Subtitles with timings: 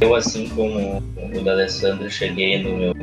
[0.00, 2.94] eu, assim como o da Alessandro, cheguei no meu.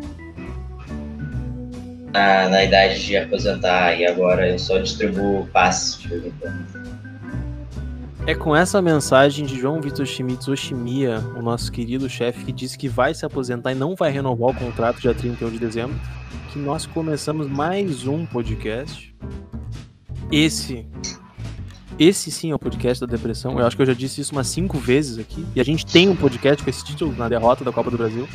[2.13, 6.33] Na, na idade de aposentar e agora eu só distribuo passes de.
[8.25, 12.77] É com essa mensagem de João Vitor Schmitz Oshimiya, o nosso querido chefe, que disse
[12.77, 15.99] que vai se aposentar e não vai renovar o contrato dia 31 de dezembro,
[16.53, 19.13] que nós começamos mais um podcast.
[20.31, 20.87] Esse.
[21.97, 23.57] Esse sim é o podcast da depressão.
[23.57, 25.45] Eu acho que eu já disse isso umas cinco vezes aqui.
[25.55, 28.27] E a gente tem um podcast com esse título na derrota da Copa do Brasil.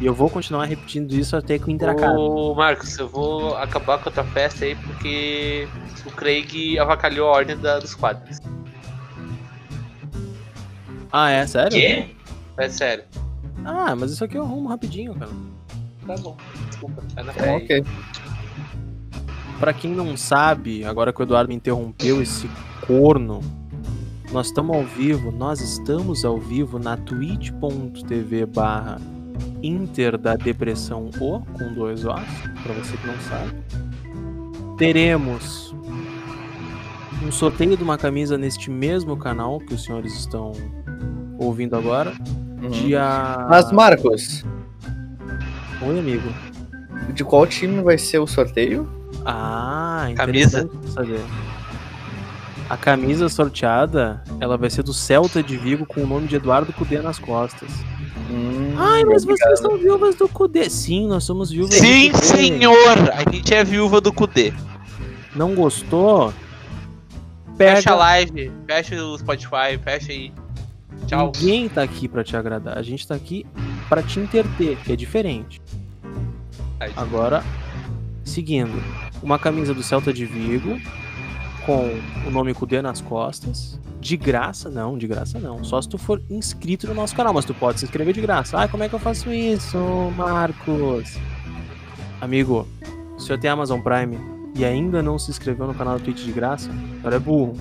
[0.00, 2.18] E eu vou continuar repetindo isso até que o Inter acabe.
[2.18, 5.68] Ô, Marcos, eu vou acabar com a tua festa aí porque
[6.04, 8.38] o Craig avacalhou a ordem da, dos quadros.
[11.12, 11.46] Ah, é?
[11.46, 11.70] Sério?
[11.70, 12.10] Quê?
[12.58, 13.04] É sério.
[13.64, 15.30] Ah, mas isso aqui eu arrumo rapidinho, cara.
[16.06, 16.36] Tá bom.
[16.68, 17.02] Desculpa.
[17.14, 17.84] Tá na É, ok.
[19.60, 22.50] Pra quem não sabe, agora que o Eduardo me interrompeu, esse
[22.86, 23.40] corno,
[24.32, 29.00] nós estamos ao vivo, nós estamos ao vivo na twitch.tv barra
[29.62, 32.22] Inter da Depressão O, com dois Os,
[32.62, 33.52] pra você que não sabe.
[34.76, 35.74] Teremos
[37.24, 40.52] um sorteio de uma camisa neste mesmo canal que os senhores estão
[41.38, 42.12] ouvindo agora.
[42.62, 42.70] Uhum.
[42.70, 43.46] Dia.
[43.48, 44.44] Mas, Marcos,
[45.82, 46.28] Oi, amigo.
[47.14, 48.88] de qual time vai ser o sorteio?
[49.24, 50.68] Ah, Camisa.
[50.88, 51.20] saber.
[52.68, 56.72] A camisa sorteada, ela vai ser do Celta de Vigo com o nome de Eduardo
[56.72, 57.70] Cudê nas costas.
[58.28, 59.48] Hum, Ai, mas obrigado.
[59.48, 60.68] vocês são viúvas do Cudê.
[60.68, 62.26] Sim, nós somos viúvas Sim, do Cudê.
[62.26, 62.98] senhor!
[63.14, 64.52] A gente é viúva do Kudê.
[65.34, 66.34] Não gostou?
[67.56, 67.76] Pega.
[67.76, 70.32] Fecha a live, fecha o Spotify, fecha aí.
[71.06, 71.30] Tchau.
[71.36, 72.76] Ninguém tá aqui pra te agradar.
[72.76, 73.46] A gente tá aqui
[73.88, 75.60] pra te interter, que é diferente.
[76.96, 77.44] Agora,
[78.24, 78.82] seguindo.
[79.22, 80.80] Uma camisa do Celta de Vigo
[81.66, 81.90] com
[82.26, 83.78] o nome Cudê nas costas.
[84.00, 85.64] De graça, não, de graça não.
[85.64, 88.62] Só se tu for inscrito no nosso canal, mas tu pode se inscrever de graça.
[88.62, 89.76] Ah, como é que eu faço isso,
[90.16, 91.18] Marcos?
[92.20, 92.68] Amigo,
[93.18, 94.16] se você tem Amazon Prime
[94.54, 97.54] e ainda não se inscreveu no canal da Twitch de graça, o cara é burro.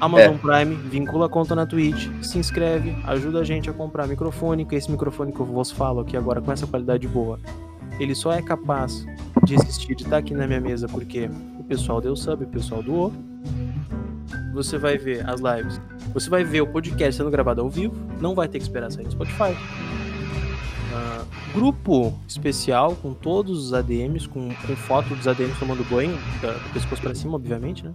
[0.00, 4.64] Amazon Prime, vincula a conta na Twitch, se inscreve, ajuda a gente a comprar microfone,
[4.64, 7.38] que esse microfone que eu vos falo aqui agora com essa qualidade boa.
[7.98, 9.06] Ele só é capaz
[9.44, 11.30] de existir, de estar aqui na minha mesa, porque
[11.66, 13.12] pessoal deu sub, o pessoal doou.
[14.54, 15.80] Você vai ver as lives.
[16.14, 17.94] Você vai ver o podcast sendo gravado ao vivo.
[18.20, 19.54] Não vai ter que esperar sair no Spotify.
[20.94, 26.52] Ah, grupo especial com todos os ADMs, com, com foto dos ADMs tomando banho, da,
[26.52, 27.92] do pescoço pra cima, obviamente, né?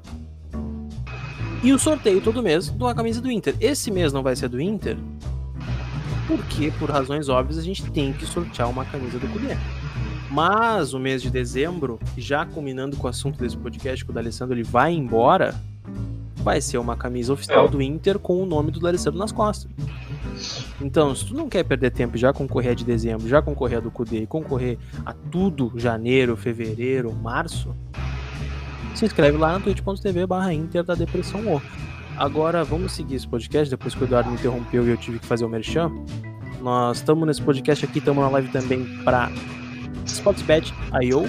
[1.64, 3.56] E o sorteio todo mês de uma camisa do Inter.
[3.60, 4.98] Esse mês não vai ser do Inter,
[6.28, 9.58] porque, por razões óbvias, a gente tem que sortear uma camisa do Cudê.
[10.32, 14.56] Mas o mês de dezembro, já combinando com o assunto desse podcast, que o D'Alessandro
[14.56, 15.54] ele vai embora,
[16.38, 19.70] vai ser uma camisa oficial do Inter com o nome do D'Alessandro nas costas.
[20.80, 23.82] Então, se tu não quer perder tempo já concorrer a de dezembro, já concorrer a
[23.82, 27.76] do Cudê e concorrer a tudo janeiro, fevereiro, março,
[28.96, 31.62] se inscreve lá na twitch.tv barra Inter da Depressão O.
[32.18, 35.26] Agora vamos seguir esse podcast, depois que o Eduardo me interrompeu e eu tive que
[35.26, 35.92] fazer o merchan.
[36.62, 39.30] Nós estamos nesse podcast aqui, estamos na live também para
[40.06, 41.28] Spotsbet, IO,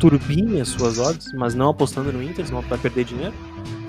[0.00, 3.34] turbine as suas odds, mas não apostando no Inter, senão vai perder dinheiro.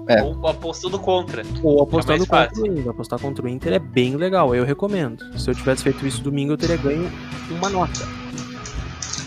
[0.07, 0.21] É.
[0.21, 1.43] Ou apostando contra.
[1.63, 2.89] Ou apostando É contra o Inter.
[2.89, 5.23] Apostar contra o Inter é bem legal, eu recomendo.
[5.37, 7.11] Se eu tivesse feito isso domingo, eu teria ganho
[7.49, 8.01] uma nota.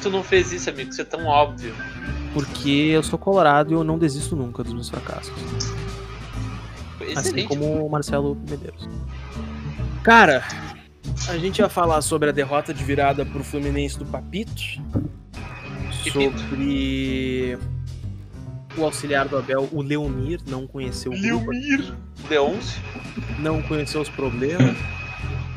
[0.01, 1.75] Tu não fez isso, amigo, isso é tão óbvio.
[2.33, 5.33] Porque eu sou colorado e eu não desisto nunca dos meus fracassos.
[7.01, 7.49] Assim Excelente.
[7.49, 8.89] como o Marcelo Medeiros.
[10.05, 10.45] Cara,
[11.29, 14.63] a gente ia falar sobre a derrota de virada pro Fluminense do Papito.
[16.11, 17.59] Sobre
[18.77, 21.51] o auxiliar do Abel, o Leomir, não conheceu o grupo,
[22.31, 22.81] Leonce.
[23.39, 24.77] não conheceu os problemas.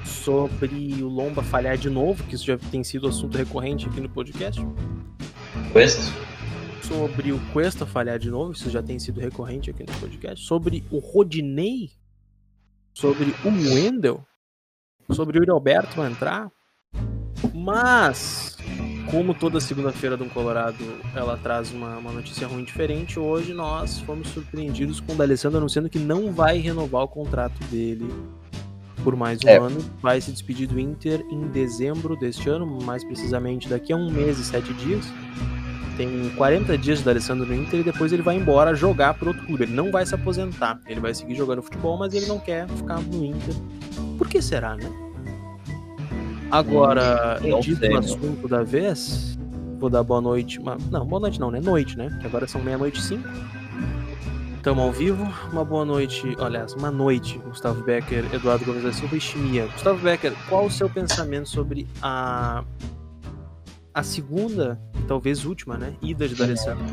[0.03, 4.09] Sobre o Lomba falhar de novo, que isso já tem sido assunto recorrente aqui no
[4.09, 4.61] podcast.
[5.71, 6.13] Questo?
[6.83, 10.45] Sobre o Cuesta falhar de novo, isso já tem sido recorrente aqui no podcast.
[10.45, 11.91] Sobre o Rodinei.
[12.93, 14.25] Sobre o Wendel.
[15.13, 16.49] Sobre o Yuri Alberto entrar.
[17.53, 18.57] Mas,
[19.09, 20.77] como toda segunda-feira do Colorado
[21.15, 25.89] ela traz uma, uma notícia ruim diferente, hoje nós fomos surpreendidos com o D'Alessandro anunciando
[25.89, 28.07] que não vai renovar o contrato dele
[29.03, 29.57] por mais um É.
[29.57, 29.79] ano.
[30.01, 34.37] Vai se despedir do Inter em dezembro deste ano, mais precisamente daqui a um mês
[34.37, 35.05] e sete dias.
[36.01, 39.45] Tem 40 dias de D'Alessandro no Inter e depois ele vai embora jogar para outro
[39.45, 39.65] clube.
[39.65, 40.79] Ele não vai se aposentar.
[40.87, 43.53] Ele vai seguir jogando futebol, mas ele não quer ficar no Inter.
[44.17, 44.91] Por que será, né?
[46.49, 49.37] Agora, Hum, dito o assunto da vez,
[49.79, 50.59] vou dar boa noite.
[50.89, 51.59] Não, boa noite não, né?
[51.61, 52.17] Noite, né?
[52.19, 53.29] Que agora são meia-noite e cinco.
[54.57, 55.31] Estamos ao vivo.
[55.51, 59.67] Uma boa noite, aliás, uma noite, Gustavo Becker, Eduardo Gomes da Silva e Chimia.
[59.67, 62.63] Gustavo Becker, qual o seu pensamento sobre a
[63.93, 66.85] a segunda, talvez última, né, ida de D'Alessandro?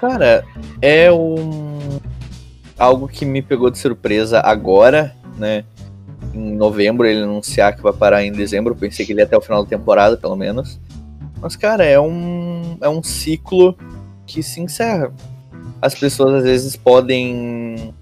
[0.00, 0.44] Cara,
[0.80, 1.98] é um
[2.78, 5.64] algo que me pegou de surpresa agora, né?
[6.32, 9.40] Em novembro ele anunciar que vai parar em dezembro, pensei que ele ia até o
[9.40, 10.80] final da temporada, pelo menos.
[11.40, 13.76] Mas cara, é um é um ciclo
[14.24, 15.12] que se encerra
[15.80, 17.94] as pessoas às vezes podem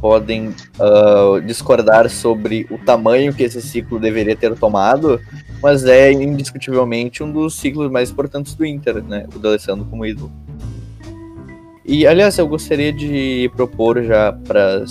[0.00, 5.20] podem uh, discordar sobre o tamanho que esse ciclo deveria ter tomado,
[5.62, 9.26] mas é indiscutivelmente um dos ciclos mais importantes do Inter, né?
[9.34, 10.30] O Alessandro como ídolo.
[11.84, 14.84] E aliás, eu gostaria de propor já para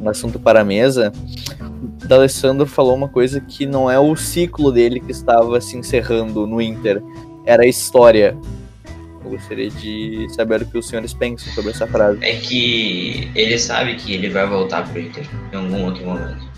[0.00, 1.12] um assunto para a mesa.
[1.60, 6.46] O D'Alessandro falou uma coisa que não é o ciclo dele que estava se encerrando
[6.46, 7.02] no Inter,
[7.44, 8.36] era a história
[9.30, 12.18] eu gostaria de saber o que os senhores pensam sobre essa frase.
[12.22, 16.50] É que ele sabe que ele vai voltar pro Inter em algum outro momento.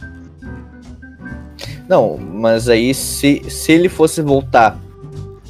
[1.89, 4.79] Não, mas aí se, se ele fosse voltar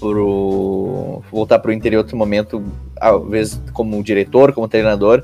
[0.01, 2.65] pro voltar pro Inter em outro momento,
[3.29, 5.23] vezes como diretor, como treinador,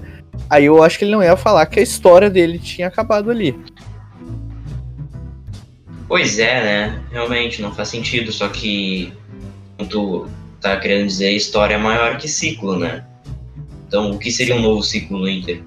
[0.49, 3.59] aí eu acho que ele não ia falar que a história dele tinha acabado ali.
[6.07, 7.03] Pois é, né?
[7.11, 9.13] Realmente não faz sentido, só que
[9.91, 10.27] tu
[10.75, 13.05] tá querendo dizer história é maior que ciclo, né?
[13.87, 15.63] Então, o que seria um novo ciclo no Inter?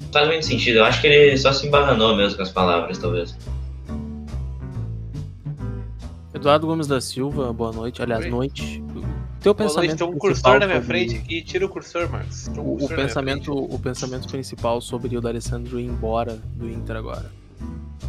[0.00, 0.78] Não faz muito sentido.
[0.78, 3.36] Eu acho que ele só se embarranou mesmo com as palavras, talvez.
[6.34, 8.02] Eduardo Gomes da Silva, boa noite.
[8.02, 8.30] Aliás, Oi.
[8.30, 8.82] noite.
[9.40, 11.42] Teu Boa pensamento noite, tem um cursor na minha sobre- frente aqui.
[11.42, 12.48] Tira o cursor, Marcos.
[12.48, 17.30] Um O, cursor pensamento, o pensamento principal sobre o D'Alessandro ir embora do Inter agora.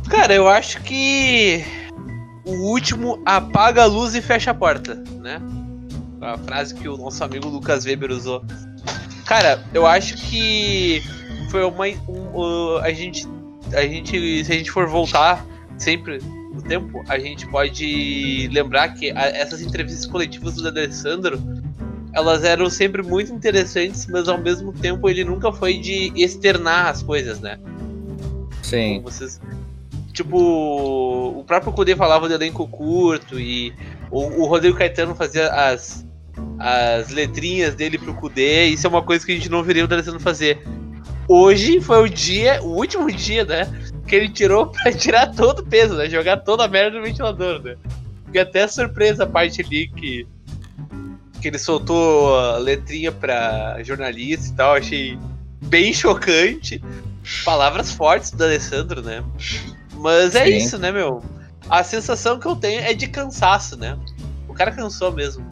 [0.10, 1.64] Cara, eu acho que
[2.46, 5.42] o último apaga a luz e fecha a porta, né?
[6.22, 8.44] A frase que o nosso amigo Lucas Weber usou.
[9.26, 11.02] Cara, eu acho que
[11.50, 11.88] foi uma.
[12.08, 13.28] um, uh, a gente.
[13.74, 14.44] A gente.
[14.46, 15.46] Se a gente for voltar
[15.78, 16.20] sempre
[16.54, 21.42] no tempo, a gente pode lembrar que a- essas entrevistas coletivas do Alessandro
[22.14, 27.02] elas eram sempre muito interessantes, mas ao mesmo tempo ele nunca foi de externar as
[27.02, 27.58] coisas, né?
[28.62, 29.00] Sim.
[29.02, 29.40] Vocês.
[30.12, 33.74] Tipo, o próprio Kudê falava do elenco curto e
[34.12, 36.06] o, o Rodrigo Caetano fazia as,
[36.60, 38.66] as letrinhas dele pro Kudê.
[38.66, 40.64] Isso é uma coisa que a gente não veria o D'Alessandro fazer.
[41.28, 43.92] Hoje foi o dia, o último dia, né?
[44.08, 46.10] Que ele tirou pra tirar todo o peso, né?
[46.10, 47.76] Jogar toda a merda no ventilador, né?
[48.26, 50.28] Fiquei até surpresa a parte ali que,
[51.42, 54.74] que ele soltou a letrinha pra jornalista e tal.
[54.76, 55.18] Achei
[55.62, 56.82] bem chocante.
[57.46, 59.24] Palavras fortes do Alessandro, né?
[59.94, 60.58] Mas é Sim.
[60.58, 61.24] isso, né, meu?
[61.70, 63.98] A sensação que eu tenho é de cansaço, né?
[64.48, 65.46] O cara cansou mesmo.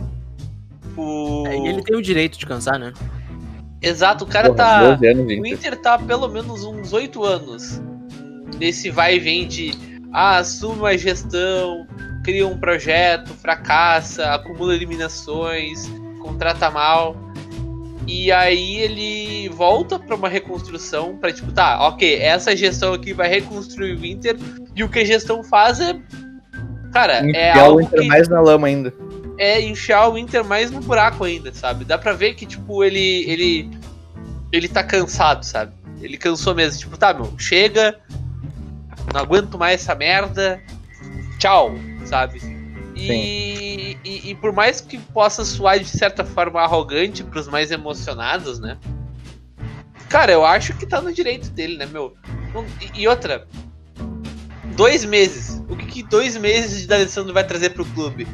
[1.00, 1.48] O...
[1.48, 2.94] É, e ele tem o direito de cansar, né?
[3.81, 4.96] Exato, o cara Porra, tá.
[4.96, 5.75] 12 anos O Inter.
[5.78, 7.81] Tá pelo menos uns oito anos
[8.57, 9.72] nesse vai e vem de
[10.12, 11.88] ah, assume uma gestão,
[12.24, 15.90] cria um projeto, fracassa, acumula eliminações,
[16.22, 17.16] contrata mal.
[18.07, 23.30] E aí ele volta pra uma reconstrução pra tipo, tá, ok, essa gestão aqui vai
[23.30, 24.36] reconstruir o Inter
[24.75, 25.95] e o que a gestão faz é.
[26.92, 28.92] Cara, é Enfiar o algo Inter que mais na lama ainda.
[29.40, 31.86] É enfiar o Inter mais no buraco ainda, sabe?
[31.86, 33.24] Dá pra ver que, tipo, ele.
[33.26, 33.72] ele.
[34.52, 35.72] ele tá cansado, sabe?
[36.02, 36.78] Ele cansou mesmo.
[36.78, 37.98] Tipo, tá, meu, chega.
[39.14, 40.62] Não aguento mais essa merda.
[41.40, 41.74] Tchau,
[42.06, 42.42] sabe?
[42.96, 48.60] E, e, e por mais que possa soar de certa forma arrogante pros mais emocionados,
[48.60, 48.78] né?
[50.10, 52.14] Cara, eu acho que tá no direito dele, né, meu?
[52.81, 53.48] E, e outra.
[54.76, 55.64] Dois meses.
[55.69, 58.28] O que, que dois meses de D'Alessandro vai trazer pro clube?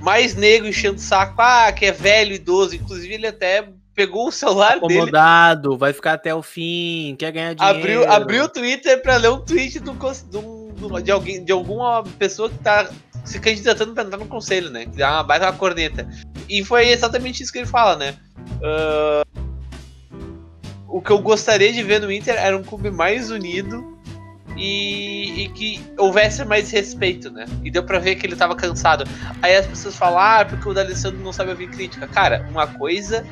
[0.00, 2.74] Mais nego enchendo o saco, ah, que é velho, idoso.
[2.76, 7.54] Inclusive, ele até pegou o celular dele, Acomodado, vai ficar até o fim, quer ganhar
[7.54, 7.78] dinheiro.
[7.78, 9.90] abriu, abriu o Twitter pra ler um tweet do,
[10.38, 12.88] um- do- de alguém, de alguma pessoa que tá
[13.24, 14.84] se candidatando pra entrar no conselho, né?
[14.86, 16.08] Que dá uma baita corneta.
[16.48, 18.14] E foi exatamente isso que ele fala, né?
[18.62, 19.22] Ah,
[20.86, 23.97] o que eu gostaria de ver no Inter era um clube mais unido
[24.58, 27.46] e, e que houvesse mais respeito, né?
[27.64, 29.04] E deu pra ver que ele tava cansado.
[29.40, 32.08] Aí as pessoas falam, ah, porque o D'Alessandro não sabe ouvir crítica.
[32.08, 33.24] Cara, uma coisa.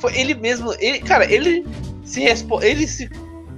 [0.00, 0.74] Foi ele mesmo.
[0.78, 1.66] Ele, cara, ele
[2.02, 2.66] se responde.
[2.66, 3.10] Ele se.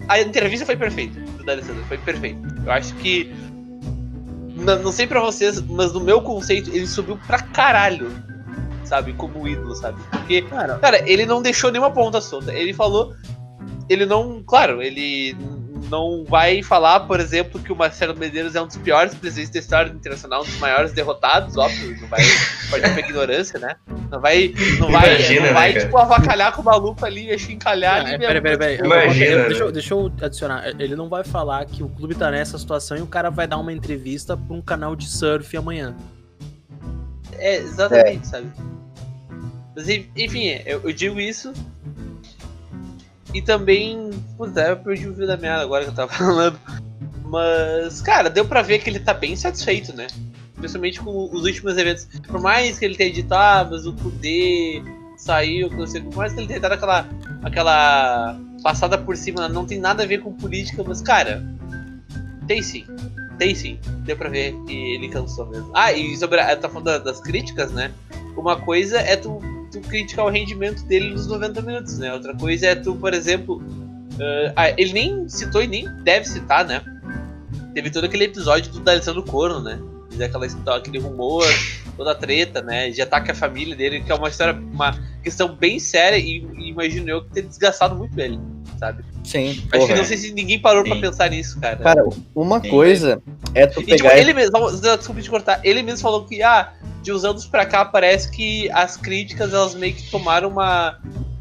[0.09, 2.41] A entrevista foi perfeita do D'Alessandro, foi perfeita.
[2.67, 3.33] Eu acho que.
[4.57, 8.11] Não, não sei pra vocês, mas no meu conceito, ele subiu pra caralho.
[8.85, 9.13] Sabe?
[9.13, 10.03] Como ídolo, sabe?
[10.11, 12.53] Porque Cara, Cara, ele não deixou nenhuma ponta solta.
[12.53, 13.15] Ele falou.
[13.89, 14.43] Ele não.
[14.43, 15.37] Claro, ele
[15.91, 19.59] não vai falar, por exemplo, que o Marcelo Medeiros é um dos piores presidentes da
[19.61, 22.21] história internacional, um dos maiores derrotados, óbvio, não vai
[22.71, 23.77] partir pra ignorância, né?
[24.11, 25.85] Não vai, não vai, Imagina, não né, vai cara?
[25.85, 28.27] tipo, avacalhar com o maluco ali, achincalhar ali mesmo.
[28.27, 28.79] peraí, peraí, peraí.
[29.05, 29.73] Imagina, Deixa, eu- né?
[29.73, 30.69] deixa eu adicionar.
[30.79, 33.59] Ele não vai falar que o clube tá nessa situação e o cara vai dar
[33.59, 35.95] uma entrevista pra um canal de surf amanhã.
[37.39, 38.47] É, exatamente, sabe?
[39.75, 41.53] Mas en- enfim, eu, eu digo isso.
[43.35, 44.11] E também.
[44.37, 46.59] Puta, eu perdi o fio da meada agora que eu tava falando.
[47.25, 50.07] Mas, cara, deu pra ver que ele tá bem satisfeito, né?
[50.57, 52.07] Principalmente com os últimos eventos.
[52.27, 54.83] Por mais que ele tenha dito, ah, mas o Kudê
[55.17, 57.09] saiu, que não sei, por mais que ele tenha dado aquela,
[57.43, 61.43] aquela passada por cima, não tem nada a ver com política, mas, cara,
[62.47, 62.85] tem sim.
[63.39, 63.79] Tem sim.
[64.05, 65.71] Deu pra ver que ele cansou mesmo.
[65.75, 67.91] Ah, e sobre a, tá falando da- das críticas, né?
[68.37, 69.41] Uma coisa é tu,
[69.73, 72.13] tu criticar o rendimento dele nos 90 minutos, né?
[72.13, 73.63] Outra coisa é tu, por exemplo.
[74.21, 76.83] eh, ah, ele nem citou e nem deve citar, né?
[77.75, 79.81] Teve todo aquele episódio do D'Alessandro Corno, né?
[80.23, 81.47] Aquela, aquele rumor,
[81.97, 82.91] toda a treta, né?
[82.91, 86.69] De ataque à família dele, que é uma história, uma questão bem séria e, e
[86.69, 88.39] imagino eu que ter desgastado muito ele,
[88.83, 89.05] sabe?
[89.23, 89.97] Sim, Acho que porra.
[89.97, 91.01] não sei se ninguém parou pra Sim.
[91.01, 91.77] pensar nisso, cara.
[91.77, 92.69] Cara, uma Sim.
[92.71, 93.23] coisa
[93.55, 94.19] é tu E, tipo, pegar.
[94.19, 96.73] ele mesmo, desculpa te cortar, ele mesmo falou que, ah,
[97.03, 100.99] de uns anos pra cá parece que as críticas elas meio que tomaram uma.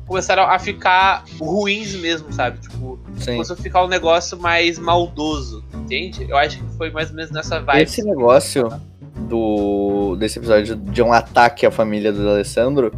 [0.07, 2.59] começaram a ficar ruins mesmo, sabe?
[2.59, 3.33] Tipo, Sim.
[3.33, 6.25] começou a ficar um negócio mais maldoso, entende?
[6.29, 7.81] Eu acho que foi mais ou menos nessa vibe.
[7.83, 8.69] Esse negócio
[9.29, 12.91] do desse episódio de um ataque à família do Alessandro,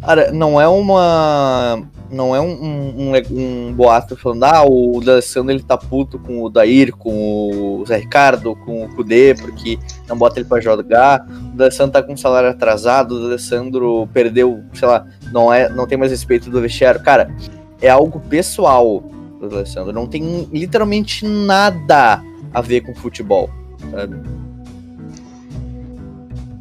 [0.00, 5.62] cara, não é uma não é um, um, um- boato falando, ah, o D'Alessandro ele
[5.62, 10.38] tá puto com o Dair, com o Zé Ricardo, com o Kudê, porque não bota
[10.38, 15.52] ele pra jogar, o D'Alessandro tá com salário atrasado, o D'Alessandro perdeu, sei lá, não,
[15.52, 17.02] é, não tem mais respeito do vestiário.
[17.02, 17.34] Cara,
[17.80, 19.00] é algo pessoal
[19.40, 22.22] do D'Alessandro, não tem literalmente nada
[22.52, 23.50] a ver com futebol,
[23.90, 24.16] sabe?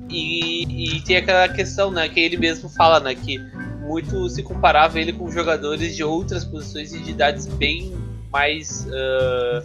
[0.09, 3.39] E, e tem aquela questão, né, que ele mesmo fala, né, que
[3.85, 7.93] muito se comparava ele com jogadores de outras posições e de idades bem
[8.31, 8.87] mais.
[8.91, 9.63] ah,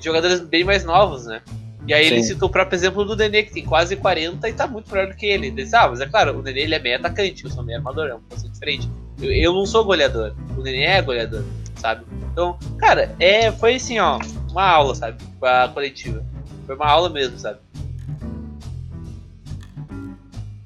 [0.00, 1.42] jogadores bem mais novos, né?
[1.86, 2.34] E aí ele Sim.
[2.34, 5.16] citou o próprio exemplo do Nenê, que tem quase 40 e tá muito melhor do
[5.16, 5.46] que ele.
[5.46, 7.78] Ele disse, ah, mas é claro, o Nenê ele é meio atacante, eu sou meio
[7.78, 8.90] armador, é uma posição diferente.
[9.22, 11.44] Eu, eu não sou goleador, o Nenê é goleador,
[11.76, 12.04] sabe?
[12.32, 14.18] Então, cara, é, foi assim, ó,
[14.50, 15.22] uma aula, sabe?
[15.38, 16.24] Pra coletiva.
[16.66, 17.60] Foi uma aula mesmo, sabe?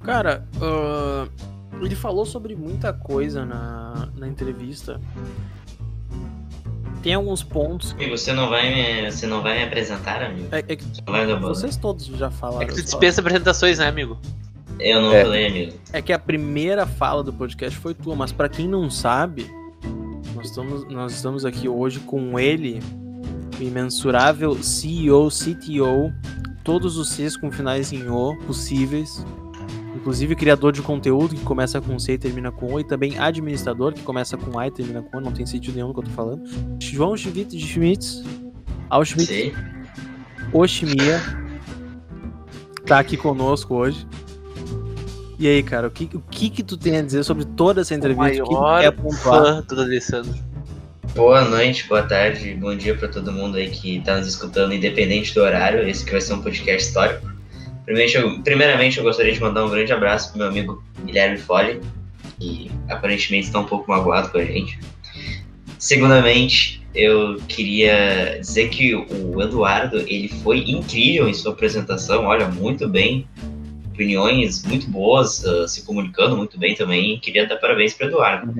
[0.02, 1.28] Cara, ah,
[1.80, 5.00] ele falou sobre muita coisa na, na entrevista.
[7.02, 7.92] Tem alguns pontos.
[7.92, 10.48] Amigo, você não vai me, você não vai me apresentar, amigo?
[10.52, 12.62] É, é que Você vocês todos já falaram.
[12.62, 14.18] É que tu só- dispensa apresentações, né, amigo?
[14.78, 15.22] Eu não É.
[15.22, 15.72] falei, amigo.
[15.92, 19.50] É que a primeira fala do podcast foi tua, mas pra quem não sabe,
[20.34, 22.80] nós estamos, nós estamos aqui hoje com ele,
[23.58, 26.12] o imensurável CEO, CTO,
[26.62, 29.24] todos os Cs com finais em O possíveis,
[30.00, 33.92] inclusive criador de conteúdo que começa com C e termina com O, e também administrador
[33.92, 36.10] que começa com A e termina com O, não tem sentido nenhum que eu tô
[36.10, 36.42] falando.
[36.80, 38.24] João Schmidt de Schmitz,
[38.88, 39.54] Auschwitz.
[40.52, 41.20] Oshimia
[42.84, 44.04] tá aqui conosco hoje.
[45.38, 47.94] E aí, cara, o que, o que que tu tem a dizer sobre toda essa
[47.94, 48.42] entrevista?
[48.42, 48.94] O que que tu maior?
[49.22, 50.34] Fã do Alessandro.
[51.14, 55.34] Boa noite, boa tarde, bom dia pra todo mundo aí que tá nos escutando, independente
[55.34, 55.88] do horário.
[55.88, 57.30] Esse que vai ser um podcast histórico.
[57.90, 61.80] Primeiramente eu, primeiramente, eu gostaria de mandar um grande abraço pro meu amigo Guilherme Fole,
[62.38, 64.78] que aparentemente está um pouco magoado com a gente.
[65.76, 72.88] Segundamente, eu queria dizer que o Eduardo ele foi incrível em sua apresentação, olha, muito
[72.88, 73.26] bem,
[73.92, 77.18] opiniões muito boas, ah, se comunicando muito bem também.
[77.18, 78.54] Queria dar parabéns para Eduardo.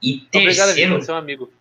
[0.00, 1.52] E Obrigado, terceiro, amigo, você é um amigo.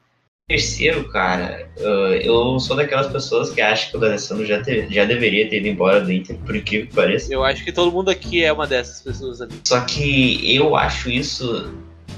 [0.50, 5.06] Terceiro, cara, uh, eu sou daquelas pessoas que acham que o D'Alessandro já, te- já
[5.06, 7.32] deveria ter ido embora do Inter, por incrível que pareça.
[7.32, 9.60] Eu acho que todo mundo aqui é uma dessas pessoas, amigo.
[9.64, 11.72] Só que eu acho isso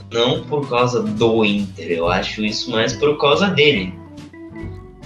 [0.09, 3.93] não por causa do Inter, eu acho isso mais por causa dele.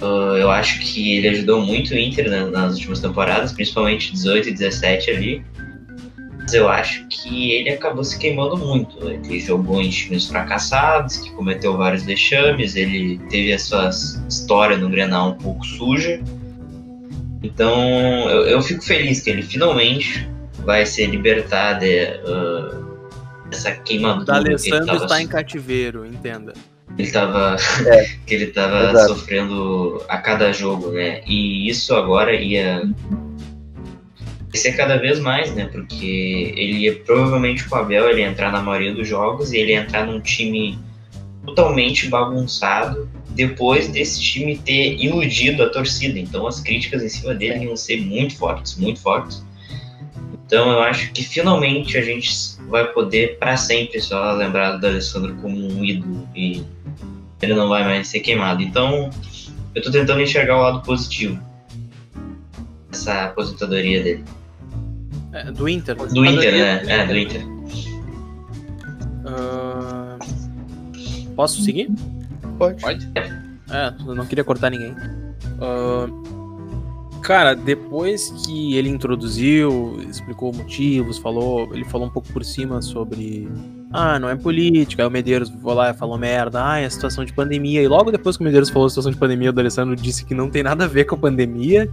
[0.00, 4.50] Uh, eu acho que ele ajudou muito o Inter né, nas últimas temporadas, principalmente 18
[4.50, 5.44] e 17 ali.
[6.46, 8.96] Mas eu acho que ele acabou se queimando muito.
[9.08, 13.90] Ele jogou em times fracassados, que cometeu vários vexames, ele teve a sua
[14.28, 16.22] história no Grenal um pouco suja.
[17.42, 17.74] Então
[18.30, 20.28] eu, eu fico feliz que ele finalmente
[20.64, 26.06] vai se libertar de, uh, dessa O queimadura que ele D'Alessandro tava, está em cativeiro,
[26.06, 26.52] entenda.
[26.96, 28.04] ele tava, É.
[28.24, 29.08] que ele tava Exato.
[29.08, 31.22] sofrendo a cada jogo, né?
[31.26, 32.88] E isso agora ia
[34.56, 35.66] ser cada vez mais, né?
[35.66, 39.72] Porque ele ia provavelmente com o Abel ele entrar na maioria dos jogos e ele
[39.72, 40.78] ia entrar num time
[41.44, 46.18] totalmente bagunçado depois desse time ter iludido a torcida.
[46.18, 49.44] Então as críticas em cima dele iam ser muito fortes, muito fortes.
[50.46, 52.30] Então eu acho que finalmente a gente
[52.68, 56.64] vai poder para sempre só lembrar do Alessandro como um ídolo e
[57.42, 58.62] ele não vai mais ser queimado.
[58.62, 59.10] Então
[59.74, 61.38] eu tô tentando enxergar o lado positivo
[62.90, 64.24] dessa aposentadoria dele.
[65.36, 65.94] É, do Inter.
[65.94, 66.82] Do Inter, né?
[66.86, 67.46] É, do Inter.
[69.26, 70.18] Ah,
[71.34, 71.90] posso seguir?
[72.58, 72.80] Pode.
[72.80, 73.12] Pode?
[73.70, 74.94] É, não queria cortar ninguém.
[75.60, 76.06] Ah,
[77.22, 83.46] cara, depois que ele introduziu, explicou motivos, falou, ele falou um pouco por cima sobre
[83.92, 85.02] ah, não é política.
[85.02, 87.82] Aí o Medeiros foi lá e falou merda, ah, é a situação de pandemia.
[87.82, 90.34] E logo depois que o Medeiros falou a situação de pandemia, o D'Alessandro disse que
[90.34, 91.90] não tem nada a ver com a pandemia,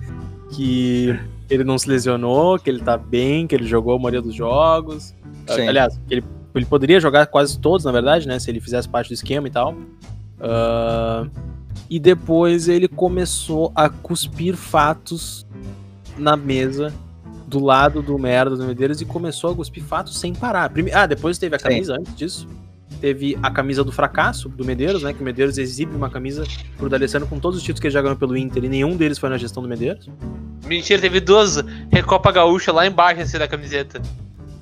[0.52, 1.18] que
[1.50, 5.14] ele não se lesionou, que ele tá bem, que ele jogou a maioria dos jogos.
[5.48, 5.68] Sim.
[5.68, 6.24] Aliás, ele,
[6.56, 8.40] ele poderia jogar quase todos, na verdade, né?
[8.40, 9.76] Se ele fizesse parte do esquema e tal.
[10.40, 11.28] Ah,
[11.90, 15.46] e depois ele começou a cuspir fatos
[16.18, 16.94] na mesa
[17.48, 20.70] do lado do merda do Medeiros e começou a cuspir fatos sem parar.
[20.70, 21.66] Prime- Ah, depois teve a Sim.
[21.66, 22.48] camisa antes disso.
[23.04, 25.12] Teve a camisa do fracasso do Medeiros, né?
[25.12, 26.46] Que o Medeiros exibe uma camisa
[26.78, 29.18] pro D'Alessandro com todos os títulos que ele já ganhou pelo Inter e nenhum deles
[29.18, 30.10] foi na gestão do Medeiros.
[30.66, 34.02] Mentira, teve duas Recopa Gaúcha lá embaixo assim da camiseta.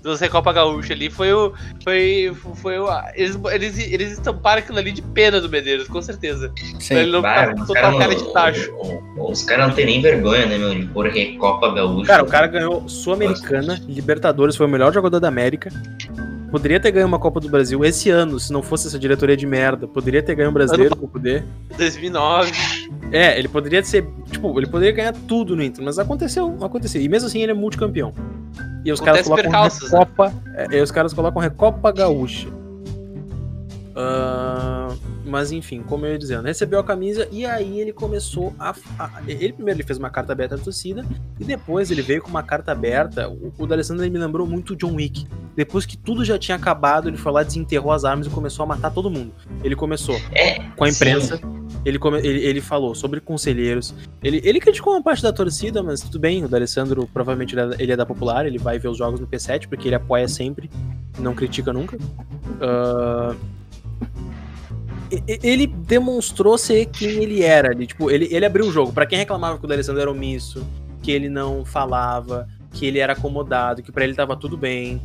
[0.01, 1.11] Duas Recopa Gaúcha ali.
[1.11, 1.53] Foi o.
[1.83, 2.35] Foi.
[2.55, 2.87] Foi o.
[3.13, 6.51] Eles, eles, eles estamparam aquilo ali de pena do Medeiros, com certeza.
[6.79, 6.95] Sim.
[6.95, 8.71] Ele não Vai, total caras cara de tacho.
[9.15, 10.73] não, os caras não tem nem vergonha, né, meu?
[10.73, 12.07] De pôr Recopa Gaúcha.
[12.07, 15.69] Cara, o cara ganhou Sul-Americana, Libertadores, foi o melhor jogador da América.
[16.51, 19.47] Poderia ter ganho uma Copa do Brasil esse ano, se não fosse essa diretoria de
[19.47, 19.87] merda.
[19.87, 21.45] Poderia ter ganho um brasileiro pra poder.
[21.77, 22.51] 2009.
[23.09, 24.05] É, ele poderia ser.
[24.29, 27.01] Tipo, ele poderia ganhar tudo no Inter, mas aconteceu, aconteceu.
[27.01, 28.13] E mesmo assim ele é multicampeão.
[28.83, 29.69] E os caras colocam né?
[29.91, 30.33] Recopa.
[30.55, 32.49] é, e os caras colocam Recopa Gaúcha.
[33.95, 34.89] Ah,
[35.31, 39.21] mas enfim, como eu ia dizendo, recebeu a camisa e aí ele começou a, a-
[39.27, 41.03] Ele primeiro ele fez uma carta aberta à torcida
[41.39, 43.29] e depois ele veio com uma carta aberta.
[43.29, 45.25] O, o D'Alessandro me lembrou muito John Wick.
[45.55, 48.65] Depois que tudo já tinha acabado, ele foi lá, desenterrou as armas e começou a
[48.67, 49.31] matar todo mundo.
[49.63, 51.39] Ele começou É, com a imprensa.
[51.83, 53.93] Ele, come- ele, ele falou sobre conselheiros.
[54.23, 56.43] Ele, ele criticou uma parte da torcida, mas tudo bem.
[56.45, 59.27] O D'Alessandro provavelmente ele é, ele é da Popular, ele vai ver os jogos no
[59.27, 60.69] P7, porque ele apoia sempre,
[61.19, 61.97] não critica nunca.
[62.61, 63.60] E-
[65.43, 67.71] ele demonstrou ser quem ele era.
[67.71, 68.93] Ele, tipo, ele, ele abriu o jogo.
[68.93, 70.65] Pra quem reclamava que o D'Alessandro era omisso,
[71.01, 75.01] que ele não falava, que ele era acomodado, que pra ele tava tudo bem.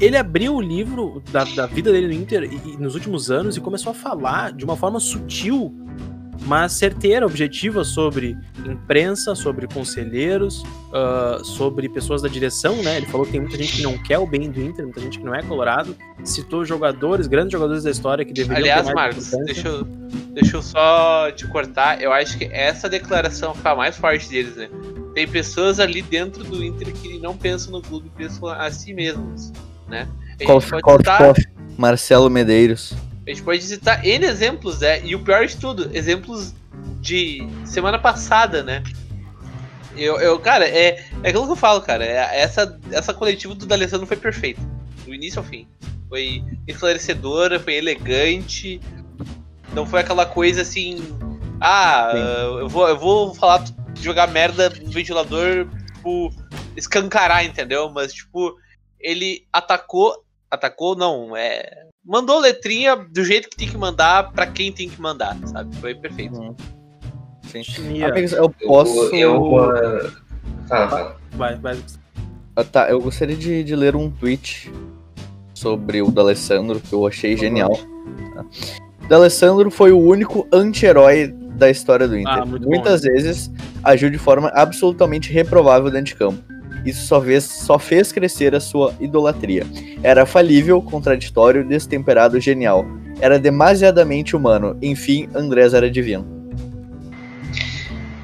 [0.00, 3.56] Ele abriu o livro da, da vida dele no Inter e- e nos últimos anos
[3.56, 5.72] e começou a falar de uma forma sutil,
[6.42, 12.98] mas certeira, objetiva sobre imprensa, sobre conselheiros, ah, sobre pessoas da direção, né?
[12.98, 15.18] Ele falou que tem muita gente que não quer o bem do Inter, muita gente
[15.18, 15.96] que não é colorado.
[16.24, 20.56] Citou jogadores, grandes jogadores da história que deveriam Aliás, ter mais Marcos, deixa eu, deixa
[20.56, 22.00] eu só te cortar.
[22.00, 24.68] Eu acho que essa declaração foi a mais forte deles, né?
[25.14, 29.52] Tem pessoas ali dentro do Inter que não pensam no clube, pensam a si mesmos,
[29.88, 30.08] né?
[30.26, 31.44] A gente, Coffee, pode coffee, citar, coffee.
[31.78, 32.94] Marcelo Medeiros.
[33.26, 35.04] A gente pode citar N exemplos, né?
[35.04, 36.54] E o pior de tudo, exemplos
[37.00, 38.82] de semana passada, né?
[39.96, 42.04] Eu, eu cara, é, é aquilo que eu falo, cara.
[42.04, 44.60] É, essa, essa coletiva do D'Alessandro foi perfeita.
[45.04, 45.66] Do início ao fim.
[46.08, 48.80] Foi esclarecedora, foi elegante.
[49.72, 50.98] Não foi aquela coisa assim.
[51.60, 52.18] Ah, Sim.
[52.60, 53.64] eu vou, eu vou falar,
[54.00, 56.32] jogar merda no ventilador, tipo,
[56.76, 57.88] escancarar, entendeu?
[57.90, 58.56] Mas, tipo,
[59.00, 60.22] ele atacou.
[60.50, 61.86] Atacou, não, é.
[62.04, 65.74] Mandou letrinha do jeito que tem que mandar pra quem tem que mandar, sabe?
[65.76, 66.38] Foi perfeito.
[66.38, 66.54] Uhum.
[67.62, 68.02] Sim.
[68.02, 69.14] Amigos, eu eu, posso.
[69.14, 70.10] eu, ah,
[70.68, 71.16] fala, fala.
[71.32, 71.78] Vai, vai.
[72.56, 74.70] Ah, tá, eu gostaria de, de ler um tweet
[75.54, 77.70] sobre o D'Alessandro que eu achei genial.
[78.34, 78.44] Tá?
[79.08, 82.32] D'Alessandro foi o único anti-herói da história do Inter.
[82.32, 83.50] Ah, muito bom, Muitas vezes
[83.82, 86.42] agiu de forma absolutamente reprovável dentro de campo.
[86.84, 89.64] Isso só fez, só fez crescer a sua idolatria.
[90.02, 92.86] Era falível, contraditório, destemperado, genial.
[93.20, 94.76] Era demasiadamente humano.
[94.82, 96.26] Enfim, Andrés era divino.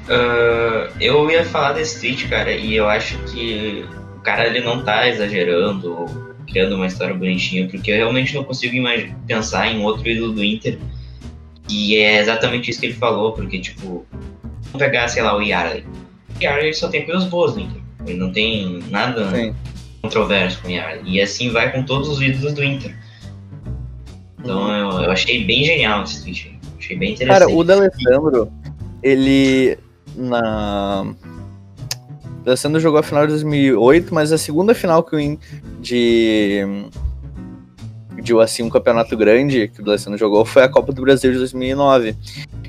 [0.09, 3.85] Ah, eu ia falar desse tweet, cara, e eu acho que
[4.17, 8.43] o cara ele não tá exagerando ou criando uma história bonitinha, porque eu realmente não
[8.43, 8.75] consigo
[9.25, 10.77] pensar em outro ídolo do Inter.
[11.69, 14.05] E é exatamente isso que ele falou, porque, tipo,
[14.63, 15.85] vamos pegar, sei lá, o Yarley.
[16.37, 17.80] O Yarley só tem coisas boas no Inter.
[18.05, 19.55] Ele não tem nada Sim.
[20.01, 21.03] controverso com o Yarley.
[21.05, 22.95] E assim vai com todos os ídolos do Inter.
[24.39, 26.59] Então eu, eu achei bem genial esse tweet.
[26.77, 27.39] Achei bem interessante.
[27.47, 28.51] Cara, o D'Alessandro,
[29.03, 29.77] ele
[30.15, 31.13] na
[32.43, 35.37] D'Alessandro jogou a final de 2008, mas a segunda final que o In-
[35.79, 36.61] de
[38.23, 41.39] digo assim, um campeonato grande que o D'Alessandro jogou foi a Copa do Brasil de
[41.39, 42.15] 2009.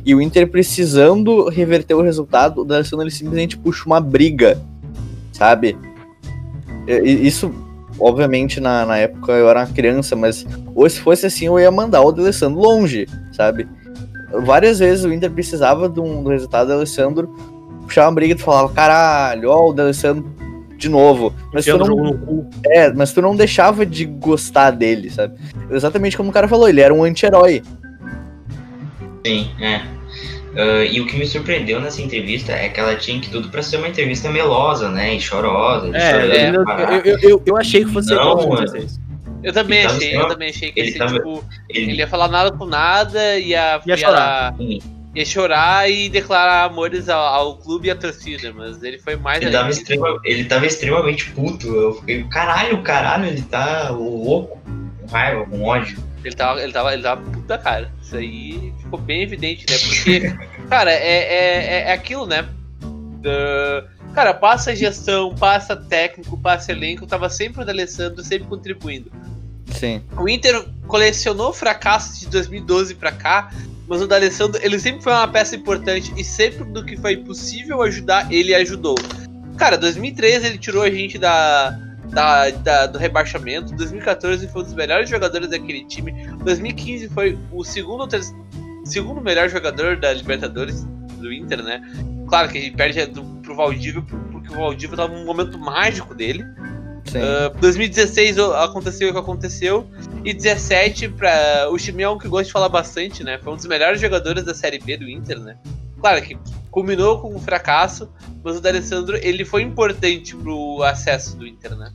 [0.05, 4.61] E o Inter precisando reverter o resultado, o D'Alessandro ele simplesmente puxa uma briga,
[5.33, 5.77] sabe?
[6.87, 7.53] Isso,
[7.99, 11.71] obviamente, na, na época eu era uma criança, mas ou se fosse assim, eu ia
[11.71, 13.68] mandar o D'Alessandro longe, sabe?
[14.45, 17.29] Várias vezes o Inter precisava de um, do resultado do Alessandro,
[17.83, 20.25] puxava uma briga e tu falava, caralho, ó, o D'Alessandro
[20.77, 21.33] de novo.
[21.53, 25.38] Mas tu, não, é, mas tu não deixava de gostar dele, sabe?
[25.71, 27.62] Exatamente como o cara falou, ele era um anti-herói.
[29.25, 29.83] Sim, é.
[30.57, 33.62] Ah, e o que me surpreendeu nessa entrevista é que ela tinha que tudo pra
[33.62, 35.15] ser uma entrevista melosa, né?
[35.15, 35.91] E chorosa.
[35.97, 38.61] É, chorando, eu, eu, eu, eu, eu achei que fosse Não, igual ao mano.
[38.65, 39.01] 16.
[39.43, 41.99] Eu também achei, assim, eu também achei que ele ia ser, tava- tipo, Ele, ele
[41.99, 44.55] ia falar nada com nada, ia, Ia chorar.
[45.15, 49.43] ia chorar e declarar amores ao, ao clube e à torcida, mas ele foi mais
[49.43, 51.67] ele, tava extrema- ele tava extremamente puto.
[51.67, 54.61] Eu fiquei, caralho, caralho, ele tá louco,
[55.01, 55.99] com raiva, com ódio.
[56.25, 57.91] Ele tava, ele tava, ele tava puto da cara.
[58.03, 59.77] Isso aí ficou bem evidente, né?
[59.79, 60.21] Porque,
[60.69, 62.47] cara, é, é, é- é aquilo, né?
[63.21, 69.11] Da- cara, passa gestão, passa técnico, passa elenco, tava sempre o D'Alessandro, sempre contribuindo.
[69.73, 70.03] Sim.
[70.17, 73.51] O Inter colecionou fracassos de 2012 pra cá,
[73.89, 77.83] mas o D'Alessandro, ele sempre foi uma peça importante e sempre do que foi possível
[77.83, 78.95] ajudar, ele ajudou.
[79.57, 81.79] Cara, 2013 ele tirou a gente da,
[82.12, 86.12] da, da- do rebaixamento, 2014 foi um dos melhores jogadores daquele time,
[86.44, 88.07] 2015 foi o segundo
[88.85, 90.85] segundo melhor jogador da Libertadores
[91.18, 91.81] do Inter, né?
[92.29, 96.44] Claro que ele perde do, pro Valdívia, porque o Valdívia tava num momento mágico dele.
[97.53, 99.87] Uh, 2016 o- aconteceu o que aconteceu.
[100.25, 103.38] E 17, pra, o Chimé é um que gosta de falar bastante, né?
[103.42, 105.57] Foi um dos melhores jogadores da Série B do Inter, né?
[106.03, 106.37] Claro que
[106.69, 108.11] culminou com um fracasso,
[108.43, 111.93] mas o D'Alessandro ele foi importante pro acesso do Inter, né?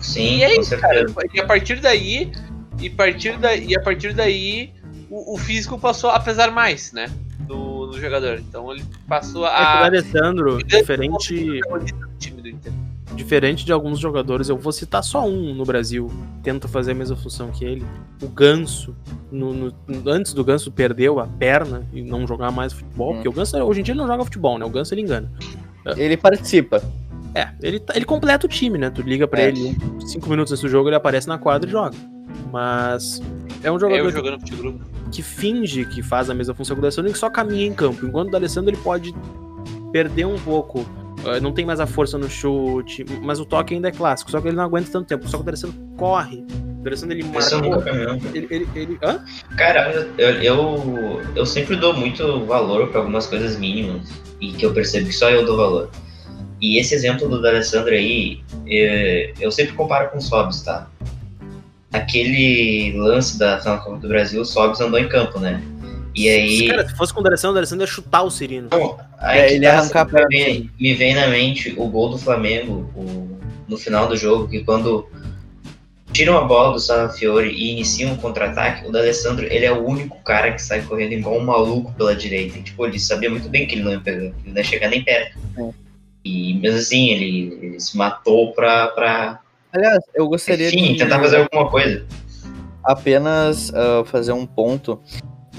[0.00, 1.14] Sim, E é com isso, certeza.
[1.34, 2.32] E a partir daí,
[2.80, 4.72] e a partir daí, e a partir daí
[5.10, 7.06] o, o físico passou a pesar mais, né?
[7.40, 8.38] Do, do jogador.
[8.38, 11.60] Então ele passou É que o a Alessandro, diferente,
[13.14, 16.94] diferente de alguns jogadores, eu vou citar só um no Brasil, que tenta fazer a
[16.94, 17.84] mesma função que ele.
[18.22, 18.94] O Ganso,
[19.30, 19.72] no- no-
[20.06, 23.14] antes do Ganso perdeu a perna e não jogar mais futebol, Hum.
[23.14, 24.64] porque o Ganso hoje em dia não joga futebol, né?
[24.64, 25.30] O Ganso ele engana.
[25.96, 26.82] Ele participa.
[27.34, 28.90] É, ele, tá- ele completa o time, né?
[28.90, 29.48] Tu liga pra É.
[29.48, 31.96] ele cinco minutos antes do jogo, ele aparece na quadra e joga.
[32.52, 33.20] Mas
[33.62, 34.80] é um Eu jogador jogando grupo.
[35.10, 37.72] que finge que faz a mesma função que o D'Alessandro e que só caminha em
[37.72, 38.04] campo.
[38.06, 39.14] Enquanto o D'Alessandro ele pode
[39.92, 40.84] perder um pouco.
[41.26, 44.30] Eh, Não tem mais a força no chute, mas o toque ainda é clássico.
[44.30, 45.28] Só que ele não aguenta tanto tempo.
[45.28, 46.44] Só que o D'Alessandro corre.
[46.80, 47.38] O D'Alessandro ele nunca
[47.82, 48.18] caminhou.
[48.34, 49.24] Ele, ele, ele- hã?
[49.56, 54.08] Cara, eu, eu, eu sempre dou muito valor pra algumas coisas mínimas
[54.40, 55.90] e que eu percebo que só eu dou valor.
[56.60, 60.88] E esse exemplo do D'Alessandro aí, é, eu sempre comparo com o Sobs, tá?
[61.92, 65.60] Aquele lance da final da Copa do Brasil, o Sobs andou em campo, né?
[66.14, 68.68] E aí, Cara, se fosse com o D'Alessandro, o D'Alessandro ia chutar o Cirino.
[69.18, 70.28] aí É, ele tá, ia arrancar a me perna.
[70.28, 74.64] vem, me vem na mente o gol do Flamengo o- no final do jogo, que
[74.64, 75.08] quando
[76.12, 80.18] tiram a bola do Salafiore e iniciam um contra-ataque, o D'Alessandro, ele é o único
[80.24, 82.58] cara que sai correndo igual um maluco pela direita.
[82.58, 84.88] E, tipo, ele sabia muito bem que ele não ia pegar, ele não ia chegar
[84.88, 85.38] nem perto.
[85.56, 85.70] É.
[86.24, 89.38] E mesmo assim, ele, ele se matou pra, pra
[89.72, 92.04] Aliás, eu gostaria enfim, de tentar fazer alguma coisa.
[92.82, 95.00] apenas ah, fazer um ponto.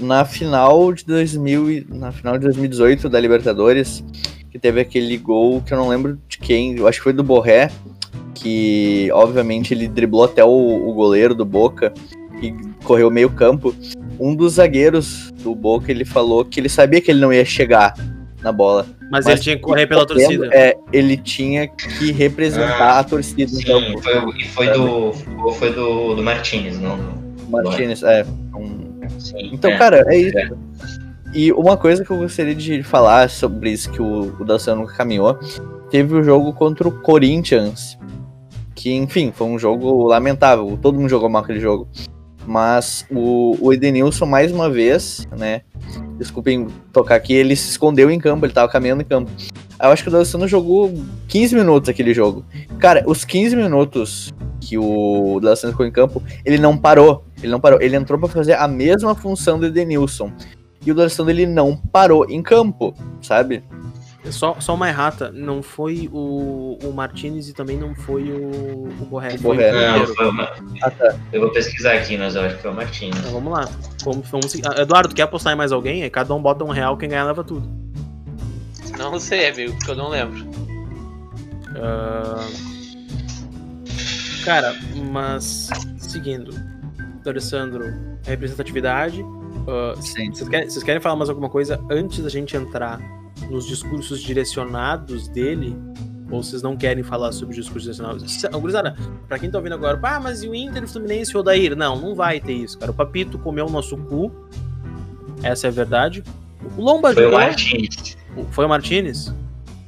[0.00, 4.04] Na final de 2000, e- na final de 2018 da Libertadores,
[4.50, 7.22] que teve aquele gol que eu não lembro de quem, eu acho que foi do
[7.22, 7.70] Borré,
[8.34, 10.48] que obviamente ele driblou até o,
[10.88, 11.92] o goleiro do Boca
[12.42, 12.52] e
[12.84, 13.74] correu meio campo.
[14.18, 17.94] Um dos zagueiros do Boca, ele falou que ele sabia que ele não ia chegar
[18.42, 18.86] na bola.
[19.10, 20.48] Mas, Mas ele tinha que correr pela torcida.
[20.52, 24.02] É, ele tinha que representar Ah, a torcida no Sim, campo.
[24.02, 26.98] foi, e foi do, o gol foi do, do Martinez, não.
[27.48, 28.24] Martinez, é.
[28.56, 29.78] um- Sim, Então, é.
[29.78, 30.56] cara, é isso.
[31.34, 35.38] E uma coisa que eu gostaria de falar sobre isso que o, o Daciano caminhou,
[35.90, 37.98] teve o jogo contra o Corinthians,
[38.74, 41.88] que, enfim, foi um jogo lamentável, todo mundo jogou mal aquele jogo.
[42.46, 45.62] Mas o, o Edenilson, mais uma vez, né,
[46.18, 49.30] desculpem tocar aqui, ele se escondeu em campo, ele tava caminhando em campo.
[49.80, 50.92] Eu acho que o Daciano jogou
[51.28, 52.44] 15 minutos aquele jogo.
[52.78, 57.24] Cara, os 15 minutos que o Daciano ficou em campo, ele não parou.
[57.42, 57.80] Ele não parou.
[57.80, 60.32] Ele entrou pra fazer a mesma função do Edenilson.
[60.84, 63.62] E o D'Alessandro ele não parou em campo, sabe?
[64.30, 69.06] Só, só uma errata, não foi o, o Martinez e também não foi o, o
[69.06, 69.34] Borré.
[69.34, 69.70] O Foi Borré.
[69.72, 70.44] o Não, foi uma...
[70.80, 71.16] Ah, tá.
[71.32, 73.16] Eu vou pesquisar aqui, mas eu acho que foi o Martinez.
[73.18, 73.68] Então vamos lá.
[74.04, 74.54] Vamos, vamos.
[74.64, 76.04] Ah, Eduardo, quer apostar em mais alguém?
[76.04, 77.68] Aí cada um bota um real, quem ganhar leva tudo.
[78.96, 80.46] Não sei, amigo, porque eu não lembro.
[81.76, 82.46] Ah,
[84.44, 84.74] Cara,
[85.12, 86.52] mas seguindo,
[87.30, 89.22] Alessandro, representatividade.
[89.22, 90.30] Uh, Sim.
[90.32, 93.00] vocês, querem, vocês querem falar mais alguma coisa antes da gente entrar
[93.50, 95.76] nos discursos direcionados dele?
[96.30, 98.42] Ou vocês não querem falar sobre discursos direcionados?
[98.58, 98.96] Gurizada,
[99.28, 101.76] pra quem tá ouvindo agora, ah, mas e o Inter, o Fluminense e o Odair?
[101.76, 102.90] Não, não vai ter isso, cara.
[102.90, 104.32] O Papito comeu o nosso cu.
[105.42, 106.22] Essa é a verdade.
[106.76, 107.32] O Lomba Foi o.
[107.32, 108.16] Martins.
[108.50, 109.34] Foi o Martinez?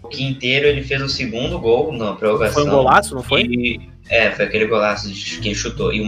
[0.03, 2.62] O Quinteiro ele fez o segundo gol na prorrogação.
[2.62, 3.42] Foi um golaço, não foi?
[3.44, 5.93] E- é, foi aquele golaço de- que ele chutou.
[5.93, 6.07] E o o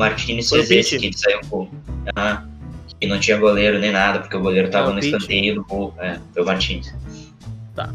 [0.66, 1.68] fez esse que ele saiu com.
[2.14, 2.44] Ah,
[3.00, 5.94] que não tinha goleiro nem nada, porque o goleiro tava no escanteio do gol.
[5.98, 6.94] É, foi o Martins.
[7.76, 7.90] Ah,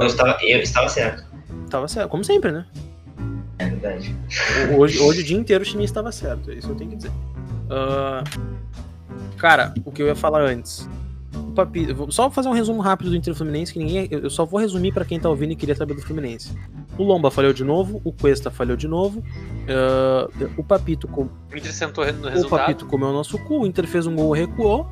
[0.00, 1.24] Eu estava, eu estava certo.
[1.68, 2.64] tava certo, como sempre, né?
[3.58, 4.14] É verdade.
[4.76, 7.10] Hoje, hoje o dia inteiro o time estava certo, é isso eu tenho que dizer.
[7.68, 8.24] Ah,
[9.36, 10.88] cara, o que eu ia falar antes.
[11.34, 14.08] O vou só fazer um resumo rápido do Inter Fluminense, que ninguém.
[14.10, 16.52] Eu só vou resumir pra quem tá ouvindo e queria saber do Fluminense.
[16.96, 19.22] O Lomba falhou de novo, o Cuesta falhou de novo,
[19.68, 22.60] ah, o Papito com, O Inter sentou no o resultado.
[22.60, 24.86] Papito comeu o nosso cu, o Inter fez um gol, recuou.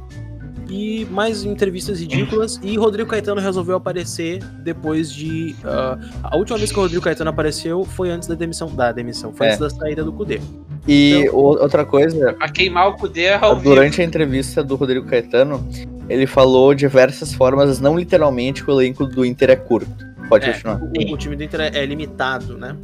[0.70, 2.61] E mais entrevistas ridículas.
[2.62, 5.57] E Rodrigo Caetano resolveu aparecer depois de.
[5.64, 8.68] ah, a última vez que o Rodrigo Caetano apareceu foi antes da demissão.
[8.74, 9.51] Da demissão, foi É.
[9.51, 10.40] antes da saída do Cudê.
[10.87, 13.69] E Então- o- outra coisa, A queimar o Cudê ao vivo.
[13.71, 15.67] durante a entrevista do Rodrigo Caetano,
[16.09, 20.07] ele falou diversas formas, não literalmente, que o elenco do Inter é curto.
[20.29, 20.81] Pode É, continuar.
[20.83, 22.77] o, o time do Inter é, é limitado, né?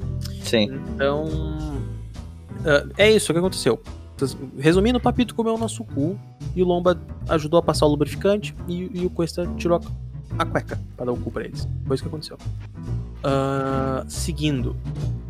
[0.42, 0.80] Sim.
[0.94, 1.28] Então.
[2.64, 3.80] ah, é isso que aconteceu.
[4.59, 6.18] Resumindo, o Papito comeu o nosso cu
[6.54, 9.78] e o Lomba ajudou a passar o lubrificante e, e o Cuesta tirou
[10.38, 11.68] a, a cueca pra dar o cu pra eles.
[11.87, 12.38] Foi isso que aconteceu.
[13.24, 14.76] Ah, seguindo.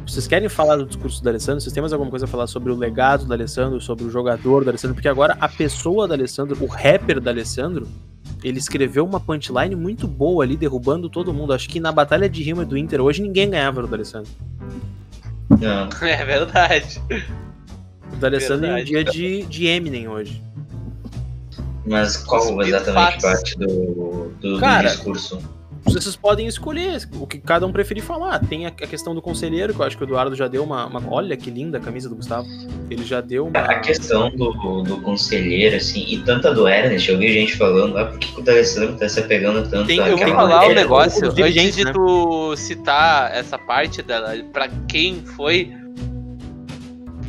[0.04, 1.60] Vocês querem falar do discurso do Alessandro?
[1.60, 4.64] Vocês têm mais alguma coisa a falar sobre o legado do Alessandro, sobre o jogador
[4.64, 4.94] do Alessandro?
[4.94, 7.88] Porque agora a pessoa do Alessandro, o rapper do Alessandro,
[8.42, 11.54] ele escreveu uma punchline muito boa ali, derrubando todo mundo.
[11.54, 14.30] Acho que na batalha de rima do Inter hoje ninguém ganhava do Alessandro.
[15.48, 15.88] Não.
[16.06, 17.00] É verdade.
[18.12, 20.42] O do Alessandro em um dia de, de Eminem hoje.
[21.86, 25.38] Mas qual exatamente parte do, do, do Cara, discurso?
[25.84, 28.38] Vocês podem escolher o que cada um preferir falar.
[28.40, 30.86] Tem a, a questão do conselheiro, que eu acho que o Eduardo já deu uma,
[30.86, 32.48] uma- Olha que linda a camisa do Gustavo.
[32.90, 33.58] Ele já deu uma.
[33.60, 38.06] A questão do, do conselheiro, assim, e tanta do Ernest, eu vi gente falando, ah,
[38.06, 40.80] por que o D'Alessandro tá se apegando tanto Tem- eu Eu vou falar um maneira?"
[40.80, 41.92] negócio, antes dirigentes, de né?
[41.92, 45.70] tu citar essa parte dela, pra quem foi.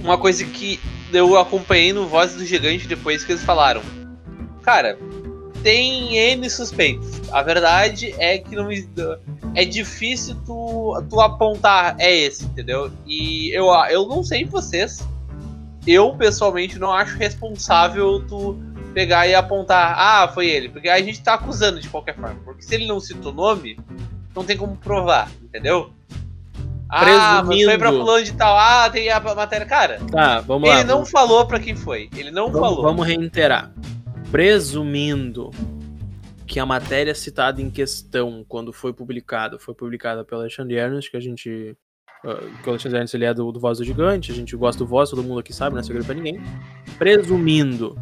[0.03, 0.79] Uma coisa que
[1.11, 3.81] eu acompanhei no Voz do Gigante depois que eles falaram.
[4.61, 4.97] Cara,
[5.65, 7.19] tem N suspeitos.
[7.31, 8.69] A verdade é que não
[9.55, 12.91] é difícil tu, tu apontar é esse, entendeu?
[13.07, 15.03] E eu, eu não sei vocês.
[15.87, 18.59] Eu, pessoalmente, não acho responsável tu
[18.93, 20.69] pegar e apontar, ah, foi ele.
[20.69, 22.39] Porque a gente tá acusando de qualquer forma.
[22.45, 23.79] Porque se ele não citou o nome,
[24.35, 25.89] não tem como provar, entendeu?
[26.87, 28.05] Ah, mas foi pra Presumindo.
[28.05, 28.55] fulano de tal.
[28.55, 29.65] Ah, tem a matéria.
[29.65, 30.75] Cara, Tá, vamos lá.
[30.75, 32.07] ele não falou pra quem foi.
[32.15, 32.83] Ele não vamos, falou.
[32.83, 33.71] vamos reiterar.
[34.31, 35.51] Presumindo
[36.45, 41.17] que a matéria citada em questão, quando foi publicada, foi publicada pelo Alexandre Ernest, que
[41.17, 41.75] a gente.
[42.23, 44.79] ah, que o Alexandre Ernest ele é do, do Voz do Gigante, a gente gosta
[44.79, 46.39] do Voz, todo mundo aqui sabe, não é segredo pra ninguém.
[46.97, 47.97] Presumindo,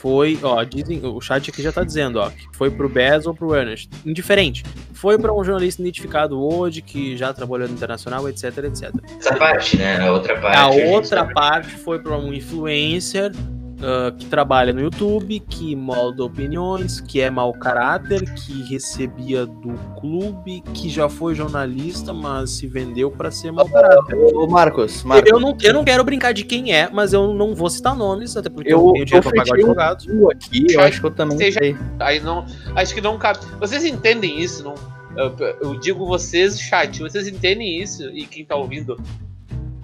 [0.00, 3.34] foi, ó, dizem, o chat aqui já tá dizendo, ó, que foi pro Bez ou
[3.34, 3.90] pro Ernest.
[4.06, 4.64] Indiferente.
[4.94, 8.94] Foi pra um jornalista identificado hoje, que já trabalhou no internacional, etc, etc.
[9.18, 10.00] Essa parte, né?
[10.00, 10.56] A outra parte.
[10.56, 11.34] A outra sabe.
[11.34, 13.30] parte foi para um influencer
[13.82, 19.72] ah, que trabalha no YouTube, que molda opiniões, que é mau caráter, que recebia do
[20.00, 24.16] clube, que já foi jornalista, mas se vendeu para ser mau caráter.
[24.34, 27.54] Ô, Marcos, Marcos, Eu não, eu não quero brincar de quem é, mas eu não
[27.54, 30.04] vou citar nomes, até porque eu, Eu- tenho dinheiro eu pra pagar um- advogado.
[30.10, 31.76] eu aqui, eu acho que eu também Seja- sei.
[31.98, 32.44] Aí não.
[32.76, 33.40] Acho que não cabe.
[33.58, 34.62] Vocês entendem isso?
[34.62, 34.74] Não,
[35.16, 38.04] eu, eu digo vocês, chat, vocês entendem isso?
[38.10, 38.98] E quem tá ouvindo?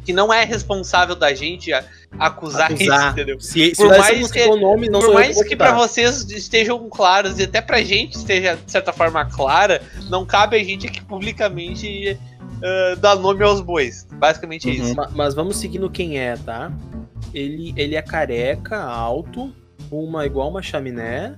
[0.05, 1.73] Que não é responsável da gente
[2.19, 3.13] a- acusar, isso, Acusar.
[3.13, 3.41] entendeu?
[3.41, 5.79] Se, se Por mais não que- o nome, não Por mais que pra citar.
[5.89, 10.65] vocês estejam claros e até pra gente esteja de certa forma clara, não cabe a
[10.65, 12.19] gente aqui publicamente
[12.63, 14.07] ah, dar nome aos bois.
[14.15, 14.85] Basicamente é Uhum.
[14.87, 14.97] isso.
[14.97, 16.73] Ma- Mas vamos seguindo quem é, tá?
[17.35, 19.53] Ele, ele é careca, alto,
[19.91, 21.35] uma igual uma chaminé.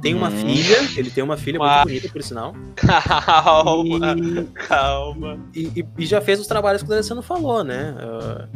[0.00, 0.30] Tem uma Hum.
[0.30, 2.54] filha, ele tem uma filha muito bonita, por sinal.
[2.76, 5.38] Calma, E, calma.
[5.54, 7.94] e- e- e já fez os trabalhos que o D'Alessandro falou, né?
[7.98, 8.48] Ah,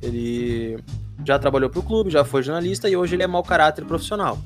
[0.00, 0.78] ele
[1.24, 4.38] já trabalhou pro clube, já foi jornalista e hoje ele é mau caráter profissional.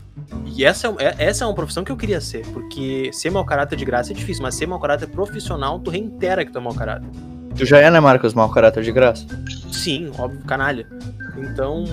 [0.46, 3.44] E essa é, é- essa é uma profissão que eu queria ser, porque ser mau
[3.44, 6.60] caráter de graça é difícil, mas ser mau caráter profissional, tu reitera que tu é
[6.60, 7.08] mau caráter.
[7.56, 9.26] Tu já é, né, Marcos, mau caráter de graça?
[9.72, 10.86] Sim, óbvio, canalha.
[11.36, 11.84] Então,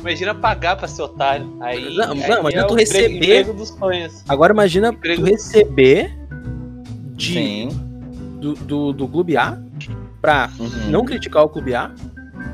[0.00, 1.56] Imagina pagar pra ser otário.
[1.60, 4.22] Aí, Não, aí não, imagina é tu receber- emprego- dos sonhos.
[4.28, 6.16] agora imagina Emprego- tu receber
[7.16, 7.68] de, Sim.
[8.40, 9.58] do, do, do Clube A
[10.22, 10.68] pra Uhum.
[10.88, 11.90] não criticar o Clube A,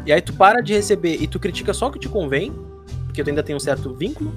[0.06, 2.52] E aí tu para de receber e tu critica só o que te convém,
[3.06, 4.34] porque tu ainda tem um certo vínculo.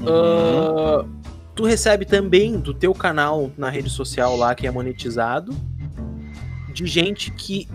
[0.00, 0.06] Uhum.
[0.06, 1.08] Uh,
[1.54, 5.54] tu recebe também do teu canal na rede social lá que é monetizado
[6.72, 7.66] de gente que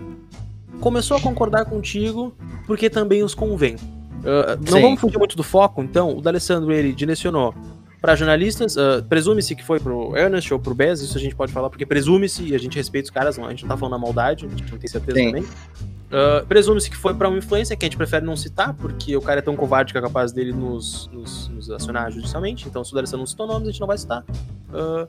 [0.80, 2.34] começou a concordar contigo
[2.66, 3.74] porque também os convém.
[3.74, 6.16] Uh, não vamos fugir muito do foco, então.
[6.16, 7.52] O D'Alessandro ele direcionou
[8.00, 8.76] para jornalistas.
[8.76, 11.84] uh, presume-se que foi pro Ernest ou pro Bez, isso a gente pode falar porque
[11.84, 14.46] presume-se e a gente respeita os caras, não, a gente não tá falando na maldade,
[14.46, 15.26] a gente não tem certeza Sim.
[15.26, 15.44] também.
[16.12, 19.22] Uh, presume-se que foi pra um influencer que a gente prefere não citar, porque o
[19.22, 22.68] cara é tão covarde que é capaz dele nos, nos, nos acionar judicialmente.
[22.68, 24.22] Então, se o D'Alessandro não citou nomes, a gente não vai citar.
[24.68, 25.08] Uh,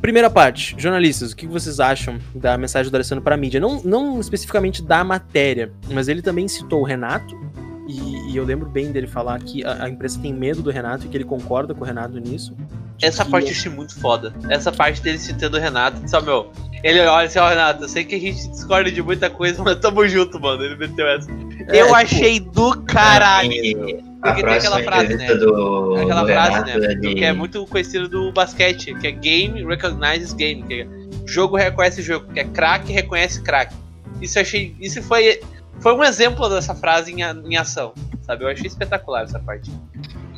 [0.00, 3.60] primeira parte, jornalistas, o que vocês acham da mensagem do D'Alessandro pra mídia?
[3.60, 7.38] Não, não especificamente da matéria, mas ele também citou o Renato.
[7.86, 11.06] E, e eu lembro bem dele falar que a, a imprensa tem medo do Renato
[11.06, 12.52] e que ele concorda com o Renato nisso.
[12.98, 14.32] De Essa que- parte eu achei muito foda.
[14.48, 16.50] Essa parte dele citando o Renato, disse, ó, meu.
[16.82, 19.76] Ele olha assim, ó, Renato, eu sei que a gente discorda de muita coisa, mas
[19.76, 20.62] tamo junto, mano.
[20.62, 21.28] Ele meteu essa.
[21.68, 23.50] É, eu tipo, achei do caralho.
[24.22, 25.34] A Porque tem aquela frase, né?
[25.34, 26.92] do, Aquela do frase, Renato, né?
[26.92, 30.86] ele- Que é muito conhecido do basquete, que é game recognizes game, que é
[31.26, 33.74] jogo reconhece jogo, que é craque reconhece craque.
[34.20, 35.40] Isso eu achei, isso foi
[35.80, 37.92] foi um exemplo dessa frase em, em ação,
[38.26, 38.44] sabe?
[38.44, 39.70] Eu achei espetacular essa parte.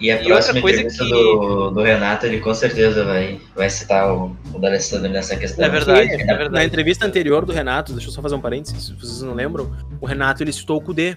[0.01, 3.41] E a E outra próxima coisa entrevista que- do, do Renato, ele com certeza vai,
[3.57, 5.65] vai citar o, o D'Alessandro nessa questão.
[5.65, 6.67] É verdade, é Na verdade.
[6.67, 10.07] entrevista anterior do Renato, deixa eu só fazer um parênteses, se vocês não lembram, o
[10.07, 11.17] Renato ele citou o Kudê,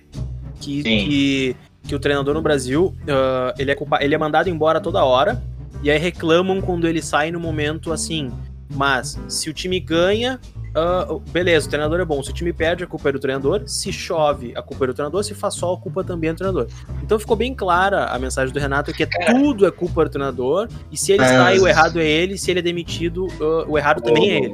[0.60, 1.56] que, que,
[1.88, 5.42] que o treinador no Brasil, ah, ele, é culpa- ele é mandado embora toda hora,
[5.84, 8.32] e aí reclamam quando ele sai no momento assim,
[8.74, 10.40] mas se o time ganha,
[10.76, 13.64] ah, beleza, o treinador é bom, se o time perde, a culpa é do treinador,
[13.66, 16.38] se chove, a culpa é do treinador, se faz sol, a culpa também é do
[16.38, 16.68] treinador.
[17.04, 19.34] Então ficou bem clara a mensagem do Renato, que é Cara.
[19.34, 22.50] tudo é culpa do treinador, e se ele Mas- sai, o errado é ele, se
[22.52, 24.54] ele é demitido, ah, o errado também é ele.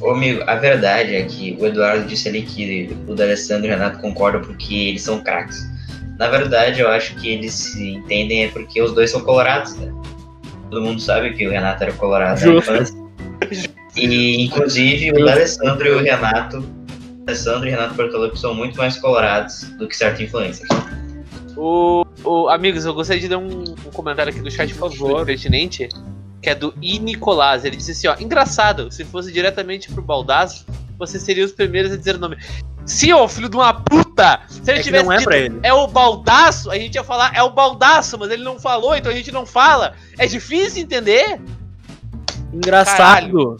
[0.00, 3.72] Ô, amigo, a verdade é que o Eduardo disse ali que o D'Alessandro e o
[3.74, 5.62] Renato concordam porque eles são craques.
[6.18, 9.92] Na verdade, eu acho que eles se entendem é porque os dois são colorados, né?
[10.70, 12.72] Todo mundo sabe que o Renato era colorado na Justo.
[12.72, 13.00] infância.
[14.06, 18.76] E, inclusive, o D'Alessandro e o Renato, o D'Alessandro e o Renato Portaluppi são muito
[18.78, 20.66] mais colorados do que certo influencer.
[21.56, 25.26] O, o- amigos, eu gostaria de dar um, um comentário aqui do chat, por favor,
[25.26, 25.88] pertinente,
[26.40, 26.98] que é do I.
[26.98, 27.64] Nicolás.
[27.64, 30.64] Ele disse assim, ó, engraçado, se fosse diretamente pro Baldaço,
[30.98, 32.36] você seria os primeiros a dizer o nome.
[32.86, 34.40] Sim, ô filho de uma puta!
[34.48, 35.60] Se ele É tivesse não é dito, pra ele.
[35.62, 39.12] é o Baldaço, a gente ia falar é o Baldaço, mas ele não falou, então
[39.12, 39.92] a gente não fala.
[40.18, 41.38] É difícil entender?
[42.52, 43.58] Engraçado.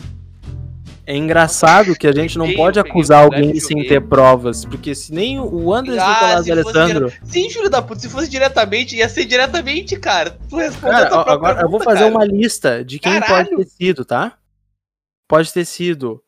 [1.06, 4.64] É engraçado que a gente não pode acusar alguém eu sem ter provas.
[4.64, 7.08] Porque se nem o Anderson Nicolás se fosse Alessandro.
[7.08, 10.38] dire- Sim, filho da puta, se fosse diretamente, ia ser diretamente, cara.
[10.48, 12.10] Tu respondeu a Cara, agora eu vou pergunta, fazer cara.
[12.10, 13.48] uma lista de quem Caralho.
[13.48, 14.34] pode ter sido, tá?
[15.28, 16.22] Pode ter sido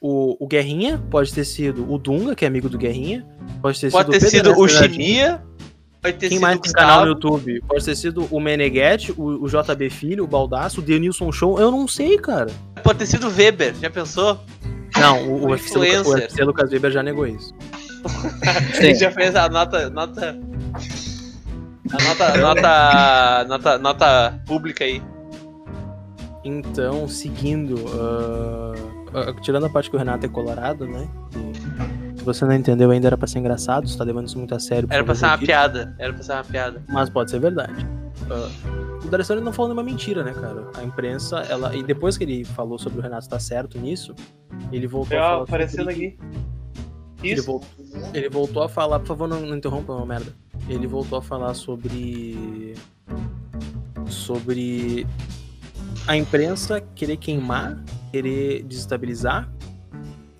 [0.00, 3.26] o, o Guerrinha, pode ter sido o Dunga, que é amigo do Guerrinha,
[3.60, 5.06] pode ter Pode sido ter o sido Pedro o Ernesto Bernardinho.
[5.16, 5.42] Chimia,
[6.04, 7.08] pode ter Quem mais tem canal no.
[7.08, 7.62] YouTube?
[7.66, 11.58] Pode ter sido o Meneghetti, o, o JB Filho, o Baldaço, o Denilson Show.
[11.58, 12.50] Eu não sei, cara.
[12.82, 14.38] Pode ter sido o Weber, já pensou?
[14.98, 16.10] Não, o, o, UFC, Lucas, o.
[16.10, 17.54] UFC Lucas Weber já negou isso.
[18.78, 19.88] Ele já fez a nota.
[19.88, 20.38] nota...
[21.90, 25.02] A nota, nota, nota, nota pública aí.
[26.42, 28.74] Então, seguindo, ah,
[29.14, 31.08] ah, tirando a parte que o Renato é colorado, né?
[31.30, 31.63] que
[32.24, 34.58] se você não entendeu ainda era pra ser engraçado, você tá levando isso muito a
[34.58, 34.88] sério.
[34.90, 35.94] Era pra ser uma piada.
[35.98, 36.82] Era pra ser uma piada.
[36.88, 37.86] Mas pode ser verdade.
[38.30, 38.48] Ah,
[39.04, 40.70] o D'Alessandro não falou nenhuma mentira, né, cara?
[40.74, 41.76] A imprensa, ela.
[41.76, 44.14] E depois que ele falou sobre o Renato estar certo nisso,
[44.72, 45.42] ele voltou a falar.
[45.42, 46.16] aparecendo aqui.
[47.22, 47.68] Ele voltou,
[48.12, 50.32] ele voltou a falar, por favor, não, não interrompa, uma merda.
[50.68, 52.74] Ele voltou a falar sobre.
[54.06, 55.06] Sobre
[56.06, 59.50] a imprensa querer queimar, querer desestabilizar.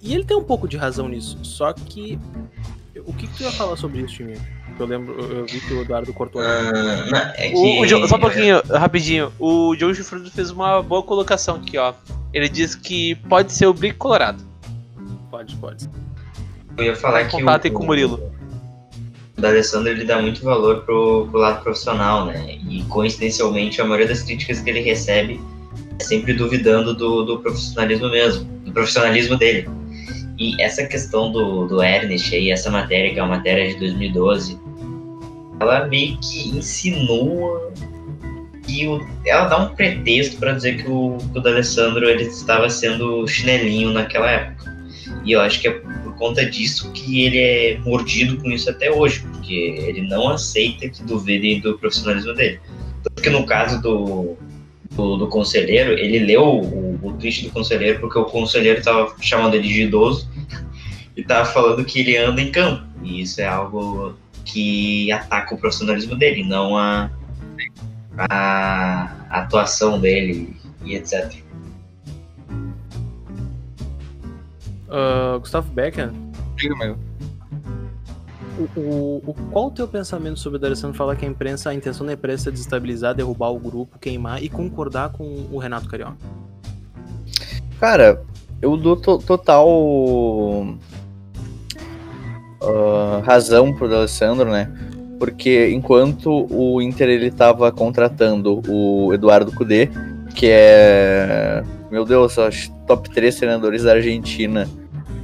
[0.05, 1.39] E ele tem um pouco de razão nisso.
[1.43, 2.19] Só que.
[3.07, 4.41] O que, que tu ia falar sobre isso, Timinho?
[4.79, 6.43] Eu lembro, eu, vi que o Eduardo cortou.
[6.43, 7.57] Não, é que...
[7.57, 9.33] O, o Jo- só um pouquinho, rapidinho.
[9.39, 11.93] O João Gilfredo fez uma boa colocação aqui, ó.
[12.33, 14.43] Ele diz que pode ser o Brick Colorado.
[15.31, 15.89] Pode, pode.
[16.77, 18.33] Eu ia falar que Contato aí com o Murilo.
[19.37, 22.59] O D'Alessandro ele dá muito valor pro, pro lado profissional, né?
[22.69, 25.41] E coincidencialmente a maioria das críticas que ele recebe
[25.99, 29.69] é sempre duvidando do, do profissionalismo mesmo, do profissionalismo dele.
[30.39, 34.59] E essa questão do, do Ernest aí, essa matéria, que é uma matéria de 2012,
[35.61, 37.73] ela meio que insinua
[38.67, 42.69] que o, ela dá um pretexto para dizer que o, que o D'Alessandro ele estava
[42.69, 44.75] sendo chinelinho naquela época.
[45.25, 48.91] E eu acho que é por conta disso que ele é mordido com isso até
[48.91, 52.61] hoje, porque ele não aceita que duvidem do profissionalismo dele.
[53.03, 54.37] Tanto que no caso do,
[54.95, 59.55] do, do conselheiro, ele leu o, o tweet do conselheiro porque o conselheiro estava chamando
[59.55, 60.29] ele de idoso
[61.17, 62.85] e estava falando que ele anda em campo.
[63.03, 64.15] E isso é algo
[64.45, 67.11] que ataca o profissionalismo dele, não a,
[68.19, 71.35] a atuação dele e etc.
[74.89, 76.11] Uh, Gustavo Becker,
[76.57, 76.97] Diga, meu.
[78.77, 82.07] O, o, qual o teu pensamento sobre o D'Alessandro falar que a imprensa, a intenção
[82.07, 86.17] da imprensa é desestabilizar, derrubar o grupo, queimar e concordar com o Renato Carioca?
[87.81, 88.23] Cara,
[88.63, 89.67] eu dou to- total
[92.63, 94.71] ah, razão pro D'Alessandro, né?
[95.19, 99.89] Porque enquanto o Inter ele tava contratando o Eduardo Cudê,
[100.35, 102.37] que é, meu Deus,
[102.87, 104.69] top 3 treinadores da Argentina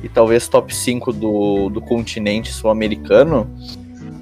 [0.02, 3.48] e talvez top 5 do, do continente sul-americano,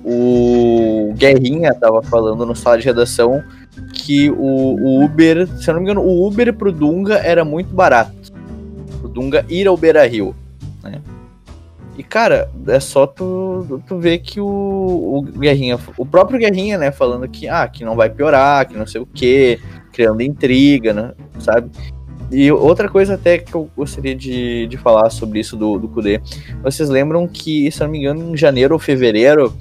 [0.04, 3.42] o Guerrinha tava falando no sala de redação
[3.92, 7.74] que o, o Uber, se eu não me engano, o Uber pro Dunga era muito
[7.74, 8.12] barato.
[9.02, 10.34] O Dunga ir ao Beira Rio,
[10.82, 11.00] né?
[11.96, 16.92] E cara, é só tu, tu ver que o, o Guerrinha, o próprio Guerrinha, né,
[16.92, 19.58] falando que, ah, que não vai piorar, que não sei o que,
[19.92, 21.70] criando intriga, né, sabe?
[22.30, 26.20] E outra coisa até que eu gostaria de, de falar sobre isso do, do Kudê.
[26.62, 29.54] Vocês lembram que, se eu não me engano, em janeiro ou fevereiro,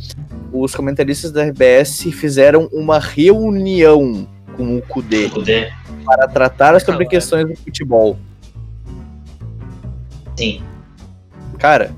[0.52, 5.72] os comentaristas da RBS fizeram uma reunião com o Kudê Poder,
[6.06, 7.10] para tratar sobre Claro.
[7.10, 8.18] questões do futebol.
[10.36, 10.62] sim.
[11.58, 11.92] Cara,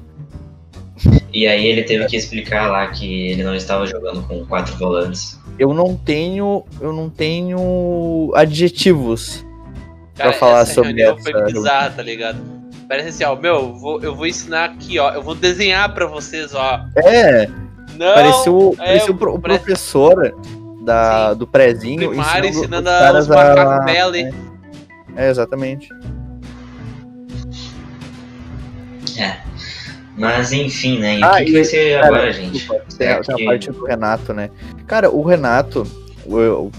[1.34, 5.40] E aí ele teve que explicar lá que ele não estava jogando com quatro volantes.
[5.58, 9.46] eu não tenho, eu não tenho adjetivos
[10.20, 11.32] Cara, pra falar essa sobre reunião essa.
[11.32, 12.38] foi bizarra, tá ligado?
[12.88, 15.12] Parece assim, ó, meu, eu vou, eu vou ensinar aqui, ó.
[15.14, 16.86] Eu vou desenhar pra vocês, ó.
[16.96, 17.48] É,
[17.98, 20.34] Não, pareceu, é, pareceu o o professor
[20.84, 24.34] da, do prezinho primário ensinando ensinando os a caras os macacos Melly.
[25.16, 25.90] É, exatamente.
[29.18, 29.38] É.
[30.18, 31.20] Mas enfim, né?
[31.20, 32.68] E Ah, o que, que e- vai ser cara, agora, gente?
[32.98, 34.50] Tem, a- tem que- a parte do Renato, né?
[34.86, 35.84] Cara, o Renato,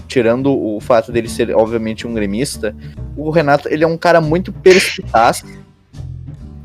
[0.07, 2.75] tirando o fato dele ser, obviamente, um gremista,
[3.15, 5.43] o Renato, ele é um cara muito perspicaz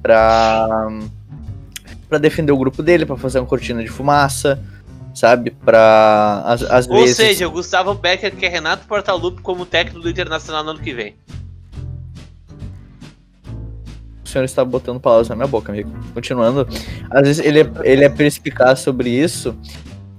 [0.03, 0.89] pra,
[2.09, 4.63] pra defender o grupo dele, pra fazer uma cortina de fumaça,
[5.15, 5.51] sabe?
[5.51, 7.17] Pra, às, às Ou vezes...
[7.17, 11.17] seja, o Gustavo Becker quer Renato Portaluppi como técnico do Internacional no ano que vem.
[14.25, 15.91] O senhor está botando palavras na minha boca, amigo.
[16.13, 16.67] Continuando.
[17.11, 19.57] Às vezes ele é, ele é perspicaz sobre isso.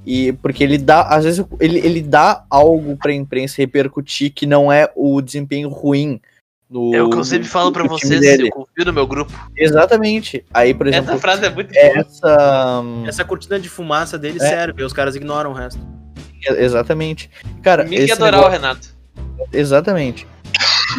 [0.09, 4.71] E porque ele dá, às vezes, ele, ele dá algo pra imprensa repercutir que não
[4.71, 6.21] é o desempenho ruim
[6.69, 6.95] do.
[6.95, 8.47] É o que eu sempre falo time vocês, dele.
[8.47, 9.33] eu confio no meu grupo.
[9.57, 10.45] Exatamente.
[10.53, 11.85] Aí, por exemplo, Essa frase é muito boa.
[11.85, 12.83] essa.
[13.05, 14.47] Essa cortina de fumaça dele É.
[14.49, 15.79] serve, os caras ignoram o resto.
[16.45, 17.29] Exatamente.
[17.61, 18.87] Cara, Mim que esse adorar negócio- o Renato.
[19.51, 20.25] Exatamente.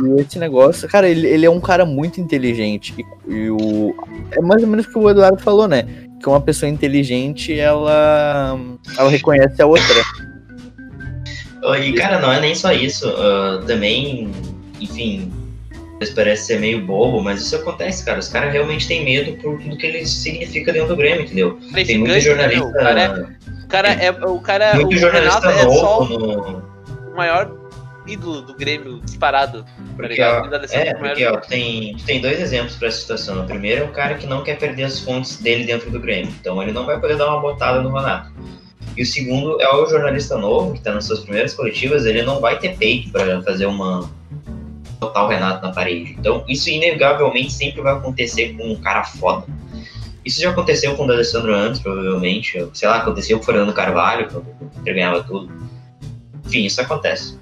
[0.04, 2.94] E esse negócio, cara, ele, ele é um cara muito inteligente.
[3.26, 3.94] E, e o.
[4.32, 5.86] É mais ou menos o que o Eduardo falou, né?
[6.20, 8.58] Que uma pessoa inteligente, ela.
[8.96, 10.02] Ela reconhece a outra.
[11.80, 13.08] E, cara, não é nem só isso.
[13.08, 14.30] ah, também,
[14.80, 15.32] enfim,
[16.00, 18.18] isso parece ser meio bobo, mas isso acontece, cara.
[18.18, 21.58] Os caras realmente têm medo por tudo que ele significa dentro do Grêmio, entendeu?
[21.74, 22.64] É Tem muito né, jornalista.
[22.64, 22.70] meu?
[22.70, 26.18] O cara é, o cara é, o cara, muito o jornalista Renato é só novo
[26.18, 27.12] no.
[27.12, 27.57] o maior
[28.08, 29.62] ídolo do Grêmio disparado.
[29.62, 30.46] Tá Porque, ligado?
[30.46, 33.42] ó, da Alessandro é, porque ó, tem, tem dois exemplos pra essa situação.
[33.42, 36.32] O primeiro é o cara que não quer perder as fontes dele dentro do Grêmio.
[36.40, 38.32] Então ele não vai poder dar uma botada no Renato.
[38.96, 42.40] E o segundo é o jornalista novo, que tá nas suas primeiras coletivas, ele não
[42.40, 44.10] vai ter peito pra fazer uma.
[44.98, 46.16] botar o Renato na parede.
[46.18, 49.46] Então isso inegavelmente sempre vai acontecer com um cara foda.
[50.24, 52.66] Isso já aconteceu com o D'Alessandro antes, provavelmente.
[52.74, 54.46] Sei lá, aconteceu com o Fernando Carvalho, quando
[54.84, 55.50] ele ganhava tudo.
[56.44, 57.38] Enfim, isso acontece.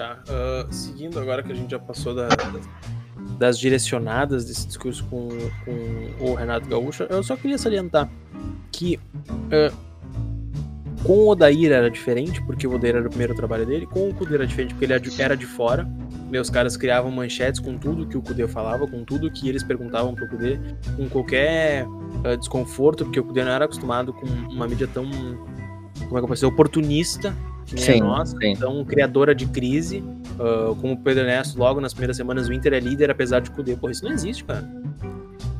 [0.00, 0.18] Tá.
[0.30, 2.28] ah, seguindo agora que a gente já passou da-
[3.38, 5.28] das direcionadas desse discurso com,
[5.64, 8.08] com o Renato Gaúcho, eu só queria salientar
[8.72, 8.98] que
[9.52, 9.72] ah,
[11.04, 14.14] com o Odair era diferente, porque o Odair era o primeiro trabalho dele, com o
[14.14, 15.88] Cudê era diferente, porque ele era de, era de fora.
[16.30, 20.14] Meus caras criavam manchetes com tudo que o Cudê falava, com tudo que eles perguntavam
[20.14, 20.58] pro Cudê,
[20.96, 21.86] com qualquer
[22.24, 26.24] ah, desconforto, porque o Cudê não era acostumado com uma mídia tão, como é que
[26.24, 27.34] eu posso dizer, oportunista,
[27.70, 28.48] que nem Sim, a nossa, sim.
[28.52, 30.02] então criadora de crise,
[30.38, 33.50] ah, como o Pedro Ernesto, logo nas primeiras semanas, o Inter é líder, apesar de
[33.50, 33.74] Cudê.
[33.76, 34.68] Porra, isso não existe, cara.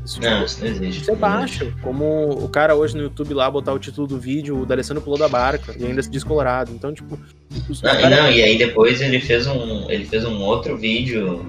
[0.05, 1.03] Isso, Não, isso não existe.
[1.03, 1.73] isso é baixo.
[1.83, 5.19] Como o cara hoje no YouTube lá botar o título do vídeo, o D'Alessandro pulou
[5.19, 6.73] da barca e ainda se diz colorado.
[6.75, 7.17] Então, tipo.
[7.17, 11.45] Não, e cara- não, e aí depois ele fez um, ele fez um outro vídeo,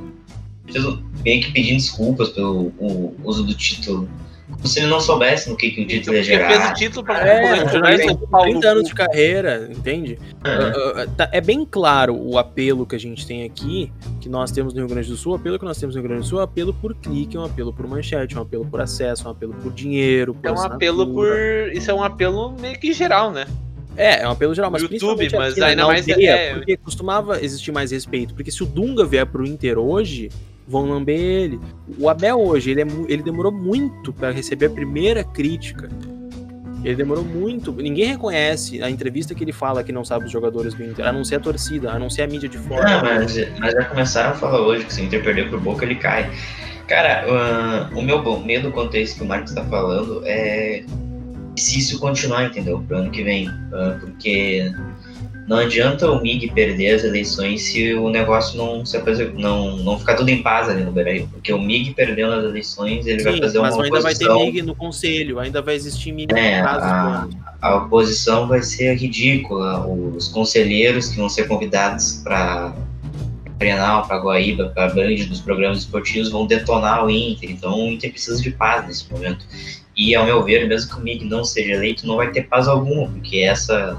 [0.71, 4.07] fez um- meio que pedindo desculpas pelo o uso do título
[4.63, 6.47] se ele não soubesse no que, que o título ia gerar.
[6.49, 8.93] fez o título pra É, concorrer um com jornalista o com Paulo 30 anos de
[8.93, 10.19] carreira, entende?
[10.43, 10.49] É.
[10.49, 14.51] Uh, uh, tá- É bem claro o apelo que a gente tem aqui, que nós
[14.51, 16.29] temos no Rio Grande do Sul, o apelo que nós temos no Rio Grande do
[16.29, 18.81] Sul é um apelo por clique, é um apelo por manchete, é um apelo por
[18.81, 21.27] acesso, é um apelo por dinheiro, por É um apelo por.
[21.73, 23.45] Isso é um apelo meio que geral, né?
[23.97, 26.77] É, é um apelo geral, mas YouTube, principalmente mas ainda na mais aldeia, é- porque
[26.77, 30.29] costumava existir mais respeito, porque se o Dunga vier pro Inter hoje,
[30.67, 31.59] vão lamber ele.
[31.97, 35.89] O Abel hoje, ele, é ele demorou muito para receber a primeira crítica.
[36.83, 37.71] Ele demorou muito.
[37.71, 41.11] Ninguém reconhece a entrevista que ele fala que não sabe os jogadores do Inter, a
[41.11, 42.89] não ser a torcida, a não ser a mídia de fora.
[42.89, 45.85] Não, mas, mas já começaram a falar hoje que se o Inter perder pro Boca,
[45.85, 46.31] ele cai.
[46.87, 50.83] Cara, ah, o meu bom- medo quanto a isso que o Marcos tá falando é
[51.55, 52.83] se isso continuar, entendeu?
[52.87, 53.47] Pro ano que vem.
[53.71, 54.73] Ah, porque
[55.51, 59.99] não adianta o MIG perder as eleições se o negócio não se apres- não, não
[59.99, 61.27] ficar tudo em paz ali no Beira-Rio.
[61.31, 64.25] Porque o MIG perdendo as eleições, ele vai Sim, fazer uma mas ainda vai ter
[64.29, 64.45] oposição...
[64.45, 67.39] MIG no conselho, ainda vai existir MIG É, no do a- ano.
[67.61, 69.85] a oposição vai ser ridícula.
[69.85, 72.73] Os conselheiros que vão ser convidados para
[73.59, 77.51] Grenal, para Guaíba, para Band dos programas esportivos vão detonar o Inter.
[77.51, 79.45] Então o Inter precisa de paz nesse momento.
[79.97, 82.67] E ao meu ver, mesmo que o MIG não seja eleito, não vai ter paz
[82.67, 83.97] alguma, porque essa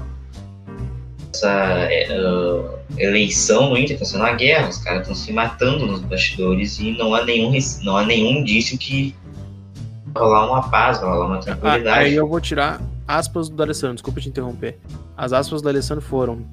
[1.33, 4.69] essa ah, eleição no Inter está sendo uma guerra.
[4.69, 8.77] Os caras estão se matando nos bastidores e não há nenhum não há nenhum indício
[8.77, 9.15] que
[10.13, 12.05] vai rolar uma paz, vai rolar uma Ah, tranquilidade.
[12.05, 14.77] aí eu vou tirar aspas do Alessandro, desculpa te interromper.
[15.17, 16.45] As aspas do Alessandro foram.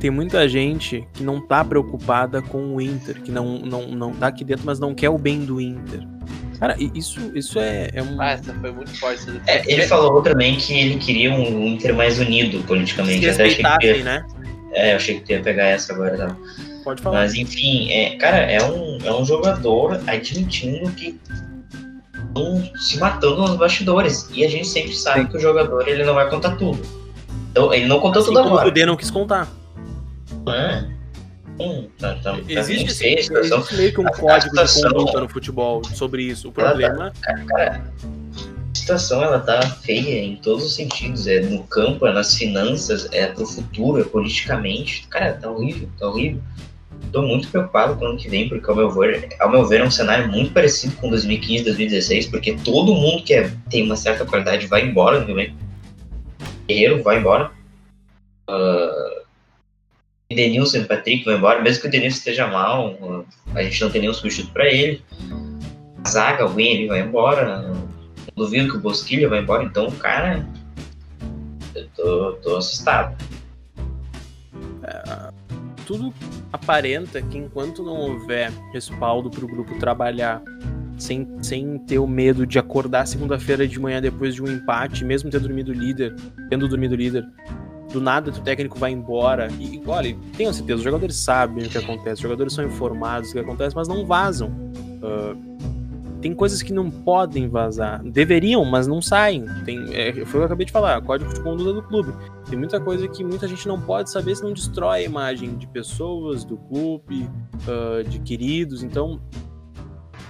[0.00, 4.26] Tem muita gente que não tá preocupada com o Inter, que não, não, não tá
[4.28, 6.06] aqui dentro, mas não quer o bem do Inter.
[6.58, 8.20] Cara, isso, isso é, é um.
[8.20, 9.22] Ah, essa foi muito forte.
[9.22, 13.28] essa É, ele falou também que ele queria um Inter mais unido se politicamente.
[13.28, 14.24] Até achei que ia, né?
[14.72, 16.16] é, eu achei que ia pegar essa agora.
[16.16, 16.36] Tá?
[16.84, 17.20] Pode falar.
[17.20, 21.18] Mas enfim, é, cara, é um, é um jogador admitindo que
[22.14, 24.28] estão se matando nos bastidores.
[24.32, 26.80] E a gente sempre sabe que o jogador ele não vai contar tudo.
[27.50, 28.68] Então, ele não contou Assim tudo como o agora.
[28.68, 29.48] Kudê não quis contar.
[30.44, 30.93] né?
[31.60, 33.58] Hum, tá, tá, tá Existe, esse- feia a situação.
[33.58, 36.48] existe meio que um A- a código de situação- conduta no futebol sobre isso.
[36.48, 37.12] O Ela tá- problema
[37.46, 37.92] Cara,
[38.72, 41.26] a situação ela tá feia em todos os sentidos.
[41.28, 45.06] É no campo, é nas finanças, é pro futuro, é politicamente.
[45.08, 46.42] Cara, tá horrível, tá horrível.
[47.12, 49.80] Tô muito preocupado com o ano que vem, porque ao meu ver, ao meu ver
[49.80, 53.94] é um cenário muito parecido com 2015, 2016, porque todo mundo que é- tem uma
[53.94, 55.54] certa qualidade vai embora no.
[56.66, 57.50] Guerreiro vai embora.
[58.48, 58.93] Uh,
[60.30, 62.96] Denilson e Patrick vão embora, mesmo que o Denilson esteja mal,
[63.54, 65.02] a gente não tem nenhum substituto pra ele.
[66.04, 67.72] A zaga, alguém ali vai embora.
[68.34, 70.46] Duvido que o Bosquilha vai embora, então, cara,
[71.74, 73.16] eu tô, tô assustado.
[75.86, 76.12] tudo
[76.52, 80.42] aparenta que enquanto não houver respaldo para o grupo trabalhar
[80.96, 85.30] sem, sem ter o medo de acordar segunda-feira de manhã depois de um empate, mesmo
[85.30, 86.14] ter dormido líder,
[86.48, 87.24] tendo dormido líder,
[87.94, 89.48] do nada o técnico vai embora.
[89.58, 93.34] E olha, tenho certeza, os jogadores sabem o que acontece, os jogadores são informados do
[93.34, 94.52] que acontece, mas não vazam.
[95.02, 95.34] Ah,
[96.20, 98.02] tem coisas que não podem vazar.
[98.02, 99.44] Deveriam, mas não saem.
[99.64, 102.12] Tem, é, foi o que eu acabei de falar, código de conduta do clube.
[102.48, 105.66] Tem muita coisa que muita gente não pode saber se não destrói a imagem de
[105.66, 107.28] pessoas, do clube,
[107.68, 108.82] ah, de queridos.
[108.82, 109.20] Então,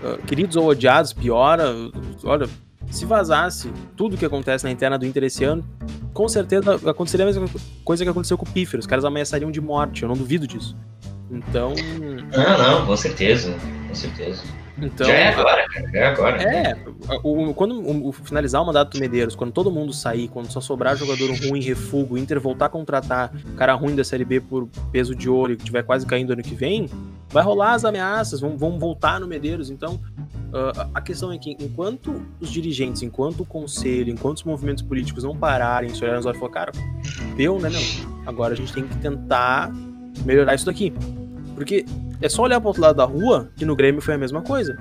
[0.03, 1.73] ah, queridos ou odiados, piora.
[2.25, 2.49] Olha,
[2.97, 5.65] se vazasse tudo que acontece na interna do Inter esse ano,
[6.13, 7.47] com certeza aconteceria a mesma
[7.85, 8.81] coisa que aconteceu com o Pífero.
[8.81, 10.77] Os caras ameaçariam de morte, eu não duvido disso.
[11.31, 11.75] Então.
[12.33, 13.55] Não, não, com certeza,
[13.89, 14.43] com certeza.
[14.79, 16.43] Então já é agora, já é agora.
[16.43, 16.77] É,
[17.23, 20.51] o, o- quando o, o finalizar o mandato do Medeiros, quando todo mundo sair, quando
[20.51, 24.41] só sobrar jogador ruim, refugo, o Inter voltar a contratar cara ruim da Série B
[24.41, 26.89] por peso de ouro e que tiver quase caindo ano que vem,
[27.29, 29.71] vai rolar as ameaças, vão, vão voltar no Medeiros.
[29.71, 30.01] Então,
[30.53, 35.25] ah, a questão é que enquanto os dirigentes, enquanto o conselho, enquanto os movimentos políticos
[35.25, 36.73] não pararem, se olharem nos olhos e falar, cara,
[37.37, 38.25] deu, né, não?
[38.27, 39.73] Agora a gente tem que tentar
[40.25, 40.93] melhorar isso daqui.
[41.55, 41.85] Porque
[42.25, 44.77] é só olhar pro outro lado da rua que no Grêmio foi a mesma coisa.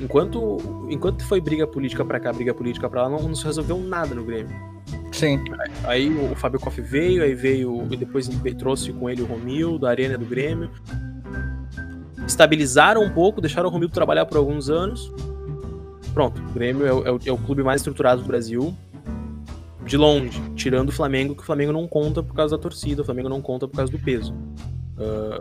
[0.00, 3.78] Enquanto, enquanto foi briga política pra cá, briga política pra lá, não, não se resolveu
[3.78, 4.54] nada no Grêmio.
[5.12, 5.42] Sim.
[5.84, 9.86] Aí o Fábio Koff veio, aí veio, e depois ele trouxe com ele o Romildo,
[9.86, 10.70] a Arena do Grêmio.
[12.26, 15.10] Estabilizaram um pouco, deixaram o Romildo trabalhar por alguns anos.
[16.12, 18.74] Pronto, o Grêmio é o, é o- é o clube mais estruturado do Brasil.
[19.84, 23.04] De longe, tirando o Flamengo, que o Flamengo não conta por causa da torcida, o
[23.04, 24.34] Flamengo não conta por causa do peso.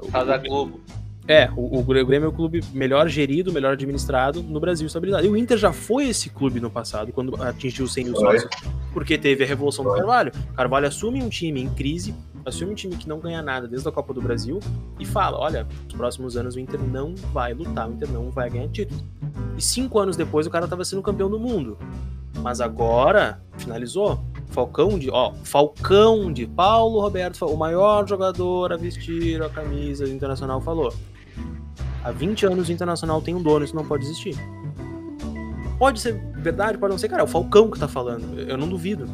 [0.01, 0.79] Por causa da Globo.
[1.27, 5.25] É, o, o Grêmio é o clube melhor gerido, melhor administrado no Brasil estabilizado.
[5.25, 8.49] E o Inter já foi esse clube no passado, quando atingiu os 100 mil sócios,
[8.93, 9.91] porque teve a revolução do.
[9.91, 10.31] Carvalho.
[10.55, 12.15] Carvalho assume um time em crise,
[12.45, 14.59] assume um time que não ganha nada desde a Copa do Brasil
[14.97, 18.49] e fala: olha, nos próximos anos o Inter não vai lutar, o Inter não vai
[18.49, 19.01] ganhar título.
[19.57, 21.77] E cinco anos depois o cara tava sendo campeão do mundo.
[22.41, 24.19] Mas agora, finalizou.
[24.49, 30.11] Falcão de, ó, Falcão de Paulo Roberto, o maior jogador a vestir a camisa do
[30.11, 30.93] Internacional falou.
[32.07, 34.35] Há 20 anos o Internacional tem um dono, isso não pode existir.
[35.77, 38.39] Pode ser verdade, pode não ser, cara, é o Falcão que tá falando.
[38.39, 39.07] Eu não duvido.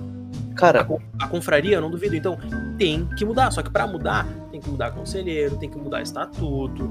[0.55, 0.87] Cara,
[1.19, 2.15] A confraria, eu não duvido.
[2.15, 2.37] Então,
[2.77, 3.49] tem que mudar.
[3.49, 6.87] Só que pra mudar, tem que mudar conselheiro, tem que mudar estatuto,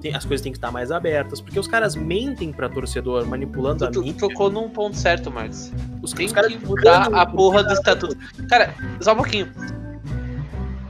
[0.00, 3.84] tem- as coisas têm que estar mais abertas, porque os caras mentem pra torcedor, manipulando
[3.84, 4.20] a Tu, tu mídia.
[4.28, 5.70] tocou num ponto certo, Marcos.
[6.00, 8.16] Os, Tem os caras que mudar a por porra do estatuto.
[8.48, 9.48] Cara, só um pouquinho.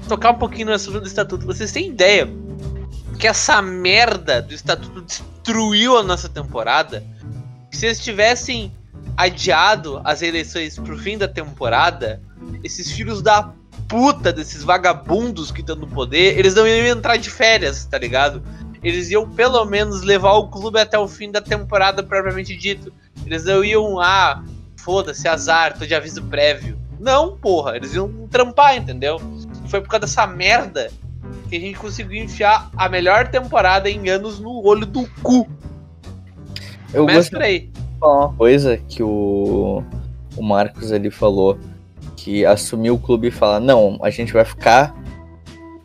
[0.08, 1.44] Tocar um pouquinho no assunto do estatuto.
[1.46, 2.28] Vocês têm ideia
[3.22, 7.04] que essa merda do estatuto destruiu a nossa temporada?
[7.70, 8.72] Se eles tivessem
[9.16, 12.20] adiado as eleições pro fim da temporada,
[12.64, 13.52] esses filhos da
[13.86, 18.42] puta desses vagabundos que estão no poder, eles não iam entrar de férias, tá ligado?
[18.82, 22.92] Eles iam pelo menos levar o clube até o fim da temporada propriamente dito.
[23.24, 24.42] Eles não iam, ah,
[24.78, 26.76] foda-se, azar, tô de aviso prévio.
[26.98, 29.20] Não, porra, eles iam trampar, entendeu?
[29.68, 30.90] Foi por causa dessa merda
[31.52, 35.46] que a gente conseguiu enfiar a melhor temporada em anos no olho do cu.
[36.94, 37.66] eu Começa por aí.
[37.66, 39.84] de falar uma coisa que o,
[40.34, 41.58] o Marcos ali falou,
[42.16, 44.96] que assumiu o clube e fala, não, a gente vai ficar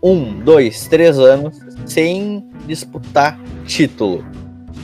[0.02, 4.26] um, dois, três anos sem disputar título.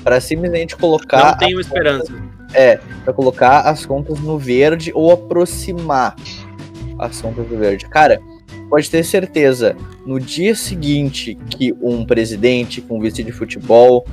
[0.04, 2.12] Pra simplesmente colocar Não tenho esperança.
[2.54, 6.14] É, pra colocar as contas no verde ou aproximar
[7.00, 7.88] as contas do verde.
[7.88, 8.20] Cara,
[8.74, 14.04] pode ter certeza, no dia seguinte que um presidente com vice de futebol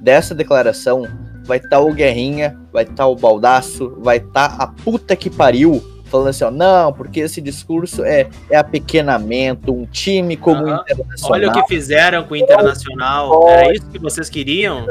[0.00, 1.06] dessa declaração,
[1.44, 6.28] vai estar o Guerrinha, vai estar o Baldaço, vai estar a puta que pariu, falando
[6.28, 10.80] assim, ó, não, porque esse discurso é, é apequenamento, um time como o Aham.
[10.80, 11.32] Internacional.
[11.32, 13.48] Olha o que fizeram com o Internacional.
[13.50, 14.86] Era isso que vocês queriam?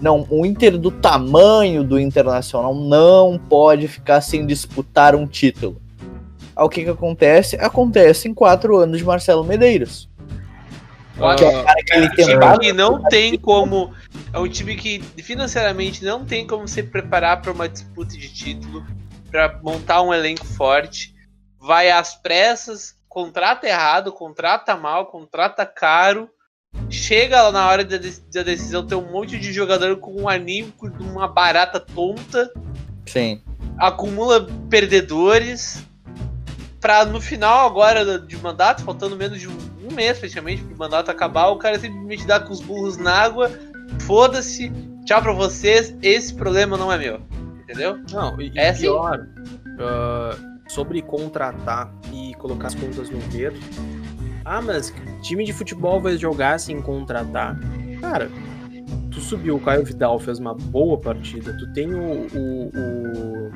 [0.00, 5.87] Não, o Inter do tamanho do Internacional não pode ficar sem disputar um título.
[6.58, 7.54] Aí o que que acontece?
[7.56, 10.08] Acontece em quatro anos de Marcelo Medeiros.
[11.14, 12.58] Que é o cara que ele um time tentava.
[12.58, 13.94] que não tem como.
[14.32, 18.84] É um time que financeiramente não tem como se preparar para uma disputa de título,
[19.30, 21.14] para montar um elenco forte.
[21.60, 26.28] Vai às pressas, contrata errado, contrata mal, contrata caro.
[26.90, 30.90] Chega lá na hora da, da decisão, tem um monte de jogador com um anímico
[30.90, 32.52] de uma barata tonta,
[33.06, 33.42] Sim.
[33.78, 35.87] acumula perdedores.
[36.88, 39.58] Pra no final agora de mandato, faltando menos de um,
[39.94, 43.50] mês praticamente pro mandato acabar, o cara simplesmente dá com os burros na água,
[44.06, 44.72] foda-se,
[45.04, 47.20] tchau pra vocês, esse problema não é meu.
[47.60, 47.98] Entendeu?
[48.10, 48.84] Não, e, e É assim.
[48.84, 49.28] pior,
[49.78, 50.34] ah,
[50.66, 53.60] sobre contratar e colocar as contas no verde.
[54.42, 57.54] Ah, mas time de futebol vai jogar sem contratar.
[58.00, 58.30] Cara,
[59.10, 61.54] tu subiu, o Caio Vidal fez uma boa partida.
[61.58, 63.52] Tu tem o, o, o,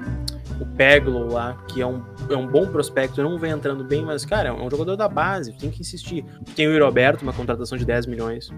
[0.61, 4.25] o Peglo lá, que é um, é um bom prospecto, não vem entrando bem, mas,
[4.25, 6.25] cara, é um jogador da base, tem que insistir.
[6.55, 8.51] Tem o Roberto, uma contratação de 10 milhões.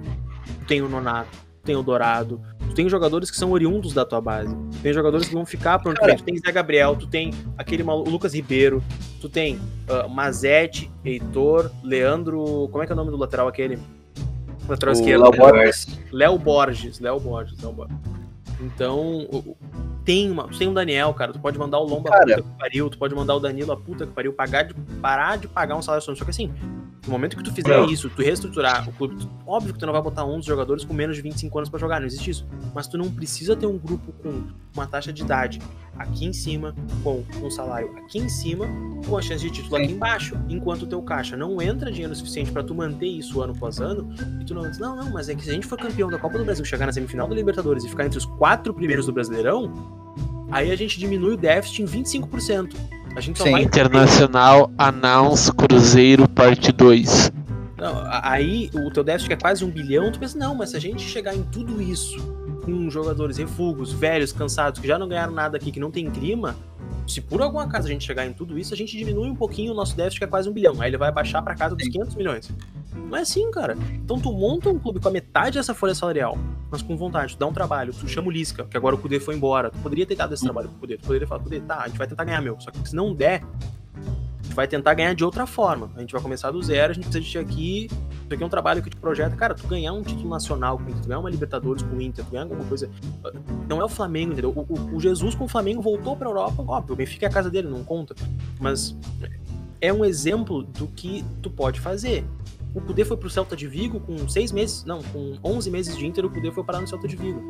[0.66, 2.40] Tem o Nonato, tem o Dourado.
[2.68, 4.56] Tu tem jogadores que são oriundos da tua base.
[4.82, 6.16] Tem jogadores que vão ficar por onde.
[6.16, 8.82] Tu tem Zé Gabriel, tu tem aquele maluco, Lucas Ribeiro,
[9.20, 9.56] tu tem
[9.88, 12.68] uh, Mazete, Heitor, Leandro.
[12.70, 13.78] Como é que é o nome do lateral aquele?
[14.68, 15.22] Lateral O esquerdo.
[15.22, 15.38] Léo né?
[15.38, 16.00] Borges.
[16.10, 17.96] Léo Borges, Léo Borges, Léo Borges.
[18.60, 19.28] Então,
[20.04, 21.32] tem, uma, tu tem um Daniel, cara.
[21.32, 22.36] Tu pode mandar o Lomba a Cara.
[22.36, 25.38] puta que pariu, tu pode mandar o Danilo a puta que pariu, pagar de, parar
[25.38, 26.04] de pagar um salário.
[26.04, 26.52] Só que assim,
[27.06, 27.86] no momento que tu fizer Não.
[27.90, 30.92] isso, tu reestruturar o clube, tu- óbvio que tu não vai botar 11 jogadores com
[30.94, 32.46] menos de 25 anos pra jogar, não existe isso.
[32.74, 34.42] Mas tu não precisa ter um grupo com
[34.74, 35.60] uma taxa de idade
[35.98, 36.74] aqui em cima,
[37.04, 38.66] com um salário aqui em cima,
[39.06, 42.50] com a chance de título aqui embaixo, enquanto o teu caixa não entra dinheiro suficiente
[42.50, 45.34] pra tu manter isso ano após ano, e tu não diz, não, não, mas é
[45.36, 47.84] que se a gente for campeão da Copa do Brasil, chegar na semifinal da Libertadores
[47.84, 49.72] e ficar entre os quatro primeiros do Brasileirão,
[50.50, 52.74] aí a gente diminui o déficit em 25%.
[53.16, 53.52] A gente Sim.
[53.52, 57.32] vai Internacional Announce Cruzeiro Parte 2.
[57.76, 60.80] Não, aí o teu déficit é quase um bilhão, tu pensa, não, mas se a
[60.80, 62.16] gente chegar em tudo isso,
[62.64, 66.56] com jogadores refugos, velhos, cansados, que já não ganharam nada aqui, que não tem clima,
[67.06, 69.72] se por algum acaso a gente chegar em tudo isso, a gente diminui um pouquinho
[69.72, 70.80] o nosso déficit, que é quase um bilhão.
[70.80, 72.50] Aí ele vai baixar pra casa dos 500 milhões.
[72.94, 73.76] Não é assim, cara.
[73.92, 76.36] Então tu monta um clube com a metade dessa folha salarial,
[76.70, 79.20] mas com vontade, tu dá um trabalho, tu chama o Lisca, que agora o Kudê
[79.20, 79.70] foi embora.
[79.70, 80.96] Tu poderia ter dado esse trabalho pro Kudê.
[80.96, 82.58] Tu poderia falar, Kudê, tá, a gente vai tentar ganhar meu.
[82.60, 85.90] Só que se não der, a gente vai tentar ganhar de outra forma.
[85.96, 87.86] A gente vai começar do zero, a gente precisa de ti aqui.
[88.24, 89.36] Isso aqui é um trabalho que te projeta.
[89.36, 92.00] Cara, tu ganhar um título nacional com o Inter, tu ganhar uma Libertadores com o
[92.00, 92.88] Inter, tu ganhar alguma coisa.
[93.68, 94.50] Não é o Flamengo, entendeu?
[94.50, 97.32] O, o- o Jesus com o Flamengo voltou pra Europa, óbvio, o Benfica é a
[97.32, 98.14] casa dele, não conta.
[98.58, 98.96] Mas
[99.80, 102.24] é um exemplo do que tu pode fazer.
[102.74, 106.04] O Kudê foi pro Celta de Vigo com seis meses, não, com 11 meses de
[106.06, 107.40] Inter, o Kudê foi parar no Celta de Vigo.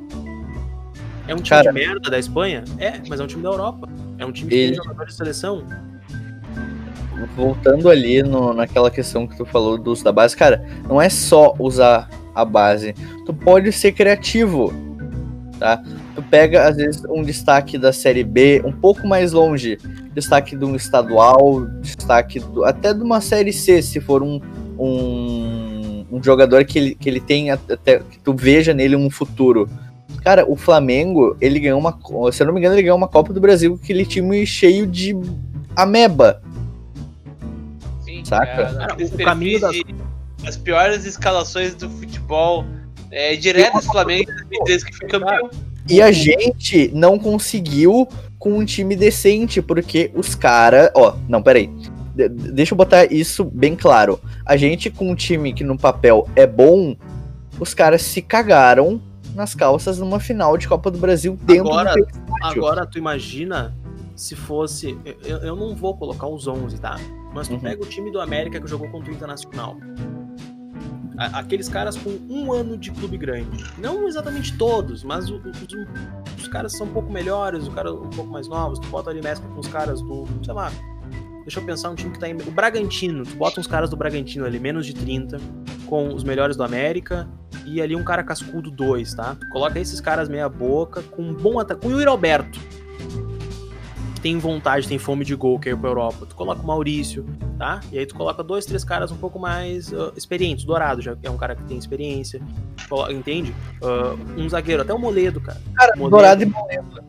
[1.27, 2.63] É um time Cara- de merda da Espanha?
[2.79, 3.89] É, mas é um time da Europa.
[4.19, 5.65] É um time que Ele- tem jogadores de seleção.
[7.37, 11.55] voltando ali no- naquela questão que tu falou dos da base, cara, não é só
[11.59, 12.93] usar a base.
[13.25, 14.73] Tu pode ser criativo,
[15.59, 15.83] tá?
[16.15, 19.79] Tu pega, às vezes, um destaque da Série B um pouco mais longe,
[20.13, 24.41] destaque de um estadual, destaque do- até de uma Série C, se for um,
[24.79, 29.69] um, um jogador que ele, que ele tem, até, que tu veja nele um futuro.
[30.23, 31.99] Cara, o Flamengo, ele ganhou uma,
[32.33, 34.87] se eu não me engano, ele ganhou uma Copa do Brasil com aquele time cheio
[34.87, 35.15] de
[35.77, 36.43] ameba.
[38.05, 38.97] Sim, Saca?
[38.99, 39.85] é, o caminho de-
[40.47, 42.65] as piores escalações do futebol
[43.11, 45.51] é, diretas Flamengo em 2013 que foi campeão.
[45.89, 48.09] E a gente não conseguiu
[48.39, 50.91] com um time decente, porque os caras.
[50.95, 51.71] Ó, não, peraí.
[52.15, 54.21] De- deixa eu botar isso bem claro.
[54.47, 56.97] A gente com um time que no papel é bom,
[57.59, 59.01] os caras se cagaram
[59.35, 62.07] nas calças numa final de Copa do Brasil dentro Agora- do.
[62.43, 63.75] Agora, tu imagina
[64.15, 64.97] se fosse.
[65.25, 66.97] Eu, eu não vou colocar os 11, tá?
[67.35, 67.61] Mas tu Uhum.
[67.61, 69.77] pega o time do América que jogou contra o Internacional.
[71.17, 73.65] Aqueles caras com um ano de clube grande.
[73.79, 78.11] Não exatamente todos, mas o- os, os caras são um pouco melhores, os caras um
[78.11, 78.81] pouco mais novos.
[78.81, 80.25] Tu bota ali mescla com os caras do.
[80.45, 80.73] sei lá.
[81.45, 82.35] Deixa eu pensar um time que tá em.
[82.35, 83.23] O Bragantino.
[83.25, 85.39] Tu bota uns caras do Bragantino ali, menos de 30,
[85.87, 87.29] com os melhores do América.
[87.67, 89.37] E ali um cara cascudo 2, tá?
[89.51, 91.83] Coloca esses caras meia boca, com um bom ataque.
[91.83, 92.59] Com o Yuri Alberto.
[94.15, 96.27] Que tem vontade, tem fome de gol, que é pra Europa.
[96.27, 97.27] Tu coloca o Maurício,
[97.59, 97.81] tá?
[97.93, 100.65] E aí tu coloca dois, três caras um pouco mais ah, experientes.
[100.65, 102.41] Dourado já é um cara que tem experiência.
[102.89, 103.55] Colo- Entende?
[103.83, 105.61] Ah, um zagueiro, até o Moledo, cara.
[105.75, 106.11] Cara, Moledo.
[106.17, 107.05] Dourado e Moledo.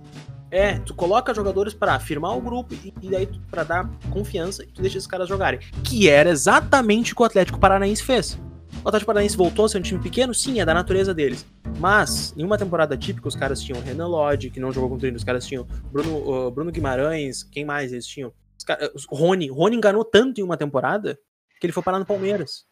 [0.56, 4.68] É, tu coloca jogadores pra firmar o grupo e, e daí pra dar confiança e
[4.68, 5.60] tu deixa esses caras jogarem.
[5.84, 8.39] Que era exatamente o que o Atlético Paranaense fez.
[8.84, 10.34] O Atlético Paranaense voltou a ser um time pequeno?
[10.34, 11.45] Sim, é da natureza deles.
[11.78, 14.97] Mas, em uma temporada típica, os caras tinham Renan Lodge, que não jogou com o
[14.97, 18.32] Trino, os caras tinham Bruno, uh, Bruno Guimarães, quem mais eles tinham?
[18.58, 19.49] Os caras- os- Rony.
[19.49, 21.18] Rony enganou tanto em uma temporada
[21.60, 22.64] que ele foi parar no Palmeiras.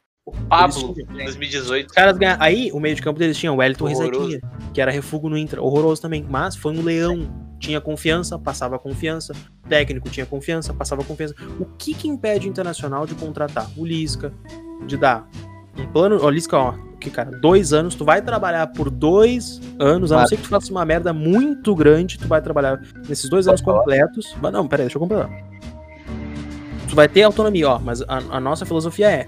[0.48, 1.88] Pablo, Eles tinham- em 2018.
[1.90, 2.42] os caras ganharam.
[2.42, 3.88] Aí, o meio de campo deles tinha o Wellington.
[3.90, 4.40] Risaquinha,
[4.74, 5.60] que era refugo no Inter.
[5.62, 6.26] Horroroso também.
[6.30, 7.44] Mas foi um leão.
[7.64, 9.32] Tinha confiança, passava confiança.
[9.66, 11.34] O técnico tinha confiança, passava confiança.
[11.58, 14.34] O que que impede o Internacional de contratar o Lisca,
[14.86, 15.26] de dar
[15.78, 16.20] um plano.
[16.22, 20.28] Ó, Lisca, ó, que cara, dois anos, tu vai trabalhar por dois anos, a não
[20.28, 24.36] ser que tu faça uma merda muito grande, tu vai trabalhar nesses dois anos completos.
[24.42, 25.30] Mas não, peraí, deixa eu completar.
[26.90, 29.28] Tu vai ter autonomia, ó, mas a, a nossa filosofia é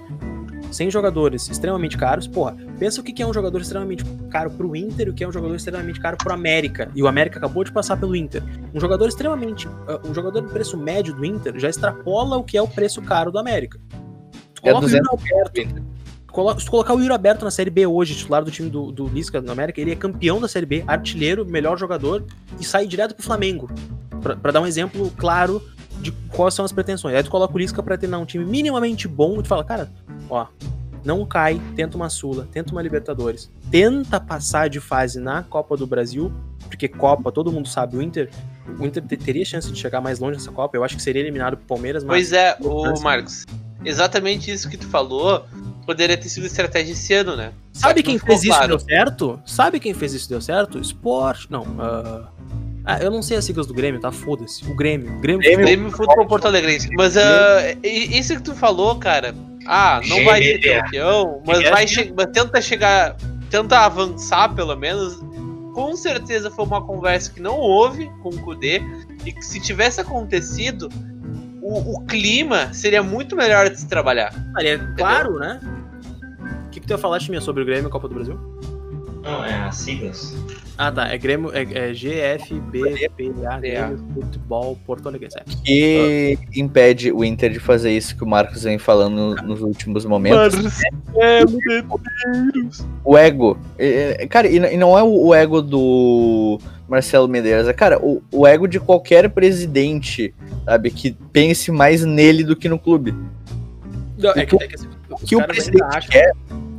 [0.71, 5.07] sem jogadores extremamente caros, porra, pensa o que é um jogador extremamente caro pro Inter
[5.07, 6.89] e o que é um jogador extremamente caro pro América.
[6.95, 8.43] E o América acabou de passar pelo Inter.
[8.73, 9.67] Um jogador extremamente.
[9.67, 9.73] uh,
[10.09, 13.31] um jogador de preço médio do Inter já extrapola o que é o preço caro
[13.31, 13.79] do América.
[14.53, 15.83] Tu É coloca o Yuri 200 Alberto.
[16.27, 18.69] tu colo- Se tu colocar o Yuri Alberto na Série B hoje, titular do time
[18.69, 22.25] do, do Lisca no América, ele é campeão da Série B, artilheiro, melhor jogador
[22.59, 23.69] e sai direto pro Flamengo.
[24.21, 25.61] Pra, pra dar um exemplo claro
[26.01, 27.15] de quais são as pretensões.
[27.15, 29.89] Aí tu coloca o Lisca pra treinar um time minimamente bom e tu fala, cara,
[30.29, 30.47] ó,
[31.03, 35.85] não cai, tenta uma Sula, tenta uma Libertadores, tenta passar de fase na Copa do
[35.85, 36.31] Brasil,
[36.67, 38.29] porque Copa, todo mundo sabe, o Inter,
[38.79, 41.21] o Inter te- teria chance de chegar mais longe nessa Copa, eu acho que seria
[41.21, 43.45] eliminado pro Palmeiras, mas Pois é, o Marcos.
[43.83, 45.45] Exatamente isso que tu falou
[45.85, 47.51] poderia ter sido estratégia esse ano, né?
[47.71, 48.67] Sabe que quem fez isso e claro.
[48.69, 49.39] deu certo?
[49.45, 50.79] Sabe quem fez isso e deu certo?
[50.79, 52.29] Esporte, não, ah,
[52.83, 54.11] ah, eu não sei as siglas do Grêmio, tá?
[54.11, 54.65] Foda-se.
[54.67, 55.15] O Grêmio.
[55.15, 55.65] O Grêmio, Grêmio.
[55.65, 56.89] Grêmio Futebol Porto Alegrense.
[56.95, 59.35] Mas e- isso que tu falou, cara.
[59.65, 61.69] Ah, não vai ser campeão, mas GBA.
[61.71, 63.15] vai che- mas tenta chegar,
[63.49, 65.19] tenta avançar pelo menos.
[65.73, 68.81] Com certeza foi uma conversa que não houve com o Kudê
[69.25, 70.87] e que se tivesse acontecido,
[71.61, 74.33] o, o clima seria muito melhor de se trabalhar.
[74.55, 75.59] Ah, é claro, né?
[76.67, 78.39] O que, que tu ia falar, Chiminha, sobre o Grêmio e a Copa do Brasil?
[79.23, 80.33] Não, é as siglas.
[80.77, 81.07] Ah, tá.
[81.07, 85.29] É Grêmio, é, é GFBPA, Grêmio Futebol Porto Alegre.
[85.37, 85.43] É.
[85.65, 90.81] que impede o Inter de fazer isso que o Marcos vem falando nos últimos momentos.
[91.15, 91.41] é,
[93.03, 93.57] O ego.
[93.77, 96.59] É, é, Cara, e, não é o, ego do
[96.89, 100.33] Marcelo Medeiros, é, cara, o, o ego de qualquer presidente,
[100.65, 103.13] sabe, que pense mais nele do que no clube.
[104.17, 106.31] Não, é que, é que, assim, O os que o ainda presidente acham- quer,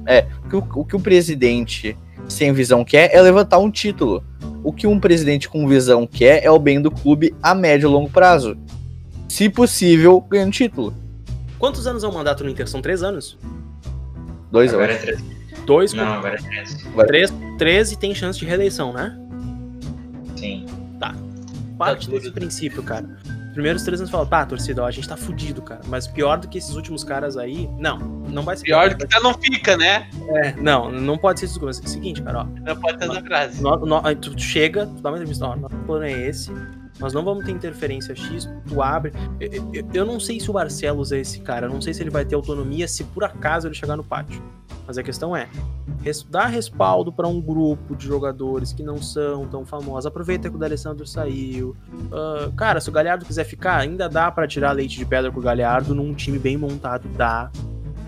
[0.06, 1.96] é, o que o, que o presidente
[2.28, 4.24] sem visão quer é levantar um título.
[4.64, 7.92] O que um presidente com visão quer é o bem do clube a médio e
[7.92, 8.56] longo prazo.
[9.28, 10.94] Se possível, ganhando título.
[11.58, 12.68] Quantos anos é o mandato no Inter?
[12.68, 13.38] São três anos?
[14.50, 15.04] Dois, Agora é acho.
[15.04, 15.24] três.
[15.64, 16.86] Dois, Não, agora é três.
[17.06, 19.18] três, três e tem chance de reeleição, né?
[20.36, 20.66] Sim.
[21.78, 23.06] Parte desse princípio, cara.
[23.52, 25.80] primeiros três anos fala, tá, torcida, ó, a gente tá fudido, cara.
[25.86, 28.64] Mas pior do que esses últimos caras aí, não, não vai ser.
[28.64, 30.08] Pior do que tá não fica, né?
[30.28, 31.64] É, não, não pode ser isso.
[31.64, 32.44] É o seguinte, cara, ó.
[32.44, 33.62] Não pode ter essa frase.
[33.62, 36.50] No, no, aí tu chega, tu dá uma entrevista, ó, nosso plano é esse,
[36.98, 39.12] nós não vamos ter interferência X, tu abre.
[39.38, 42.02] Eu, eu, eu, não sei se o Barcelos é esse cara, eu não sei se
[42.02, 44.42] ele vai ter autonomia se por acaso ele chegar no pátio.
[44.86, 45.48] Mas a questão é,
[46.30, 50.06] dar respaldo para um grupo de jogadores que não são tão famosos.
[50.06, 51.76] Aproveita que o D'Alessandro saiu.
[51.90, 55.40] Uh, cara, se o Galhardo quiser ficar, ainda dá para tirar leite de pedra com
[55.40, 57.50] o Galhardo num time bem montado, dá.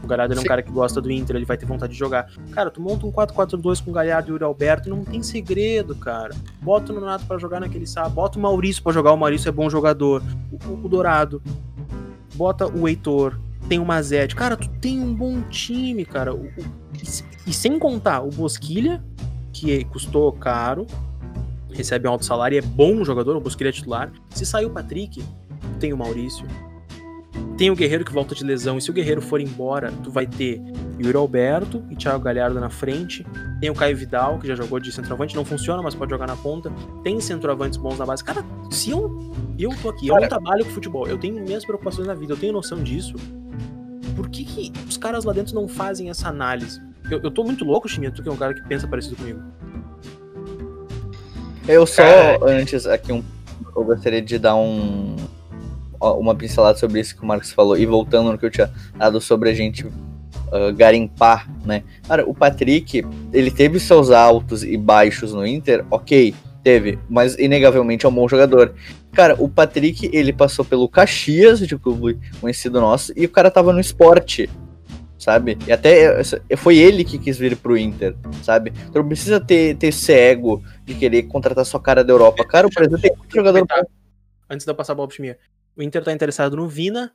[0.02, 2.30] O Galhardo é um cara que gosta do Inter, ele vai ter vontade de jogar.
[2.52, 5.94] Cara, tu monta um 4-4-2 com o Galhardo e o Yuri Alberto, não tem segredo,
[5.94, 6.34] cara.
[6.62, 9.52] Bota o Nonato para jogar naquele sábado, bota o Maurício para jogar, o Maurício é
[9.52, 10.22] bom jogador.
[10.66, 11.42] O, o Dourado.
[12.34, 13.38] Bota o Heitor,
[13.68, 14.34] tem o Mazete.
[14.34, 16.34] Cara, tu tem um bom time, cara.
[16.34, 16.60] O, o,
[16.94, 19.02] e, e, sem contar o Bosquilha,
[19.52, 20.86] que custou caro,
[21.72, 24.10] recebe um alto salário e é bom jogador, o Bosquilha é titular.
[24.30, 25.22] Se sair o Patrick,
[25.78, 26.46] tem o Maurício.
[27.58, 30.26] Tem o Guerreiro que volta de lesão, e se o Guerreiro for embora, tu vai
[30.26, 30.62] ter
[30.98, 33.26] Yuri Alberto e Thiago Galhardo na frente.
[33.60, 36.36] Tem o Caio Vidal, que já jogou de centroavante, não funciona, mas pode jogar na
[36.36, 36.72] ponta.
[37.02, 38.22] Tem centroavantes bons na base.
[38.22, 42.06] Cara, se eu, eu tô aqui, eu não trabalho com futebol, eu tenho minhas preocupações
[42.06, 43.16] na vida, eu tenho noção disso
[44.18, 46.82] por que, que os caras lá dentro não fazem essa análise?
[47.08, 49.40] Eu, eu tô muito louco, Chiminha, tu que é um cara que pensa parecido comigo.
[51.68, 52.02] Eu só,
[52.42, 53.22] antes, aqui, um,
[53.76, 55.14] eu gostaria de dar um,
[56.00, 59.20] uma pincelada sobre isso que o Marcos falou, e voltando no que eu tinha dado
[59.20, 61.82] sobre a gente uh, garimpar, né?
[62.06, 68.04] Cara, o Patrick, ele teve seus altos e baixos no Inter, ok, teve, mas inegavelmente
[68.04, 68.74] é um bom jogador.
[69.12, 73.72] Cara, o Patrick, ele passou pelo Caxias, de clube conhecido nosso, e o cara tava
[73.72, 74.48] no esporte,
[75.18, 75.58] sabe?
[75.66, 76.22] E até
[76.56, 78.72] foi ele que quis vir pro Inter, sabe?
[78.88, 82.44] Então não precisa ter, ter esse ego de querer contratar sua cara da Europa.
[82.44, 83.82] Cara, o Brasil tem muito jogador bom.
[84.50, 85.38] Antes de eu passar a bola pro Chimia,
[85.78, 87.12] o Inter tá interessado no Vina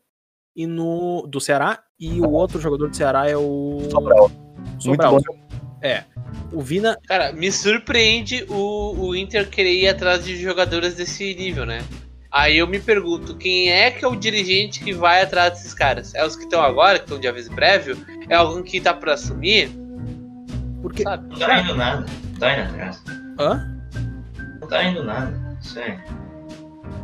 [0.55, 4.31] e no do Ceará, e o outro jogador do Ceará é o Sobral.
[4.79, 5.11] Sobral.
[5.13, 5.43] Muito bom.
[5.81, 6.05] É.
[6.51, 6.97] O Vina.
[7.05, 11.83] Cara, me surpreende o, o Inter querer ir atrás de jogadores desse nível, né?
[12.31, 16.15] Aí eu me pergunto, quem é que é o dirigente que vai atrás desses caras?
[16.15, 17.97] É os que estão agora, que estão de aviso prévio?
[18.29, 19.69] É algum que tá pra assumir?
[20.81, 21.03] Porque.
[21.03, 21.27] Sabe?
[21.27, 22.05] Não tá indo nada.
[22.31, 23.03] Não tá indo atrás.
[23.39, 23.85] Hã?
[24.61, 25.57] Não tá indo nada.
[25.61, 26.03] Isso é.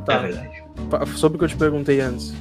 [0.05, 0.13] Tá.
[0.15, 0.58] É verdade.
[1.15, 2.33] Sobre o que eu te perguntei antes.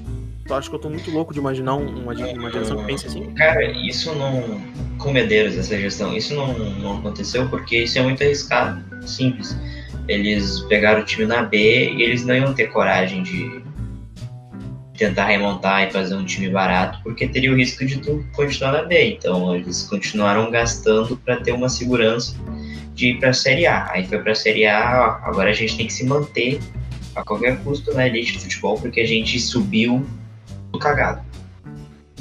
[0.46, 3.30] Tu acha que eu tô muito louco de imaginar uma, uma geração que pense assim?
[3.34, 4.60] Cara, isso não.
[4.96, 8.82] Com Medeiros, essa gestão, isso não, não aconteceu porque isso é muito arriscado.
[9.06, 9.56] Simples.
[10.08, 13.62] Eles pegaram o time na B e eles não iam ter coragem de
[14.96, 18.82] tentar remontar e fazer um time barato, porque teria o risco de tu continuar na
[18.82, 19.16] B.
[19.16, 22.34] Então eles continuaram gastando para ter uma segurança
[22.94, 23.90] de ir para a Série A.
[23.92, 26.58] Aí foi para a Série A, ó, agora a gente tem que se manter
[27.18, 30.06] a qualquer custo na elite de futebol, porque a gente subiu
[30.78, 31.20] cagado.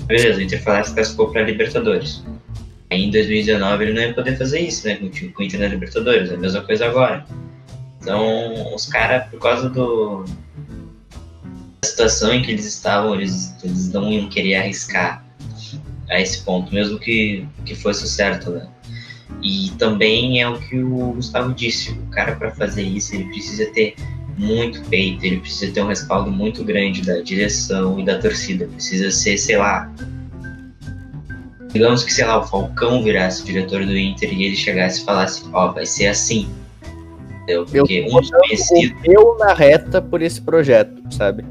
[0.06, 2.24] Beleza, o Inter se classificou Libertadores.
[2.90, 4.96] Aí em 2019 ele não ia poder fazer isso, né?
[4.96, 7.26] Com, o Inter na Libertadores, é a mesma coisa agora.
[8.02, 10.26] Então, os caras, por causa do
[11.82, 15.24] da situação em que eles estavam, eles, eles não iam querer arriscar
[16.10, 18.68] a esse ponto, mesmo que, que fosse certo, né?
[19.44, 23.70] E também é o que o Gustavo disse, o cara para fazer isso, ele precisa
[23.72, 23.96] ter
[24.38, 28.68] muito peito, ele precisa ter um respaldo muito grande da direção e da torcida.
[28.68, 29.92] Precisa ser, sei lá.
[31.74, 35.44] Digamos que, sei lá, o Falcão virasse diretor do Inter e ele chegasse e falasse:
[35.52, 36.48] Ó, oh, vai ser assim.
[37.44, 37.66] Entendeu?
[37.66, 38.96] Porque eu um desconhecido.
[39.04, 41.44] Eu na reta por esse projeto, sabe?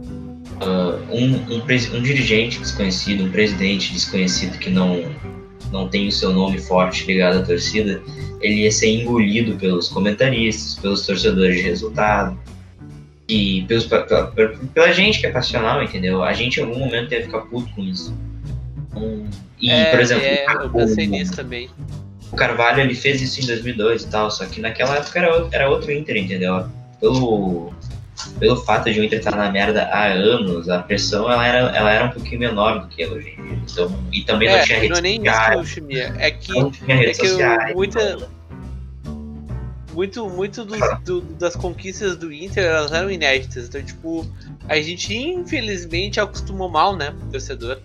[0.62, 5.04] Uh, um, um, um dirigente desconhecido, um presidente desconhecido que não,
[5.70, 8.00] não tem o seu nome forte ligado à torcida,
[8.40, 12.38] ele ia ser engolido pelos comentaristas, pelos torcedores de resultado
[13.28, 14.32] e pelos, pela,
[14.72, 16.22] pela, gente que é passional, entendeu?
[16.22, 18.16] A gente em algum momento deve ficar puto com isso.
[18.94, 19.28] Um,
[19.60, 21.68] e, é, por exemplo, é, eu pensei nisso também.
[22.32, 25.68] O Carvalho ele fez isso em 2002 e tal, só que naquela época era, era
[25.68, 26.66] outro Inter, entendeu?
[27.00, 27.72] Pelo,
[28.38, 31.90] pelo fato de o Inter estar na merda há anos, a pressão ela era, ela
[31.90, 33.58] era um pouquinho menor do que ela hoje em dia.
[33.70, 35.68] Então, e também é, não tinha redes não é nem sociais.
[35.68, 35.80] Isso,
[36.18, 38.28] é que, não tinha redes é que sociais, muita,
[39.96, 43.66] muito, muito do, do, das conquistas do Inter elas eram inéditas.
[43.66, 44.26] Então, tipo,
[44.68, 47.78] a gente infelizmente acostumou mal, né, pro torcedor.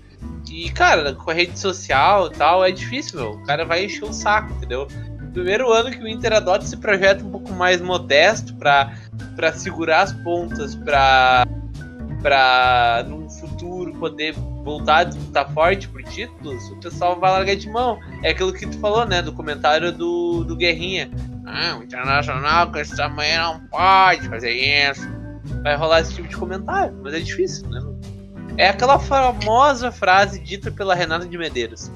[0.51, 3.31] E, cara, com a rede social e tal, é difícil, meu.
[3.31, 4.87] O cara vai encher o saco, entendeu?
[5.31, 8.93] Primeiro ano que o Inter adota esse projeto um pouco mais modesto para
[9.33, 11.47] para segurar as pontas, para
[12.21, 14.33] para no futuro poder
[14.63, 17.97] voltar a disputar forte por títulos, o pessoal vai largar de mão.
[18.21, 21.09] É aquilo que tu falou, né, do comentário do, do Guerrinha.
[21.53, 25.01] Ah, o Internacional com esse tamanho não pode fazer isso.
[25.61, 27.81] vai rolar esse tipo de comentário, mas é difícil, né?
[28.57, 31.91] É aquela famosa frase dita pela Renata de Medeiros.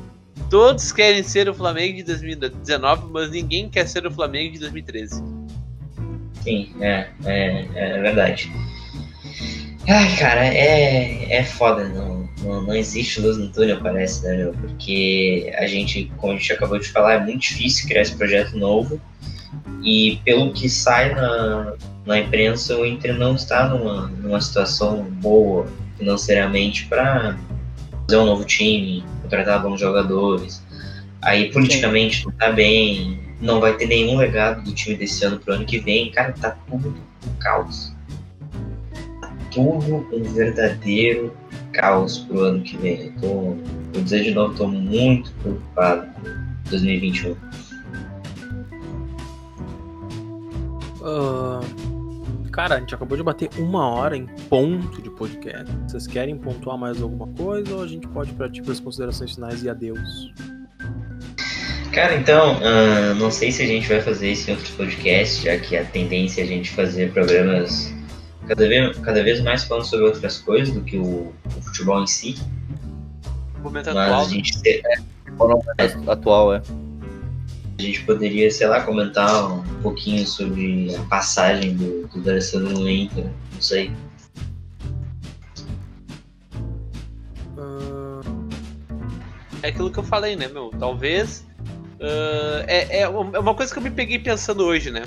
[0.50, 5.24] Todos querem ser o Flamengo de 2019, mas ninguém quer ser o Flamengo de 2013.
[6.44, 8.52] Sim, é, é, é verdade.
[9.88, 14.54] Ai, cara, é, é foda, não, não, não existe luz no túnel, parece, né, meu?
[14.54, 18.58] Porque a gente, como a gente acabou de falar, é muito difícil criar esse projeto
[18.58, 19.00] novo.
[19.84, 21.74] E pelo que sai na,
[22.06, 27.38] na imprensa, o Inter não está numa, numa situação boa financeiramente para
[28.06, 30.64] fazer um novo time, contratar bons jogadores.
[31.22, 32.26] Aí politicamente Sim.
[32.26, 35.80] não tá bem, não vai ter nenhum legado do time desse ano pro ano que
[35.80, 36.12] vem.
[36.12, 37.94] Cara, tá tudo um caos.
[39.22, 41.36] Tá tudo um verdadeiro
[41.74, 43.06] caos pro ano que vem.
[43.06, 43.28] Eu tô,
[43.94, 47.36] vou dizer de novo, tô muito preocupado com 2021.
[51.06, 51.86] Uh,
[52.56, 55.70] Cara, a gente acabou de bater uma hora em ponto de podcast.
[55.90, 59.62] Vocês querem pontuar mais alguma coisa ou a gente pode partir para as considerações finais
[59.62, 60.32] e adeus?
[61.92, 65.58] Cara, então, uh, não sei se a gente vai fazer isso em outros podcasts, já
[65.58, 67.94] que a tendência é a gente fazer programas
[68.48, 72.08] cada vez, cada vez mais falando sobre outras coisas do que o, o futebol em
[72.08, 72.38] si.
[73.60, 74.22] O momento Mas atual.
[74.22, 74.82] A gente ter...
[74.86, 74.96] é,
[76.10, 76.62] atual, é
[77.78, 82.90] a gente poderia, sei lá, comentar um pouquinho sobre a passagem do, do D'Alessandro no
[82.90, 83.92] Inter, não sei.
[89.66, 90.70] É aquilo que eu falei, né, meu?
[90.80, 91.44] Talvez.
[91.96, 95.02] Uh, é, é uma coisa que eu me peguei pensando hoje, né?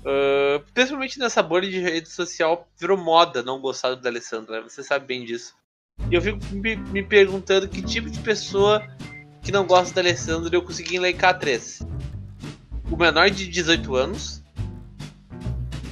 [0.00, 4.62] Uh, principalmente nessa bolha de rede social, virou moda não gostar do D'Alessandro, né?
[4.62, 5.54] Você sabe bem disso.
[6.10, 8.82] E eu fico me, me perguntando que tipo de pessoa
[9.42, 11.82] que não gosta do Alessandro, eu consegui elencar três.
[12.90, 14.42] O menor de 18 anos.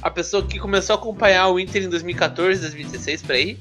[0.01, 3.59] A pessoa que começou a acompanhar o Inter em 2014, 2016, por aí.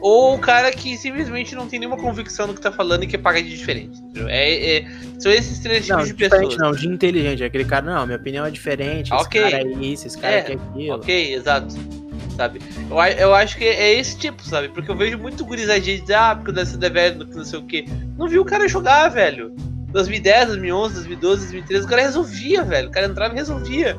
[0.00, 3.18] Ou o cara que simplesmente não tem nenhuma convicção no que tá falando e quer
[3.18, 3.98] pagar de diferente.
[4.28, 4.86] É, é,
[5.18, 6.56] são esses três não, tipos de pessoas.
[6.58, 7.42] Não, de inteligente.
[7.42, 9.12] Aquele cara, não, minha opinião é diferente.
[9.12, 9.42] Esse okay.
[9.42, 10.94] cara é isso, esse cara é, é aquilo.
[10.94, 12.05] Ok, exato
[12.36, 12.60] sabe?
[12.90, 14.68] Eu, eu acho que é esse tipo, sabe?
[14.68, 17.62] Porque eu vejo muito gurizadinha dizer, ah, porque o Dessa é velho, não sei o
[17.64, 17.86] que.
[18.16, 19.54] Não viu o cara jogar, velho.
[19.92, 22.88] 2010, 2011, 2012, 2013, o cara resolvia, velho.
[22.88, 23.96] O cara entrava e resolvia.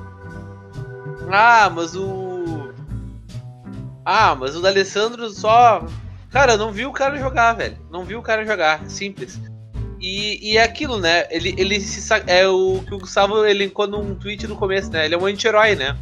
[1.30, 2.72] Ah, mas o.
[4.06, 5.86] Ah, mas o D'Alessandro só.
[6.30, 7.78] Cara, não viu o cara jogar, velho.
[7.92, 8.88] Não viu o cara jogar.
[8.90, 9.42] Simples.
[10.00, 11.26] E, e é aquilo, né?
[11.32, 15.06] Ele, ele se, é o que o Gustavo elencou num tweet no começo, né?
[15.06, 15.98] Ele é um anti-herói, né?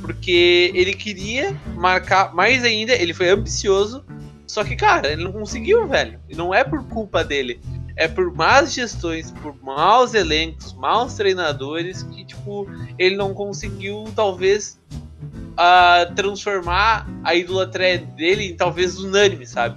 [0.00, 4.04] Porque ele queria marcar mais ainda, ele foi ambicioso,
[4.46, 6.18] só que, cara, ele não conseguiu, velho.
[6.28, 7.60] E não é por culpa dele.
[7.96, 12.66] É por más gestões, por maus elencos, maus treinadores, que, tipo,
[12.98, 14.80] ele não conseguiu, talvez,
[15.58, 19.76] uh, transformar a idolatria dele em talvez unânime, sabe?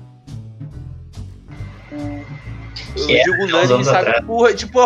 [2.95, 4.13] Eu é, digo unânime, sabe?
[4.13, 4.79] Tipo, tipo,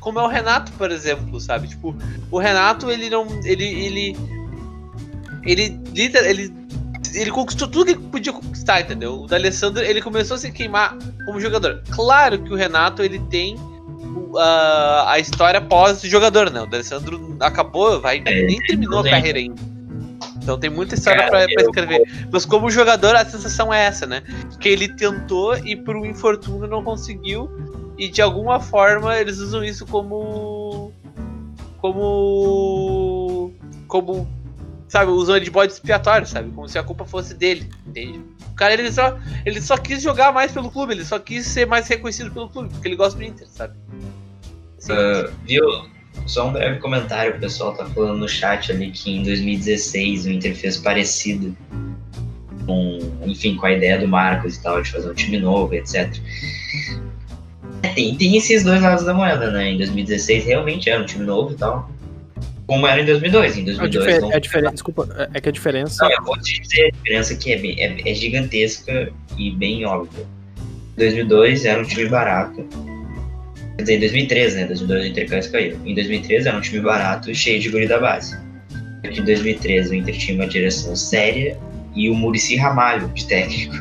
[0.00, 1.68] como é o Renato, por exemplo, sabe?
[1.68, 1.94] Tipo,
[2.30, 3.26] o Renato, ele não.
[3.44, 4.16] Ele, ele
[5.44, 6.54] ele, ele,
[7.14, 9.22] ele conquistou tudo que ele podia conquistar, entendeu?
[9.22, 11.82] O D'Alessandro, ele começou a se queimar como jogador.
[11.90, 16.62] Claro que o Renato, ele tem uh, a história pós-jogador, né?
[16.62, 19.74] O D'Alessandro acabou, vai, é, nem terminou a carreira ainda.
[20.36, 22.00] Então tem muita história Cara, pra, pra, escrever.
[22.00, 22.28] Eu...
[22.30, 24.22] Mas como jogador, a sensação é essa, né?
[24.60, 27.50] Que ele tentou e por um infortúnio não conseguiu.
[27.96, 30.92] E de alguma forma eles usam isso como.
[31.78, 33.52] Como.
[33.88, 34.28] Como
[34.94, 36.52] sabe, usando de bode expiatório, sabe?
[36.52, 38.20] Como se a culpa fosse dele, entende?
[38.52, 41.66] O cara, ele só, ele só quis jogar mais pelo clube, ele só quis ser
[41.66, 43.74] mais reconhecido pelo clube, porque ele gosta do Inter, sabe?
[44.84, 45.64] Uh, viu?
[46.26, 50.30] Só um breve comentário, o pessoal tá falando no chat ali que em 2016 o
[50.30, 51.56] Inter fez parecido
[52.64, 56.16] com, enfim, com a ideia do Marcos e tal, de fazer um time novo, etc.
[57.82, 59.70] É, tem, tem esses dois lados da moeda, né?
[59.70, 61.90] Em 2016 realmente era um time novo e tal
[62.66, 63.58] como era em 2002.
[63.58, 64.32] Em 2002 é, não...
[64.32, 64.40] é
[64.70, 66.04] Desculpa, é, é que a diferença.
[66.04, 70.24] Não, eu vou te dizer a diferença que é, é, é gigantesca e bem óbvia.
[70.96, 72.66] Em 2002 era um time barato.
[73.76, 74.64] Quer dizer, em 2013, né?
[74.66, 75.78] 2002 o Inter quase caiu.
[75.84, 78.38] Em 2013 era um time barato e cheio de guri da base.
[79.02, 81.58] Em 2013 o Inter tinha uma direção séria
[81.94, 83.74] e o Murici Ramalho de técnico.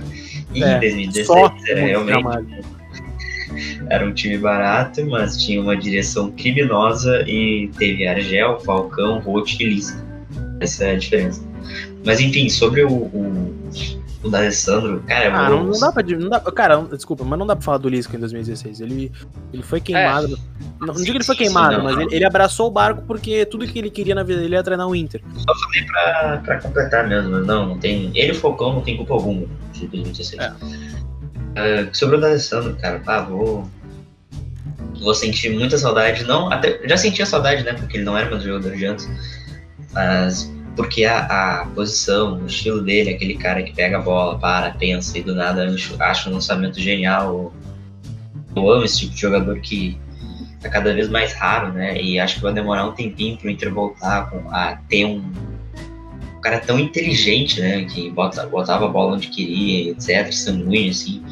[0.53, 2.15] E é, em 2016 era realmente.
[2.15, 2.82] Ramalho
[3.89, 9.69] era um time barato, mas tinha uma direção criminosa e teve Argel, Falcão, Roth e
[9.69, 10.03] Lisca.
[10.59, 11.43] Essa é a diferença.
[12.05, 13.55] Mas enfim, sobre o, o,
[14.23, 16.03] o D'Alessandro, cara, é Ah, não, não dá pra.
[16.03, 18.81] Não dá, cara, desculpa, mas não dá pra falar do Lisca em 2016.
[18.81, 19.11] Ele,
[19.53, 20.37] ele foi queimado.
[20.79, 23.45] Não, não digo que ele foi queimado, não, mas ele, ele abraçou o barco porque
[23.45, 25.21] tudo que ele queria na vida dele era treinar o Inter.
[25.35, 28.11] Só falei pra, pra completar mesmo, mas não, não tem.
[28.13, 30.41] Ele e o Falcão não tem culpa alguma de 2016.
[30.41, 30.53] É.
[31.55, 33.69] Ah, sobre o D'Alessandro, cara, pá, vou.
[34.99, 36.23] Vou sentir muita saudade.
[36.23, 37.73] Não, até, já sentia saudade, né?
[37.73, 39.09] Porque ele não era meu jogador de antes.
[39.91, 44.71] Mas porque a, a posição, o estilo dele, aquele cara que pega a bola, para,
[44.71, 45.67] pensa e do nada
[45.99, 47.53] acha- um lançamento genial.
[48.55, 49.97] Eu amo esse tipo de jogador que
[50.63, 52.01] é cada vez mais raro, né?
[52.01, 55.21] E acho que vai demorar um tempinho pro Inter voltar com- a ter um
[56.43, 57.85] cara tão inteligente, né?
[57.85, 60.31] Que bota, botava a bola onde queria, etc.
[60.31, 61.23] Sanguíneo, assim.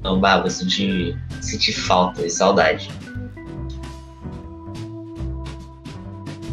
[0.00, 2.90] Então, bah, vou sentir, sentir falta e saudade.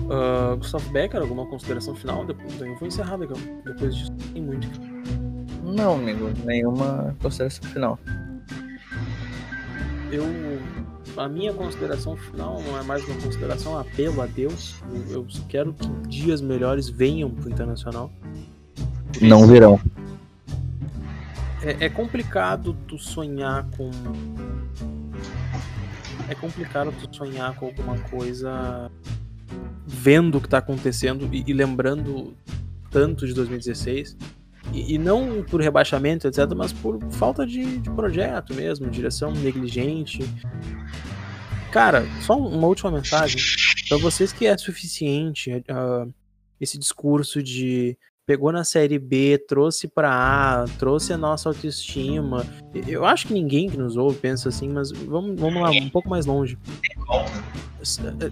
[0.09, 2.25] Ah, Gustavo Becker, alguma consideração final?
[2.25, 3.33] Depois, eu vou encerrar daqui,
[3.65, 4.11] depois disso.
[4.33, 4.67] Tem muito.
[5.63, 7.99] Não, amigo, nenhuma consideração final.
[10.11, 10.23] Eu.
[11.15, 14.75] A minha consideração final não é mais uma consideração, é um apelo a Deus.
[15.09, 18.11] Eu, quero que dias melhores venham pro Internacional.
[19.21, 19.79] Não virão.
[21.61, 23.91] É, é complicado tu sonhar com.
[26.27, 28.91] É complicado tu sonhar com alguma coisa
[29.85, 32.33] vendo o que tá acontecendo e, e lembrando
[32.89, 34.17] tanto de 2016.
[34.73, 40.19] E, não por rebaixamento, etc., mas por falta de, de projeto mesmo, direção negligente.
[41.71, 43.39] Cara, só uma última mensagem.
[43.87, 46.07] Pra vocês que é suficiente ah,
[46.59, 52.45] esse discurso de pegou na série B, trouxe pra A, trouxe a nossa autoestima.
[52.87, 56.09] Eu acho que ninguém que nos ouve pensa assim, mas vamos, vamos lá, um pouco
[56.09, 56.57] mais longe.